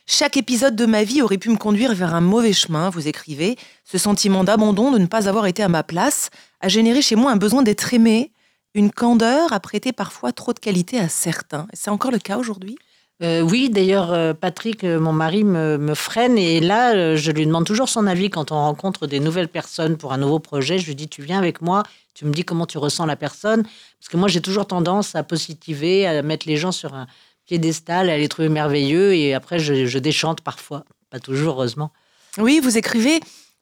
Chaque 0.05 0.37
épisode 0.37 0.75
de 0.75 0.87
ma 0.87 1.03
vie 1.03 1.21
aurait 1.21 1.37
pu 1.37 1.49
me 1.49 1.57
conduire 1.57 1.93
vers 1.93 2.15
un 2.15 2.21
mauvais 2.21 2.53
chemin, 2.53 2.89
vous 2.89 3.07
écrivez. 3.07 3.57
Ce 3.85 3.99
sentiment 3.99 4.43
d'abandon, 4.43 4.91
de 4.91 4.97
ne 4.97 5.05
pas 5.05 5.29
avoir 5.29 5.45
été 5.45 5.61
à 5.61 5.69
ma 5.69 5.83
place, 5.83 6.31
a 6.61 6.67
généré 6.67 7.03
chez 7.03 7.15
moi 7.15 7.31
un 7.31 7.35
besoin 7.35 7.61
d'être 7.61 7.93
aimé, 7.93 8.31
une 8.73 8.91
candeur 8.91 9.53
à 9.53 9.59
prêter 9.59 9.91
parfois 9.91 10.31
trop 10.31 10.53
de 10.53 10.59
qualité 10.59 10.99
à 10.99 11.09
certains. 11.09 11.67
C'est 11.73 11.89
encore 11.89 12.11
le 12.11 12.19
cas 12.19 12.37
aujourd'hui? 12.37 12.77
Euh, 13.21 13.41
oui, 13.41 13.69
d'ailleurs, 13.69 14.13
euh, 14.13 14.33
Patrick, 14.33 14.85
euh, 14.85 14.97
mon 14.97 15.11
mari, 15.11 15.43
me, 15.43 15.93
freine 15.93 16.37
et 16.37 16.61
là, 16.61 17.15
je 17.17 17.31
lui 17.31 17.45
demande 17.45 17.65
toujours 17.65 17.89
son 17.89 18.07
avis 18.07 18.29
quand 18.29 18.53
on 18.53 18.55
rencontre 18.55 19.07
des 19.07 19.19
nouvelles 19.19 19.49
personnes 19.49 19.97
pour 19.97 20.13
un 20.13 20.17
nouveau 20.17 20.39
projet. 20.39 20.79
Je 20.79 20.85
lui 20.85 20.95
dis, 20.95 21.09
tu 21.09 21.21
viens 21.21 21.37
avec 21.37 21.61
moi, 21.61 21.83
tu 22.13 22.25
me 22.25 22.31
dis 22.31 22.45
comment 22.45 22.65
tu 22.65 22.77
ressens 22.77 23.05
la 23.05 23.17
personne. 23.17 23.63
Parce 23.63 24.09
que 24.09 24.15
moi, 24.15 24.29
j'ai 24.29 24.39
toujours 24.39 24.67
tendance 24.67 25.15
à 25.15 25.23
positiver, 25.23 26.07
à 26.07 26.21
mettre 26.21 26.47
les 26.47 26.55
gens 26.55 26.71
sur 26.71 26.93
un 26.93 27.07
piédestal, 27.45 28.09
à 28.09 28.17
les 28.17 28.29
trouver 28.29 28.47
merveilleux 28.47 29.13
et 29.13 29.33
après, 29.33 29.59
je, 29.59 29.85
je 29.85 29.99
déchante 29.99 30.39
parfois. 30.39 30.85
Pas 31.09 31.19
toujours, 31.19 31.55
heureusement. 31.55 31.91
Oui, 32.37 32.61
vous 32.63 32.77
écrivez 32.77 33.19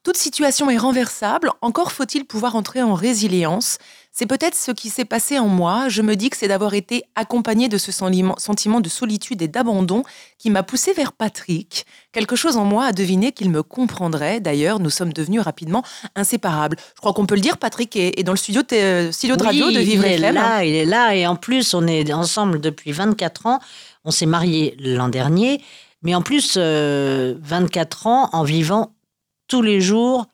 toute 0.08 0.15
situation 0.15 0.70
est 0.70 0.78
renversable, 0.78 1.52
encore 1.60 1.91
faut-il 1.91 2.24
pouvoir 2.24 2.56
entrer 2.56 2.82
en 2.82 2.93
résilience. 2.93 3.78
C'est 4.19 4.25
peut-être 4.25 4.56
ce 4.56 4.71
qui 4.71 4.89
s'est 4.89 5.06
passé 5.06 5.38
en 5.38 5.47
moi. 5.47 5.89
Je 5.89 6.01
me 6.01 6.15
dis 6.15 6.32
que 6.32 6.38
c'est 6.38 6.47
d'avoir 6.47 6.73
été 6.73 7.03
accompagné 7.13 7.69
de 7.69 7.77
ce 7.77 7.91
sentiment 7.91 8.82
de 8.82 8.89
solitude 8.89 9.43
et 9.43 9.47
d'abandon 9.47 10.01
qui 10.39 10.49
m'a 10.49 10.63
poussé 10.63 10.91
vers 10.93 11.13
Patrick. 11.13 11.86
Quelque 12.13 12.36
chose 12.36 12.58
en 12.58 12.65
moi 12.65 12.86
a 12.86 12.93
deviné 12.93 13.32
qu'il 13.32 13.51
me 13.51 13.62
comprendrait. 13.62 14.39
D'ailleurs, 14.39 14.80
nous 14.80 14.89
sommes 14.89 15.13
devenus 15.13 15.41
rapidement 15.41 15.84
inséparables. 16.15 16.77
Je 16.95 16.99
crois 16.99 17.13
qu'on 17.13 17.27
peut 17.27 17.36
le 17.36 17.41
dire, 17.41 17.60
Patrick 17.60 17.95
est, 17.95 18.23
dans 18.23 18.32
le 18.32 18.39
studio 18.39 18.63
de, 18.63 18.67
euh, 18.73 19.12
de 19.12 19.43
radio 19.43 19.69
de 19.69 19.80
Vivre 19.82 20.08
il 20.08 20.23
est 20.23 20.32
là, 20.32 20.63
il 20.65 20.73
est 20.73 20.86
là. 20.86 21.13
Et 21.13 21.27
en 21.27 21.36
plus, 21.36 21.75
on 21.75 21.86
est 21.86 22.12
ensemble 22.12 22.60
depuis 22.60 22.93
24 22.93 23.45
ans. 23.45 23.60
On 24.03 24.10
s'est 24.10 24.25
mariés 24.25 24.75
l'an 24.80 25.10
dernier. 25.10 25.62
Mais 26.01 26.15
en 26.15 26.23
plus, 26.23 26.58
24 26.58 26.58
euh, 26.58 28.10
ans 28.10 28.30
en 28.34 28.41
vivant 28.41 28.93
tous 29.47 29.62
les 29.62 29.80
jours 29.80 30.25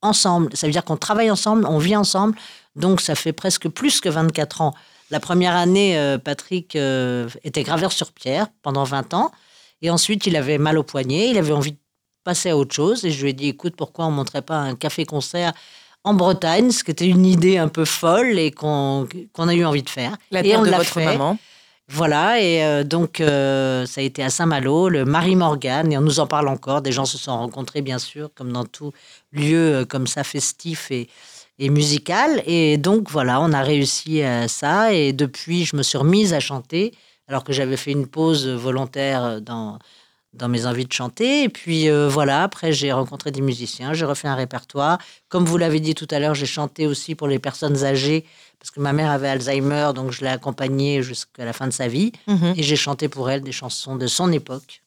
ensemble. 0.00 0.56
Ça 0.56 0.68
veut 0.68 0.72
dire 0.72 0.84
qu'on 0.84 0.96
travaille 0.96 1.32
ensemble, 1.32 1.66
on 1.66 1.78
vit 1.78 1.96
ensemble. 1.96 2.36
Donc 2.76 3.00
ça 3.00 3.14
fait 3.14 3.32
presque 3.32 3.68
plus 3.68 4.00
que 4.00 4.08
24 4.08 4.60
ans. 4.60 4.74
La 5.10 5.20
première 5.20 5.54
année, 5.54 5.98
euh, 5.98 6.18
Patrick 6.18 6.76
euh, 6.76 7.28
était 7.44 7.62
graveur 7.62 7.92
sur 7.92 8.12
pierre 8.12 8.48
pendant 8.62 8.84
20 8.84 9.14
ans. 9.14 9.30
Et 9.82 9.90
ensuite, 9.90 10.26
il 10.26 10.36
avait 10.36 10.58
mal 10.58 10.78
au 10.78 10.82
poignet, 10.82 11.30
il 11.30 11.38
avait 11.38 11.52
envie 11.52 11.72
de 11.72 11.78
passer 12.24 12.50
à 12.50 12.56
autre 12.56 12.74
chose. 12.74 13.04
Et 13.04 13.10
je 13.10 13.22
lui 13.22 13.30
ai 13.30 13.32
dit, 13.32 13.48
écoute, 13.48 13.76
pourquoi 13.76 14.06
on 14.06 14.10
ne 14.10 14.16
montrait 14.16 14.42
pas 14.42 14.56
un 14.56 14.74
café-concert 14.74 15.52
en 16.04 16.14
Bretagne, 16.14 16.70
ce 16.70 16.84
qui 16.84 16.92
était 16.92 17.08
une 17.08 17.26
idée 17.26 17.58
un 17.58 17.68
peu 17.68 17.84
folle 17.84 18.38
et 18.38 18.52
qu'on 18.52 19.06
a 19.36 19.54
eu 19.54 19.64
envie 19.64 19.82
de 19.82 19.90
faire. 19.90 20.16
La 20.30 20.44
et 20.44 20.56
on 20.56 20.62
de 20.62 20.70
votre 20.70 21.00
maman. 21.00 21.36
Voilà, 21.88 22.40
et 22.40 22.64
euh, 22.64 22.82
donc 22.82 23.20
euh, 23.20 23.86
ça 23.86 24.00
a 24.00 24.04
été 24.04 24.22
à 24.22 24.28
Saint-Malo, 24.28 24.88
le 24.88 25.04
Marie 25.04 25.36
Morgan, 25.36 25.92
et 25.92 25.96
on 25.96 26.00
nous 26.00 26.18
en 26.18 26.26
parle 26.26 26.48
encore. 26.48 26.82
Des 26.82 26.90
gens 26.90 27.04
se 27.04 27.16
sont 27.16 27.36
rencontrés, 27.36 27.80
bien 27.80 28.00
sûr, 28.00 28.30
comme 28.34 28.52
dans 28.52 28.64
tout 28.64 28.92
lieu 29.32 29.74
euh, 29.74 29.84
comme 29.84 30.08
ça 30.08 30.24
festif 30.24 30.90
et, 30.90 31.08
et 31.58 31.70
musical. 31.70 32.42
Et 32.46 32.76
donc 32.76 33.10
voilà, 33.10 33.40
on 33.40 33.52
a 33.52 33.62
réussi 33.62 34.22
à 34.22 34.48
ça. 34.48 34.92
Et 34.92 35.12
depuis, 35.12 35.64
je 35.64 35.76
me 35.76 35.82
suis 35.82 35.98
remise 35.98 36.32
à 36.32 36.40
chanter, 36.40 36.92
alors 37.28 37.44
que 37.44 37.52
j'avais 37.52 37.76
fait 37.76 37.92
une 37.92 38.06
pause 38.06 38.46
volontaire 38.46 39.40
dans, 39.40 39.78
dans 40.32 40.48
mes 40.48 40.66
envies 40.66 40.86
de 40.86 40.92
chanter. 40.92 41.44
Et 41.44 41.48
puis 41.48 41.88
voilà, 42.08 42.42
après, 42.42 42.72
j'ai 42.72 42.92
rencontré 42.92 43.30
des 43.30 43.40
musiciens, 43.40 43.94
j'ai 43.94 44.04
refait 44.04 44.28
un 44.28 44.34
répertoire. 44.34 44.98
Comme 45.28 45.44
vous 45.44 45.56
l'avez 45.58 45.80
dit 45.80 45.94
tout 45.94 46.08
à 46.10 46.18
l'heure, 46.18 46.34
j'ai 46.34 46.46
chanté 46.46 46.86
aussi 46.86 47.14
pour 47.14 47.28
les 47.28 47.38
personnes 47.38 47.84
âgées 47.84 48.24
parce 48.58 48.70
que 48.70 48.80
ma 48.80 48.92
mère 48.92 49.10
avait 49.10 49.28
Alzheimer, 49.28 49.92
donc 49.94 50.10
je 50.10 50.22
l'ai 50.22 50.30
accompagnée 50.30 51.02
jusqu'à 51.02 51.44
la 51.44 51.52
fin 51.52 51.66
de 51.66 51.72
sa 51.72 51.88
vie. 51.88 52.12
Mhm. 52.26 52.54
Et 52.56 52.62
j'ai 52.62 52.76
chanté 52.76 53.08
pour 53.08 53.30
elle 53.30 53.42
des 53.42 53.52
chansons 53.52 53.96
de 53.96 54.06
son 54.06 54.32
époque. 54.32 54.82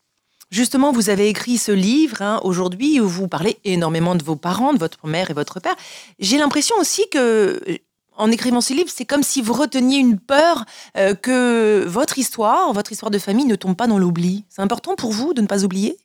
Justement, 0.52 0.92
vous 0.92 1.10
avez 1.12 1.30
écrit 1.30 1.58
ce 1.58 1.72
livre 1.72 2.22
hein, 2.22 2.40
aujourd'hui 2.44 3.00
où 3.00 3.08
vous 3.08 3.28
parlez 3.28 3.60
énormément 3.66 4.16
de 4.16 4.24
vos 4.24 4.36
parents, 4.36 4.74
de 4.74 4.80
votre 4.80 5.06
mère 5.06 5.30
et 5.30 5.34
votre 5.34 5.60
père. 5.60 5.76
J'ai 6.18 6.40
l'impression 6.40 6.76
aussi 6.80 7.08
que, 7.12 7.62
en 8.18 8.32
écrivant 8.32 8.60
ce 8.62 8.74
livre, 8.74 8.90
c'est 8.94 9.06
comme 9.06 9.22
si 9.22 9.42
vous 9.44 9.54
reteniez 9.54 9.98
une 9.98 10.20
peur 10.20 10.66
euh, 10.98 11.14
que 11.14 11.86
votre 11.88 12.18
histoire, 12.18 12.74
votre 12.74 12.92
histoire 12.92 13.12
de 13.12 13.20
famille 13.20 13.46
ne 13.46 13.56
tombe 13.56 13.76
pas 13.76 13.86
dans 13.86 14.00
l'oubli. 14.00 14.44
C'est 14.50 14.64
important 14.64 14.96
pour 14.96 15.12
vous 15.12 15.36
de 15.36 15.42
ne 15.42 15.48
pas 15.48 15.64
oublier? 15.64 15.98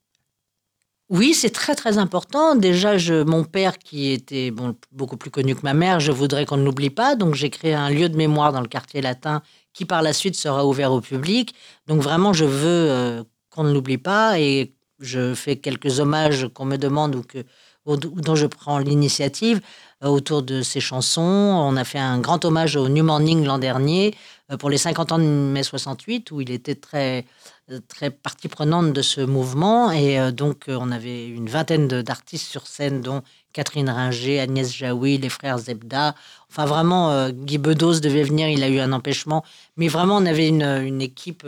Oui, 1.11 1.35
c'est 1.35 1.51
très 1.51 1.75
très 1.75 1.99
important. 1.99 2.55
Déjà, 2.55 2.97
mon 3.25 3.45
père, 3.45 3.79
qui 3.79 4.11
était 4.11 4.53
beaucoup 4.91 5.19
plus 5.19 5.31
connu 5.31 5.55
que 5.55 5.61
ma 5.63 5.75
mère, 5.75 6.01
je 6.01 6.11
voudrais 6.11 6.47
qu'on 6.47 6.57
ne 6.57 6.65
l'oublie 6.65 6.91
pas. 6.91 7.15
Donc, 7.15 7.35
j'ai 7.35 7.51
créé 7.51 7.75
un 7.75 7.91
lieu 7.91 8.09
de 8.09 8.17
mémoire 8.17 8.53
dans 8.53 8.63
le 8.63 8.69
quartier 8.69 9.03
latin 9.03 9.43
qui, 9.75 9.85
par 9.85 10.01
la 10.01 10.15
suite, 10.15 10.35
sera 10.35 10.67
ouvert 10.67 10.93
au 10.93 11.03
public. 11.03 11.55
Donc, 11.87 12.01
vraiment, 12.01 12.33
je 12.33 12.47
veux 12.47 12.91
euh, 12.91 13.23
qu'on 13.55 13.65
ne 13.65 13.73
l'oublie 13.73 13.99
pas 13.99 14.39
et 14.41 14.75
je 14.99 15.35
fais 15.35 15.57
quelques 15.57 16.01
hommages 16.01 16.49
qu'on 16.53 16.65
me 16.65 16.77
demande 16.77 17.15
ou, 17.15 17.23
que, 17.23 17.39
dont 17.87 18.35
je 18.35 18.47
prends 18.47 18.79
l'initiative 18.79 19.61
euh, 20.03 20.09
autour 20.09 20.43
de 20.43 20.63
ces 20.63 20.81
chansons. 20.81 21.23
On 21.23 21.77
a 21.77 21.85
fait 21.85 21.99
un 21.99 22.19
grand 22.19 22.45
hommage 22.45 22.77
au 22.77 22.89
New 22.89 23.05
Morning 23.05 23.45
l'an 23.45 23.59
dernier 23.59 24.15
pour 24.59 24.71
les 24.71 24.79
50 24.79 25.13
ans 25.13 25.19
de 25.19 25.25
mai 25.25 25.63
68, 25.63 26.31
où 26.31 26.41
il 26.41 26.51
était 26.51 26.75
très 26.75 27.25
euh, 27.71 27.81
très 27.89 28.11
partie 28.11 28.49
prenante 28.49 28.93
de 28.93 29.01
ce 29.01 29.23
mouvement. 29.23 29.91
Et 29.91 30.21
euh, 30.21 30.33
donc, 30.33 30.69
euh, 30.69 30.77
on 30.79 30.91
avait 30.91 31.27
une 31.27 31.49
vingtaine 31.49 31.89
d'artistes 31.89 32.47
sur 32.47 32.67
scène, 32.67 33.01
dont 33.01 33.23
Catherine 33.55 33.89
Ringer, 33.89 34.39
Agnès 34.41 34.71
Jaoui, 34.71 35.17
les 35.17 35.31
frères 35.31 35.57
Zebda. 35.57 36.15
Enfin, 36.51 36.67
vraiment, 36.67 37.31
Guy 37.31 37.59
Bedos 37.59 38.01
devait 38.01 38.25
venir, 38.25 38.49
il 38.49 38.63
a 38.63 38.69
eu 38.69 38.81
un 38.81 38.93
empêchement. 38.93 39.45
Mais 39.77 39.89
vraiment, 39.89 40.17
on 40.17 40.27
avait 40.27 40.49
une, 40.49 40.63
une 40.63 41.01
équipe 41.01 41.47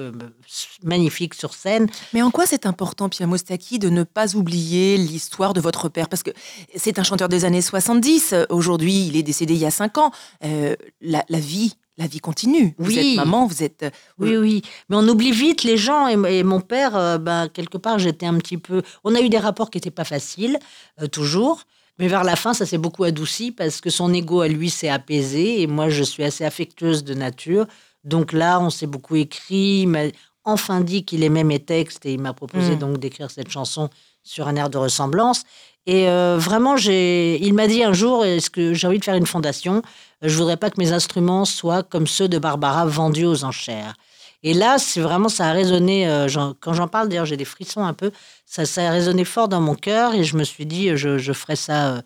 magnifique 0.83 1.35
sur 1.35 1.53
scène. 1.53 1.89
Mais 2.13 2.23
en 2.23 2.31
quoi 2.31 2.47
c'est 2.47 2.65
important, 2.65 3.09
Pia 3.09 3.27
Mostaki, 3.27 3.79
de 3.79 3.89
ne 3.89 4.05
pas 4.05 4.37
oublier 4.37 4.97
l'histoire 4.97 5.53
de 5.53 5.61
votre 5.61 5.89
père? 5.89 6.09
Parce 6.09 6.23
que 6.23 6.31
c'est 6.77 6.99
un 6.99 7.03
chanteur 7.03 7.29
des 7.29 7.45
années 7.45 7.61
70. 7.61 8.35
Aujourd'hui, 8.51 9.07
il 9.09 9.17
est 9.17 9.25
décédé 9.25 9.55
il 9.55 9.61
y 9.61 9.67
a 9.67 9.71
cinq 9.73 9.99
ans. 9.99 10.13
la, 10.43 11.25
la 11.29 11.41
vie 11.41 11.75
la 11.99 12.07
vie 12.07 12.21
continue. 12.21 12.75
Vous 12.79 12.91
oui. 12.91 13.13
êtes 13.13 13.17
maman, 13.17 13.47
vous 13.47 13.63
êtes. 13.63 13.83
Euh, 13.85 13.91
oui, 14.19 14.37
oui. 14.37 14.63
Mais 14.89 14.97
on 14.97 15.09
oublie 15.09 15.33
vite 15.33 15.65
les 15.65 15.77
gens. 15.77 16.09
Et, 16.09 16.43
mon 16.43 16.61
père, 16.61 16.97
euh, 16.97 17.19
ben, 17.19 17.49
quelque 17.49 17.79
part, 17.79 17.99
j'étais 17.99 18.27
un 18.27 18.37
petit 18.39 18.59
peu. 18.59 18.83
On 19.05 19.15
a 19.15 19.21
eu 19.21 19.29
des 19.29 19.39
rapports 19.39 19.71
qui 19.71 19.79
n'étaient 19.79 19.91
pas 19.91 20.05
faciles, 20.05 20.59
euh, 21.01 21.07
toujours. 21.07 21.63
Mais 21.99 22.09
vers 22.09 22.25
la 22.25 22.37
fin, 22.37 22.53
ça 22.53 22.67
s'est 22.67 22.79
beaucoup 22.79 23.05
adouci 23.05 23.53
parce 23.53 23.81
que 23.81 23.89
son 23.89 24.13
ego 24.13 24.43
à 24.43 24.49
lui 24.49 24.69
s'est 24.69 24.91
apaisé. 24.91 25.63
Et 25.63 25.67
moi, 25.67 25.89
je 25.89 26.03
suis 26.03 26.23
assez 26.23 26.45
affectueuse 26.45 27.05
de 27.05 27.15
nature. 27.15 27.67
Donc 28.05 28.33
là, 28.33 28.61
on 28.61 28.69
s'est 28.69 28.87
beaucoup 28.87 29.17
écrit. 29.17 29.81
Il 29.83 29.89
m'a 29.89 30.05
enfin 30.45 30.83
dit 30.83 31.05
qu'il 31.05 31.25
aimait 31.25 31.45
mes 31.45 31.59
textes 31.59 32.05
et 32.05 32.13
il 32.13 32.21
m'a 32.21 32.35
proposé 32.35 32.77
hmm. 32.77 32.79
donc 32.79 32.99
d'écrire 32.99 33.31
cette 33.31 33.51
chanson 33.51 33.89
sur 34.23 34.47
un 34.49 34.57
air 34.57 34.69
de 34.69 34.77
ressemblance. 34.77 35.45
Et 35.87 36.07
vraiment, 36.07 36.77
j'ai, 36.77 37.41
il 37.41 37.55
m'a 37.55 37.69
dit 37.69 37.85
un 37.85 37.93
jour, 37.93 38.25
est-ce 38.25 38.51
que 38.51 38.75
j'ai 38.75 38.89
envie 38.89 38.99
de 38.99 39.05
faire 39.05 39.15
une 39.15 39.27
fondation? 39.27 39.83
Je 40.21 40.37
voudrais 40.37 40.57
pas 40.57 40.69
que 40.71 40.81
mes 40.81 40.93
instruments 40.93 41.45
soient 41.45 41.85
comme 41.85 42.09
ceux 42.09 42.27
de 42.27 42.39
Barbara 42.39 42.87
vendus 42.87 43.25
aux 43.25 43.45
enchères. 43.45 43.95
Et 44.43 44.55
là, 44.55 44.79
c'est 44.79 45.01
vraiment, 45.01 45.29
ça 45.29 45.47
a 45.49 45.53
résonné, 45.53 46.09
euh, 46.09 46.29
quand 46.61 46.73
j'en 46.73 46.89
parle, 46.89 47.09
d'ailleurs, 47.09 47.27
j'ai 47.27 47.37
des 47.37 47.45
frissons 47.45 47.85
un 47.85 47.95
peu, 47.95 48.11
ça, 48.45 48.65
ça, 48.65 48.89
a 48.89 48.91
résonné 48.91 49.25
fort 49.25 49.49
dans 49.49 49.61
mon 49.61 49.75
cœur 49.75 50.15
et 50.15 50.25
je 50.25 50.37
me 50.37 50.45
suis 50.45 50.67
dit, 50.67 50.97
je, 50.97 51.19
je 51.19 51.33
ferai 51.33 51.57
ça, 51.57 51.95
euh, 51.95 52.03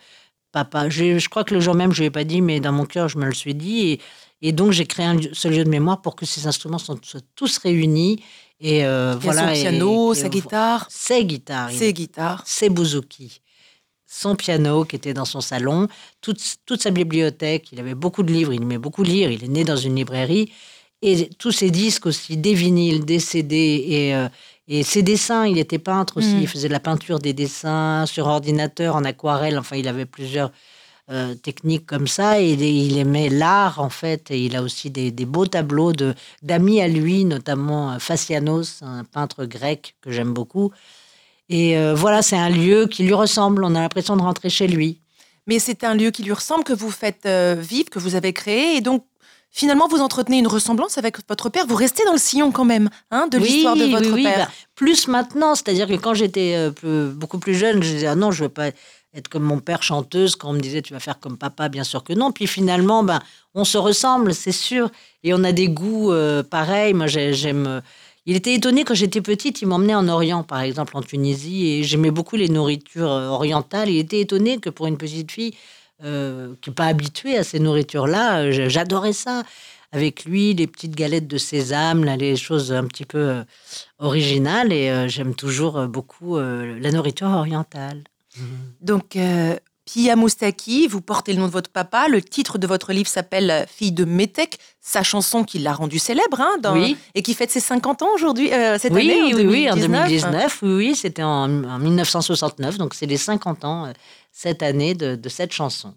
papa. 0.52 0.88
Je, 0.88 1.18
je, 1.18 1.28
crois 1.28 1.44
que 1.44 1.54
le 1.54 1.60
jour 1.60 1.74
même, 1.74 1.92
je 1.92 2.00
ne 2.00 2.06
l'ai 2.06 2.10
pas 2.10 2.24
dit, 2.24 2.40
mais 2.40 2.60
dans 2.60 2.72
mon 2.72 2.86
cœur, 2.86 3.08
je 3.08 3.18
me 3.18 3.26
le 3.26 3.34
suis 3.34 3.54
dit. 3.54 3.88
Et, 3.90 4.00
et 4.42 4.52
donc, 4.52 4.72
j'ai 4.72 4.86
créé 4.86 5.06
un, 5.06 5.18
ce 5.32 5.48
lieu 5.48 5.64
de 5.64 5.68
mémoire 5.68 6.00
pour 6.00 6.16
que 6.16 6.24
ces 6.24 6.46
instruments 6.46 6.78
soient, 6.78 6.96
tous 7.34 7.58
réunis. 7.58 8.22
Et 8.60 8.84
euh, 8.84 9.16
voilà. 9.18 9.54
Son 9.54 9.60
piano, 9.60 10.14
sa 10.14 10.28
guitare. 10.28 10.86
Ses 10.88 11.24
guitares. 11.24 11.70
Ses 11.70 11.92
guitares. 11.92 12.42
Ses 12.46 12.68
bouzouki 12.70 13.40
son 14.10 14.34
piano 14.34 14.84
qui 14.84 14.96
était 14.96 15.14
dans 15.14 15.24
son 15.24 15.40
salon, 15.40 15.86
toute, 16.20 16.40
toute 16.66 16.82
sa 16.82 16.90
bibliothèque. 16.90 17.68
Il 17.70 17.78
avait 17.78 17.94
beaucoup 17.94 18.24
de 18.24 18.32
livres, 18.32 18.52
il 18.52 18.62
aimait 18.62 18.76
beaucoup 18.76 19.04
lire, 19.04 19.30
il 19.30 19.44
est 19.44 19.48
né 19.48 19.62
dans 19.62 19.76
une 19.76 19.94
librairie. 19.94 20.52
Et 21.00 21.30
tous 21.38 21.52
ses 21.52 21.70
disques 21.70 22.06
aussi, 22.06 22.36
des 22.36 22.52
vinyles, 22.52 23.04
des 23.04 23.20
CD 23.20 23.84
et, 23.88 24.14
euh, 24.14 24.28
et 24.66 24.82
ses 24.82 25.02
dessins. 25.02 25.46
Il 25.46 25.58
était 25.58 25.78
peintre 25.78 26.16
aussi, 26.16 26.34
mm. 26.34 26.40
il 26.40 26.48
faisait 26.48 26.68
de 26.68 26.72
la 26.72 26.80
peinture 26.80 27.20
des 27.20 27.32
dessins 27.32 28.04
sur 28.04 28.26
ordinateur, 28.26 28.96
en 28.96 29.04
aquarelle. 29.04 29.56
Enfin, 29.56 29.76
il 29.76 29.86
avait 29.86 30.06
plusieurs 30.06 30.50
euh, 31.10 31.36
techniques 31.36 31.86
comme 31.86 32.08
ça. 32.08 32.42
Et 32.42 32.52
il 32.52 32.98
aimait 32.98 33.28
l'art, 33.28 33.78
en 33.78 33.90
fait. 33.90 34.32
Et 34.32 34.44
il 34.44 34.56
a 34.56 34.62
aussi 34.62 34.90
des, 34.90 35.12
des 35.12 35.24
beaux 35.24 35.46
tableaux 35.46 35.92
d'amis 36.42 36.82
à 36.82 36.88
lui, 36.88 37.24
notamment 37.24 37.92
euh, 37.92 37.98
Facianos, 38.00 38.82
un 38.82 39.04
peintre 39.04 39.44
grec 39.44 39.94
que 40.02 40.10
j'aime 40.10 40.34
beaucoup. 40.34 40.72
Et 41.50 41.76
euh, 41.76 41.94
voilà, 41.94 42.22
c'est 42.22 42.38
un 42.38 42.48
lieu 42.48 42.86
qui 42.86 43.02
lui 43.02 43.12
ressemble. 43.12 43.64
On 43.64 43.74
a 43.74 43.80
l'impression 43.80 44.16
de 44.16 44.22
rentrer 44.22 44.48
chez 44.48 44.68
lui. 44.68 45.00
Mais 45.46 45.58
c'est 45.58 45.82
un 45.82 45.94
lieu 45.94 46.12
qui 46.12 46.22
lui 46.22 46.32
ressemble, 46.32 46.62
que 46.62 46.72
vous 46.72 46.92
faites 46.92 47.26
euh, 47.26 47.56
vivre, 47.58 47.90
que 47.90 47.98
vous 47.98 48.14
avez 48.14 48.32
créé. 48.32 48.76
Et 48.76 48.80
donc, 48.80 49.04
finalement, 49.50 49.88
vous 49.88 49.98
entretenez 49.98 50.38
une 50.38 50.46
ressemblance 50.46 50.96
avec 50.96 51.16
votre 51.28 51.48
père. 51.48 51.66
Vous 51.66 51.74
restez 51.74 52.04
dans 52.04 52.12
le 52.12 52.18
sillon 52.18 52.52
quand 52.52 52.64
même 52.64 52.88
hein, 53.10 53.26
de 53.26 53.36
l'histoire 53.36 53.74
de 53.74 53.84
votre 53.86 54.12
oui, 54.12 54.22
père. 54.22 54.46
Bah, 54.46 54.52
plus 54.76 55.08
maintenant, 55.08 55.56
c'est-à-dire 55.56 55.88
que 55.88 55.94
quand 55.94 56.14
j'étais 56.14 56.54
euh, 56.84 57.10
beaucoup 57.12 57.38
plus 57.38 57.54
jeune, 57.54 57.82
je 57.82 57.90
disais 57.90 58.06
ah 58.06 58.14
non, 58.14 58.30
je 58.30 58.44
veux 58.44 58.48
pas 58.48 58.68
être 59.12 59.26
comme 59.28 59.42
mon 59.42 59.58
père 59.58 59.82
chanteuse. 59.82 60.36
Quand 60.36 60.50
on 60.50 60.52
me 60.52 60.60
disait 60.60 60.82
tu 60.82 60.92
vas 60.92 61.00
faire 61.00 61.18
comme 61.18 61.36
papa, 61.36 61.68
bien 61.68 61.82
sûr 61.82 62.04
que 62.04 62.12
non. 62.12 62.30
Puis 62.30 62.46
finalement, 62.46 63.02
ben, 63.02 63.18
on 63.54 63.64
se 63.64 63.76
ressemble, 63.76 64.34
c'est 64.34 64.52
sûr, 64.52 64.88
et 65.24 65.34
on 65.34 65.42
a 65.42 65.50
des 65.50 65.66
goûts 65.66 66.12
pareils. 66.48 66.94
Moi, 66.94 67.08
j'aime 67.08 67.82
il 68.26 68.36
était 68.36 68.54
étonné 68.54 68.84
quand 68.84 68.94
j'étais 68.94 69.20
petite, 69.20 69.62
il 69.62 69.68
m'emmenait 69.68 69.94
en 69.94 70.08
Orient, 70.08 70.42
par 70.42 70.60
exemple 70.60 70.96
en 70.96 71.02
Tunisie, 71.02 71.68
et 71.68 71.84
j'aimais 71.84 72.10
beaucoup 72.10 72.36
les 72.36 72.48
nourritures 72.48 73.10
euh, 73.10 73.28
orientales. 73.28 73.88
Il 73.88 73.98
était 73.98 74.20
étonné 74.20 74.58
que 74.58 74.70
pour 74.70 74.86
une 74.86 74.98
petite 74.98 75.32
fille 75.32 75.54
euh, 76.04 76.54
qui 76.60 76.70
n'est 76.70 76.74
pas 76.74 76.86
habituée 76.86 77.38
à 77.38 77.44
ces 77.44 77.58
nourritures-là, 77.58 78.42
euh, 78.42 78.68
j'adorais 78.68 79.12
ça. 79.14 79.42
Avec 79.92 80.24
lui, 80.24 80.54
les 80.54 80.68
petites 80.68 80.94
galettes 80.94 81.26
de 81.26 81.38
sésame, 81.38 82.04
là, 82.04 82.16
les 82.16 82.36
choses 82.36 82.72
un 82.72 82.84
petit 82.84 83.04
peu 83.04 83.42
originales, 83.98 84.72
et 84.72 85.08
j'aime 85.08 85.34
toujours 85.34 85.88
beaucoup 85.88 86.38
la 86.38 86.92
nourriture 86.92 87.26
orientale. 87.26 88.04
Donc, 88.80 89.18
Pia 89.92 90.14
Moustaki, 90.14 90.86
vous 90.86 91.00
portez 91.00 91.32
le 91.32 91.40
nom 91.40 91.46
de 91.46 91.50
votre 91.50 91.68
papa. 91.68 92.06
Le 92.06 92.22
titre 92.22 92.58
de 92.58 92.66
votre 92.68 92.92
livre 92.92 93.08
s'appelle 93.08 93.66
Fille 93.68 93.90
de 93.90 94.04
Métèque, 94.04 94.58
sa 94.80 95.02
chanson 95.02 95.42
qui 95.42 95.58
l'a 95.58 95.72
rendue 95.72 95.98
célèbre 95.98 96.40
hein, 96.40 96.58
et 97.16 97.22
qui 97.22 97.34
fête 97.34 97.50
ses 97.50 97.58
50 97.58 98.02
ans 98.02 98.14
aujourd'hui, 98.14 98.52
euh, 98.52 98.78
cette 98.78 98.92
oui, 98.92 99.10
année, 99.10 99.34
en 99.34 99.36
oui, 99.36 99.46
oui, 99.46 99.70
en 99.70 99.74
2019. 99.74 100.60
Oui, 100.62 100.74
oui, 100.74 100.94
c'était 100.94 101.24
en, 101.24 101.48
1969, 101.48 102.78
donc 102.78 102.94
c'est 102.94 103.06
les 103.06 103.16
50 103.16 103.64
ans 103.64 103.86
euh, 103.86 103.92
cette 104.30 104.62
année 104.62 104.94
de, 104.94 105.28
cette 105.28 105.52
chanson. 105.52 105.92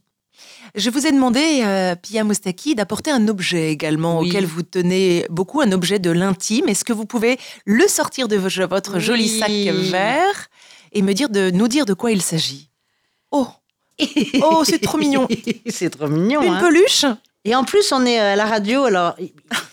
Je 0.73 0.89
vous 0.89 1.05
ai 1.05 1.11
demandé, 1.11 1.61
euh, 1.63 1.93
Pia 1.93 2.23
Moustaki, 2.23 2.73
d'apporter 2.73 3.11
un 3.11 3.27
objet 3.27 3.71
également 3.71 4.21
auquel 4.21 4.47
vous 4.47 4.63
tenez 4.63 5.27
beaucoup, 5.29 5.61
un 5.61 5.71
objet 5.71 5.99
de 5.99 6.09
l'intime. 6.09 6.67
Est-ce 6.67 6.83
que 6.83 6.93
vous 6.93 7.05
pouvez 7.05 7.37
le 7.65 7.87
sortir 7.87 8.27
de 8.27 8.37
votre 8.37 8.97
joli 8.97 9.29
sac 9.29 9.51
vert 9.51 10.47
et 10.93 11.03
me 11.03 11.13
dire 11.13 11.29
de 11.29 11.51
nous 11.51 11.67
dire 11.67 11.85
de 11.85 11.93
quoi 11.93 12.09
il 12.09 12.23
s'agit? 12.23 12.71
Oh 13.29 13.47
Oh, 14.41 14.63
c'est 14.65 14.79
trop 14.79 14.97
mignon. 14.97 15.27
c'est 15.69 15.89
trop 15.89 16.07
mignon. 16.07 16.41
Une 16.41 16.53
hein. 16.53 16.59
peluche 16.59 17.05
Et 17.45 17.55
en 17.55 17.63
plus, 17.63 17.91
on 17.91 18.05
est 18.05 18.19
à 18.19 18.35
la 18.35 18.45
radio, 18.45 18.85
alors 18.85 19.15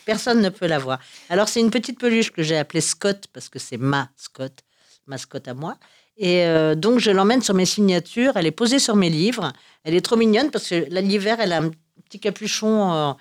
personne 0.05 0.41
ne 0.41 0.49
peut 0.49 0.67
la 0.67 0.79
voir. 0.79 0.99
Alors, 1.29 1.49
c'est 1.49 1.61
une 1.61 1.71
petite 1.71 1.99
peluche 1.99 2.31
que 2.31 2.43
j'ai 2.43 2.57
appelée 2.57 2.81
Scott, 2.81 3.27
parce 3.33 3.49
que 3.49 3.59
c'est 3.59 3.77
ma 3.77 4.11
Scott, 4.17 4.61
ma 5.07 5.19
Scott 5.19 5.49
à 5.49 5.55
moi. 5.55 5.77
Et 6.17 6.45
euh, 6.45 6.75
donc, 6.75 6.99
je 6.99 7.11
l'emmène 7.11 7.43
sur 7.43 7.55
mes 7.55 7.67
signatures. 7.67 8.33
Elle 8.37 8.47
est 8.47 8.51
posée 8.51 8.79
sur 8.79 8.95
mes 8.95 9.09
livres. 9.09 9.53
Elle 9.85 9.95
est 9.95 10.03
trop 10.03 10.17
mignonne 10.17 10.51
parce 10.51 10.69
que 10.69 10.87
l'hiver, 10.91 11.39
elle 11.41 11.53
a 11.53 11.59
un 11.63 11.71
petit 12.05 12.21
capuchon 12.21 12.93
euh, 12.93 13.13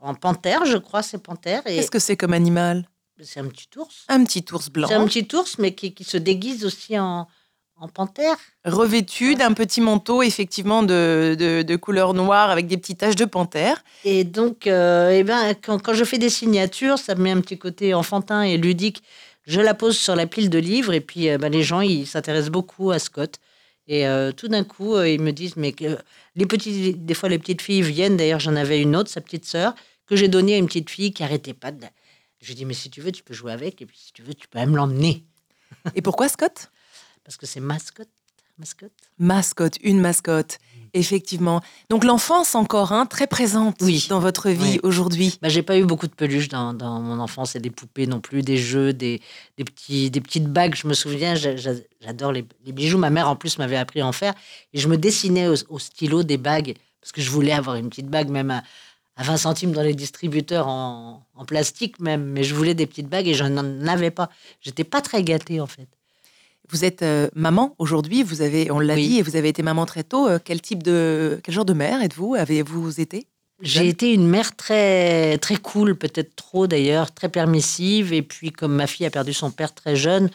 en 0.00 0.14
panthère, 0.14 0.64
je 0.64 0.76
crois, 0.76 1.02
c'est 1.02 1.18
panthère. 1.18 1.62
Qu'est-ce 1.64 1.90
que 1.90 1.98
c'est 1.98 2.16
comme 2.16 2.32
animal? 2.32 2.88
C'est 3.20 3.40
un 3.40 3.48
petit 3.48 3.68
ours. 3.76 4.04
Un 4.08 4.24
petit 4.24 4.44
ours 4.52 4.70
blanc. 4.70 4.88
C'est 4.88 4.94
un 4.94 5.06
petit 5.06 5.28
ours, 5.34 5.58
mais 5.58 5.74
qui 5.74 6.04
se 6.04 6.16
déguise 6.16 6.64
aussi 6.64 6.98
en, 6.98 7.26
en 7.80 7.88
panthère. 7.88 8.36
Revêtu 8.64 9.34
d'un 9.34 9.52
petit 9.52 9.80
manteau, 9.80 10.22
effectivement, 10.22 10.82
de, 10.82 11.76
couleur 11.76 12.14
noire 12.14 12.50
avec 12.50 12.66
des 12.66 12.76
petites 12.76 12.98
taches 12.98 13.16
de 13.16 13.24
panthère. 13.24 13.82
Et 14.04 14.24
donc, 14.24 14.66
euh, 14.66 15.10
eh 15.10 15.22
ben, 15.22 15.54
quand, 15.62 15.94
je 15.94 16.04
fais 16.04 16.18
des 16.18 16.30
signatures, 16.30 16.98
ça 16.98 17.14
me 17.14 17.22
met 17.22 17.30
un 17.30 17.40
petit 17.40 17.58
côté 17.58 17.94
enfantin 17.94 18.42
et 18.42 18.56
ludique. 18.56 19.02
Je 19.46 19.60
la 19.60 19.74
pose 19.74 19.96
sur 19.96 20.14
la 20.14 20.26
pile 20.26 20.50
de 20.50 20.58
livres 20.58 20.92
et 20.92 21.00
puis 21.00 21.30
euh, 21.30 21.38
ben, 21.38 21.50
les 21.50 21.62
gens, 21.62 21.80
ils 21.80 22.06
s'intéressent 22.06 22.50
beaucoup 22.50 22.90
à 22.90 22.98
Scott. 22.98 23.36
Et 23.86 24.06
euh, 24.06 24.32
tout 24.32 24.48
d'un 24.48 24.64
coup, 24.64 25.00
ils 25.00 25.20
me 25.20 25.32
disent, 25.32 25.56
mais 25.56 25.74
les 26.36 26.46
petits, 26.46 26.92
des 26.94 27.14
fois, 27.14 27.30
les 27.30 27.38
petites 27.38 27.62
filles 27.62 27.80
viennent. 27.82 28.18
D'ailleurs, 28.18 28.40
j'en 28.40 28.54
avais 28.54 28.82
une 28.82 28.94
autre, 28.94 29.08
sa 29.08 29.22
petite 29.22 29.46
sœur, 29.46 29.74
que 30.06 30.14
j'ai 30.14 30.28
donnée 30.28 30.54
à 30.54 30.58
une 30.58 30.66
petite 30.66 30.90
fille 30.90 31.12
qui 31.12 31.22
arrêtait 31.22 31.54
pas 31.54 31.72
de. 31.72 31.86
Je 32.42 32.48
lui 32.48 32.54
dis, 32.54 32.64
mais 32.66 32.74
si 32.74 32.90
tu 32.90 33.00
veux, 33.00 33.12
tu 33.12 33.22
peux 33.22 33.34
jouer 33.34 33.52
avec. 33.52 33.80
Et 33.80 33.86
puis, 33.86 33.98
si 33.98 34.12
tu 34.12 34.22
veux, 34.22 34.34
tu 34.34 34.46
peux 34.46 34.58
même 34.58 34.76
l'emmener. 34.76 35.24
Et 35.94 36.02
pourquoi 36.02 36.28
Scott? 36.28 36.70
Parce 37.28 37.36
que 37.36 37.44
c'est 37.44 37.60
mascotte. 37.60 38.08
Mascotte. 38.58 38.90
Mascotte, 39.18 39.76
une 39.82 40.00
mascotte. 40.00 40.56
Effectivement. 40.94 41.60
Donc 41.90 42.04
l'enfance 42.04 42.54
encore 42.54 42.92
hein, 42.92 43.04
très 43.04 43.26
présente 43.26 43.76
dans 44.08 44.18
votre 44.18 44.48
vie 44.48 44.80
aujourd'hui. 44.82 45.38
Bah, 45.42 45.50
j'ai 45.50 45.62
pas 45.62 45.76
eu 45.76 45.84
beaucoup 45.84 46.06
de 46.06 46.14
peluches 46.14 46.48
dans, 46.48 46.72
mon 46.72 47.20
enfance 47.20 47.54
et 47.54 47.60
des 47.60 47.68
poupées 47.68 48.06
non 48.06 48.20
plus, 48.20 48.40
des 48.40 48.56
jeux, 48.56 48.94
des, 48.94 49.20
des, 49.58 49.64
petits, 49.64 50.10
des 50.10 50.22
petites 50.22 50.46
bagues. 50.46 50.74
Je 50.74 50.88
me 50.88 50.94
souviens, 50.94 51.34
j'adore 51.34 52.32
les, 52.32 52.46
bijoux. 52.64 52.96
Ma 52.96 53.10
mère 53.10 53.28
en 53.28 53.36
plus 53.36 53.58
m'avait 53.58 53.76
appris 53.76 54.00
à 54.00 54.06
en 54.06 54.12
faire 54.12 54.32
et 54.72 54.78
je 54.78 54.88
me 54.88 54.96
dessinais 54.96 55.48
au, 55.48 55.78
stylo 55.78 56.22
des 56.22 56.38
bagues 56.38 56.76
parce 57.02 57.12
que 57.12 57.20
je 57.20 57.30
voulais 57.30 57.52
avoir 57.52 57.76
une 57.76 57.90
petite 57.90 58.08
bague 58.08 58.30
même 58.30 58.50
à, 58.50 58.62
20 59.18 59.36
centimes 59.36 59.72
dans 59.72 59.82
les 59.82 59.94
distributeurs 59.94 60.66
en, 60.66 61.26
en, 61.34 61.44
plastique 61.44 62.00
même, 62.00 62.24
mais 62.24 62.42
je 62.42 62.54
voulais 62.54 62.74
des 62.74 62.86
petites 62.86 63.08
bagues 63.08 63.28
et 63.28 63.34
je 63.34 63.44
n'en 63.44 63.86
avais 63.86 64.10
pas. 64.10 64.30
J'étais 64.62 64.84
pas 64.84 65.02
très 65.02 65.22
gâtée 65.22 65.60
en 65.60 65.66
fait. 65.66 65.88
Vous 66.70 66.84
êtes 66.84 67.02
euh, 67.02 67.28
maman 67.34 67.74
aujourd'hui, 67.78 68.22
vous 68.22 68.42
avez, 68.42 68.70
on 68.70 68.78
l'a 68.78 68.94
dit, 68.94 69.18
et 69.18 69.22
vous 69.22 69.36
avez 69.36 69.48
été 69.48 69.62
maman 69.62 69.86
très 69.86 70.04
tôt. 70.04 70.28
Euh, 70.28 70.38
quel 70.42 70.60
type 70.60 70.82
de, 70.82 71.40
quel 71.42 71.54
genre 71.54 71.64
de 71.64 71.72
mère 71.72 72.02
êtes-vous? 72.02 72.34
Avez-vous 72.34 73.00
été 73.00 73.26
J'ai 73.62 73.88
été 73.88 74.12
une 74.12 74.26
mère 74.26 74.54
très 74.54 75.38
très 75.38 75.56
cool, 75.56 75.96
peut-être 75.96 76.36
trop 76.36 76.66
d'ailleurs, 76.66 77.12
très 77.12 77.30
permissive. 77.30 78.12
Et 78.12 78.22
puis 78.22 78.52
comme 78.52 78.74
ma 78.74 78.86
fille 78.86 79.06
a 79.06 79.10
perdu 79.10 79.32
son 79.32 79.50
père 79.50 79.74
très 79.74 79.96
jeune, 79.96 80.28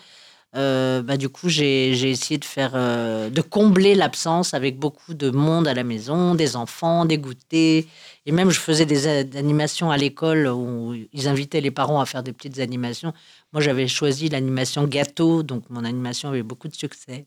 euh, 0.56 1.01
bah, 1.01 1.18
du 1.18 1.30
coup, 1.30 1.49
j'ai 1.49 1.91
essayé 1.91 2.38
de 2.38 2.45
faire, 2.45 2.74
euh, 2.76 3.30
de 3.30 3.41
combler 3.41 3.95
l'absence 3.95 4.54
avec 4.54 4.78
beaucoup 4.78 5.16
de 5.16 5.32
monde 5.32 5.68
à 5.68 5.74
la 5.74 5.84
maison, 5.84 6.36
des 6.36 6.56
enfants, 6.56 7.06
des 7.06 7.18
goûters. 7.18 7.86
Et 8.26 8.32
même, 8.32 8.51
je 8.51 8.60
faisais 8.60 8.86
des 8.86 9.08
animations 9.36 9.89
à 9.89 9.97
l'école 9.97 10.47
où 10.47 10.93
ils 11.12 11.28
invitaient 11.28 11.62
les 11.62 11.72
parents 11.72 11.99
à 11.99 12.06
faire 12.06 12.22
des 12.22 12.34
petites 12.34 12.60
animations. 12.60 13.14
Moi, 13.51 13.62
j'avais 13.62 13.88
choisi 13.88 14.30
l'animation 14.30 14.86
gâteau, 14.86 15.41
donc 15.41 15.64
mon 15.70 15.84
animation 15.84 16.30
avait 16.30 16.43
beaucoup 16.43 16.68
de 16.68 16.76
succès. 16.76 17.26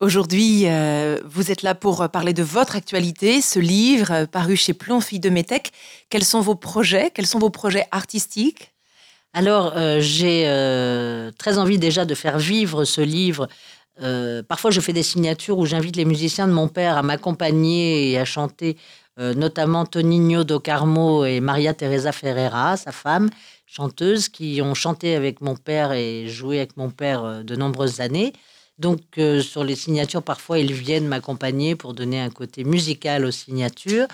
Aujourd'hui, 0.00 0.62
euh, 0.66 1.20
vous 1.24 1.50
êtes 1.52 1.62
là 1.62 1.74
pour 1.74 2.08
parler 2.08 2.32
de 2.32 2.42
votre 2.42 2.74
actualité, 2.74 3.40
ce 3.40 3.58
livre 3.58 4.24
paru 4.24 4.56
chez 4.56 4.72
Plomb 4.72 5.00
Fille 5.00 5.20
de 5.20 5.30
Métèque. 5.30 5.72
Quels 6.08 6.24
sont 6.24 6.40
vos 6.40 6.54
projets? 6.54 7.10
Quels 7.10 7.26
sont 7.26 7.38
vos 7.38 7.50
projets 7.50 7.86
artistiques? 7.90 8.72
Alors, 9.34 9.74
euh, 9.76 10.00
j'ai 10.00 10.44
euh, 10.46 11.30
très 11.38 11.58
envie 11.58 11.78
déjà 11.78 12.04
de 12.04 12.14
faire 12.14 12.38
vivre 12.38 12.84
ce 12.84 13.00
livre. 13.00 13.48
Euh, 14.02 14.42
parfois, 14.42 14.70
je 14.70 14.80
fais 14.80 14.92
des 14.92 15.02
signatures 15.02 15.58
où 15.58 15.66
j'invite 15.66 15.96
les 15.96 16.04
musiciens 16.04 16.48
de 16.48 16.52
mon 16.52 16.68
père 16.68 16.96
à 16.96 17.02
m'accompagner 17.02 18.10
et 18.10 18.18
à 18.18 18.24
chanter, 18.24 18.76
notamment 19.18 19.84
Toninho 19.84 20.44
do 20.44 20.60
Carmo 20.60 21.24
et 21.24 21.40
Maria 21.40 21.74
Teresa 21.74 22.12
Ferreira, 22.12 22.76
sa 22.76 22.92
femme, 22.92 23.30
chanteuse, 23.66 24.28
qui 24.28 24.62
ont 24.62 24.74
chanté 24.74 25.16
avec 25.16 25.40
mon 25.40 25.56
père 25.56 25.92
et 25.92 26.28
joué 26.28 26.58
avec 26.58 26.76
mon 26.76 26.90
père 26.90 27.42
de 27.42 27.56
nombreuses 27.56 28.00
années. 28.00 28.32
Donc, 28.78 29.00
sur 29.42 29.64
les 29.64 29.74
signatures, 29.74 30.22
parfois, 30.22 30.60
ils 30.60 30.72
viennent 30.72 31.08
m'accompagner 31.08 31.74
pour 31.74 31.94
donner 31.94 32.20
un 32.20 32.30
côté 32.30 32.62
musical 32.62 33.24
aux 33.24 33.32
signatures. 33.32 34.06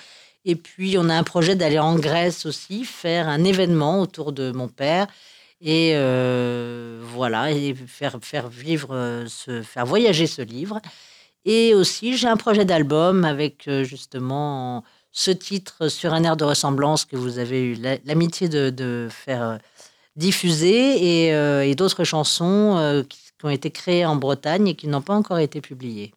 Et 0.44 0.56
puis, 0.56 0.96
on 0.98 1.08
a 1.08 1.14
un 1.14 1.22
projet 1.22 1.56
d'aller 1.56 1.78
en 1.78 1.96
Grèce 1.96 2.44
aussi, 2.46 2.84
faire 2.84 3.28
un 3.28 3.44
événement 3.44 4.00
autour 4.00 4.32
de 4.32 4.52
mon 4.52 4.68
père. 4.68 5.06
Et 5.60 5.92
euh, 5.94 7.00
voilà, 7.02 7.46
faire, 7.86 8.18
faire 8.20 8.48
vivre, 8.48 9.24
ce, 9.26 9.62
faire 9.62 9.86
voyager 9.86 10.26
ce 10.26 10.42
livre. 10.42 10.80
Et 11.46 11.74
aussi, 11.74 12.16
j'ai 12.16 12.28
un 12.28 12.36
projet 12.36 12.64
d'album 12.66 13.24
avec 13.24 13.68
euh, 13.68 13.84
justement 13.84 14.84
ce 15.12 15.30
titre 15.30 15.88
sur 15.88 16.12
un 16.12 16.24
air 16.24 16.36
de 16.36 16.44
ressemblance 16.44 17.04
que 17.04 17.16
vous 17.16 17.38
avez 17.38 17.62
eu 17.62 17.76
l'amitié 18.04 18.48
de, 18.48 19.08
faire 19.10 19.42
euh, 19.42 19.56
diffuser 20.16 21.30
et 21.68 21.74
d'autres 21.74 22.04
chansons 22.04 23.04
qui, 23.08 23.20
ont 23.42 23.50
été 23.50 23.70
créées 23.70 24.06
en 24.06 24.16
Bretagne 24.16 24.68
et 24.68 24.74
qui 24.74 24.88
n'ont 24.88 25.02
pas 25.02 25.14
encore 25.14 25.38
été 25.38 25.60
publiées. 25.60 26.14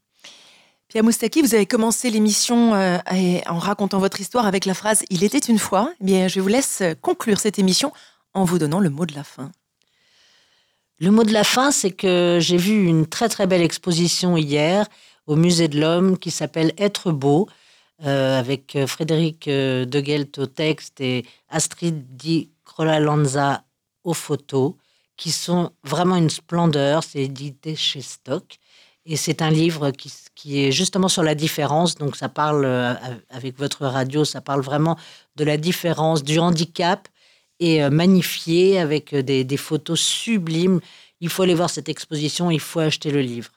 Pia 0.89 1.03
Moustaki, 1.03 1.41
vous 1.41 1.53
avez 1.53 1.65
commencé 1.65 2.09
l'émission 2.09 2.73
euh, 2.73 2.97
en 3.45 3.59
racontant 3.59 3.99
votre 3.99 4.21
histoire 4.21 4.45
avec 4.45 4.63
la 4.63 4.73
phrase 4.73 5.03
Il 5.09 5.25
était 5.25 5.37
une 5.37 5.59
fois. 5.59 5.91
Eh 5.99 6.05
bien, 6.05 6.29
je 6.29 6.39
vous 6.39 6.47
laisse 6.47 6.81
conclure 7.01 7.41
cette 7.41 7.59
émission 7.59 7.91
en 8.33 8.45
vous 8.45 8.57
donnant 8.57 8.79
le 8.79 8.89
mot 8.89 9.05
de 9.05 9.13
la 9.13 9.25
fin. 9.25 9.51
Le 10.99 11.11
mot 11.11 11.25
de 11.25 11.33
la 11.33 11.43
fin, 11.43 11.71
c'est 11.71 11.91
que 11.91 12.37
j'ai 12.39 12.55
vu 12.55 12.85
une 12.85 13.05
très 13.05 13.27
très 13.27 13.47
belle 13.47 13.63
exposition 13.63 14.37
hier 14.37 14.87
au 15.25 15.35
Musée 15.35 15.67
de 15.67 15.77
l'Homme 15.77 16.17
qui 16.17 16.31
s'appelle 16.31 16.71
Être 16.77 17.11
beau, 17.11 17.49
euh, 18.05 18.39
avec 18.39 18.77
Frédéric 18.87 19.49
euh, 19.49 19.83
De 19.83 19.99
Gelt 19.99 20.37
au 20.37 20.45
texte 20.45 21.01
et 21.01 21.25
Astrid 21.49 22.15
Di 22.15 22.49
Crolalanza 22.63 23.65
aux 24.05 24.13
photos, 24.13 24.75
qui 25.17 25.31
sont 25.31 25.73
vraiment 25.83 26.15
une 26.15 26.29
splendeur. 26.29 27.03
C'est 27.03 27.23
édité 27.23 27.75
chez 27.75 27.99
Stock. 27.99 28.57
Et 29.09 29.15
c'est 29.15 29.41
un 29.41 29.49
livre 29.49 29.91
qui, 29.91 30.11
qui, 30.35 30.65
est 30.65 30.71
justement 30.73 31.07
sur 31.07 31.23
la 31.23 31.33
différence. 31.33 31.95
Donc, 31.95 32.17
ça 32.17 32.27
parle, 32.27 32.65
euh, 32.65 32.93
avec 33.29 33.57
votre 33.57 33.85
radio, 33.85 34.25
ça 34.25 34.41
parle 34.41 34.61
vraiment 34.61 34.97
de 35.37 35.45
la 35.45 35.55
différence, 35.55 36.23
du 36.23 36.39
handicap 36.39 37.07
et 37.61 37.81
euh, 37.81 37.89
magnifié 37.89 38.79
avec 38.79 39.15
des, 39.15 39.45
des 39.45 39.57
photos 39.57 40.01
sublimes. 40.01 40.81
Il 41.21 41.29
faut 41.29 41.43
aller 41.43 41.55
voir 41.55 41.69
cette 41.69 41.87
exposition, 41.87 42.51
il 42.51 42.59
faut 42.59 42.81
acheter 42.81 43.09
le 43.09 43.21
livre. 43.21 43.51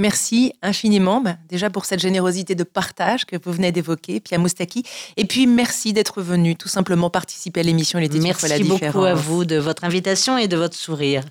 Merci 0.00 0.54
infiniment, 0.62 1.20
ben, 1.20 1.36
déjà 1.46 1.68
pour 1.68 1.84
cette 1.84 2.00
générosité 2.00 2.54
de 2.54 2.64
partage 2.64 3.26
que 3.26 3.36
vous 3.44 3.52
venez 3.52 3.70
d'évoquer, 3.70 4.18
Pia 4.18 4.38
Moustaki. 4.38 4.82
Et 5.18 5.26
puis 5.26 5.46
merci 5.46 5.92
d'être 5.92 6.22
venu 6.22 6.56
tout 6.56 6.68
simplement 6.68 7.10
participer 7.10 7.60
à 7.60 7.64
l'émission 7.64 7.98
Les 7.98 8.08
Merci 8.08 8.48
la 8.48 8.58
beaucoup 8.60 9.04
à 9.04 9.12
vous 9.12 9.44
de 9.44 9.56
votre 9.56 9.84
invitation 9.84 10.38
et 10.38 10.48
de 10.48 10.56
votre 10.56 10.74
sourire. 10.74 11.22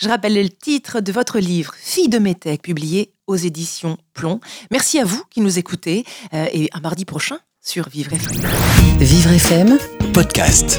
Je 0.00 0.08
rappelle 0.08 0.40
le 0.40 0.48
titre 0.48 1.00
de 1.00 1.10
votre 1.10 1.40
livre, 1.40 1.74
Fille 1.76 2.08
de 2.08 2.20
Métèque, 2.20 2.62
publié 2.62 3.12
aux 3.26 3.34
éditions 3.34 3.98
Plomb. 4.14 4.38
Merci 4.70 5.00
à 5.00 5.04
vous 5.04 5.24
qui 5.28 5.40
nous 5.40 5.58
écoutez 5.58 6.04
euh, 6.32 6.46
et 6.52 6.68
à 6.72 6.78
mardi 6.78 7.04
prochain 7.04 7.40
sur 7.60 7.88
Vivre 7.88 8.12
FM. 8.12 8.40
Vivre 9.00 9.32
FM, 9.32 9.78
podcast. 10.12 10.78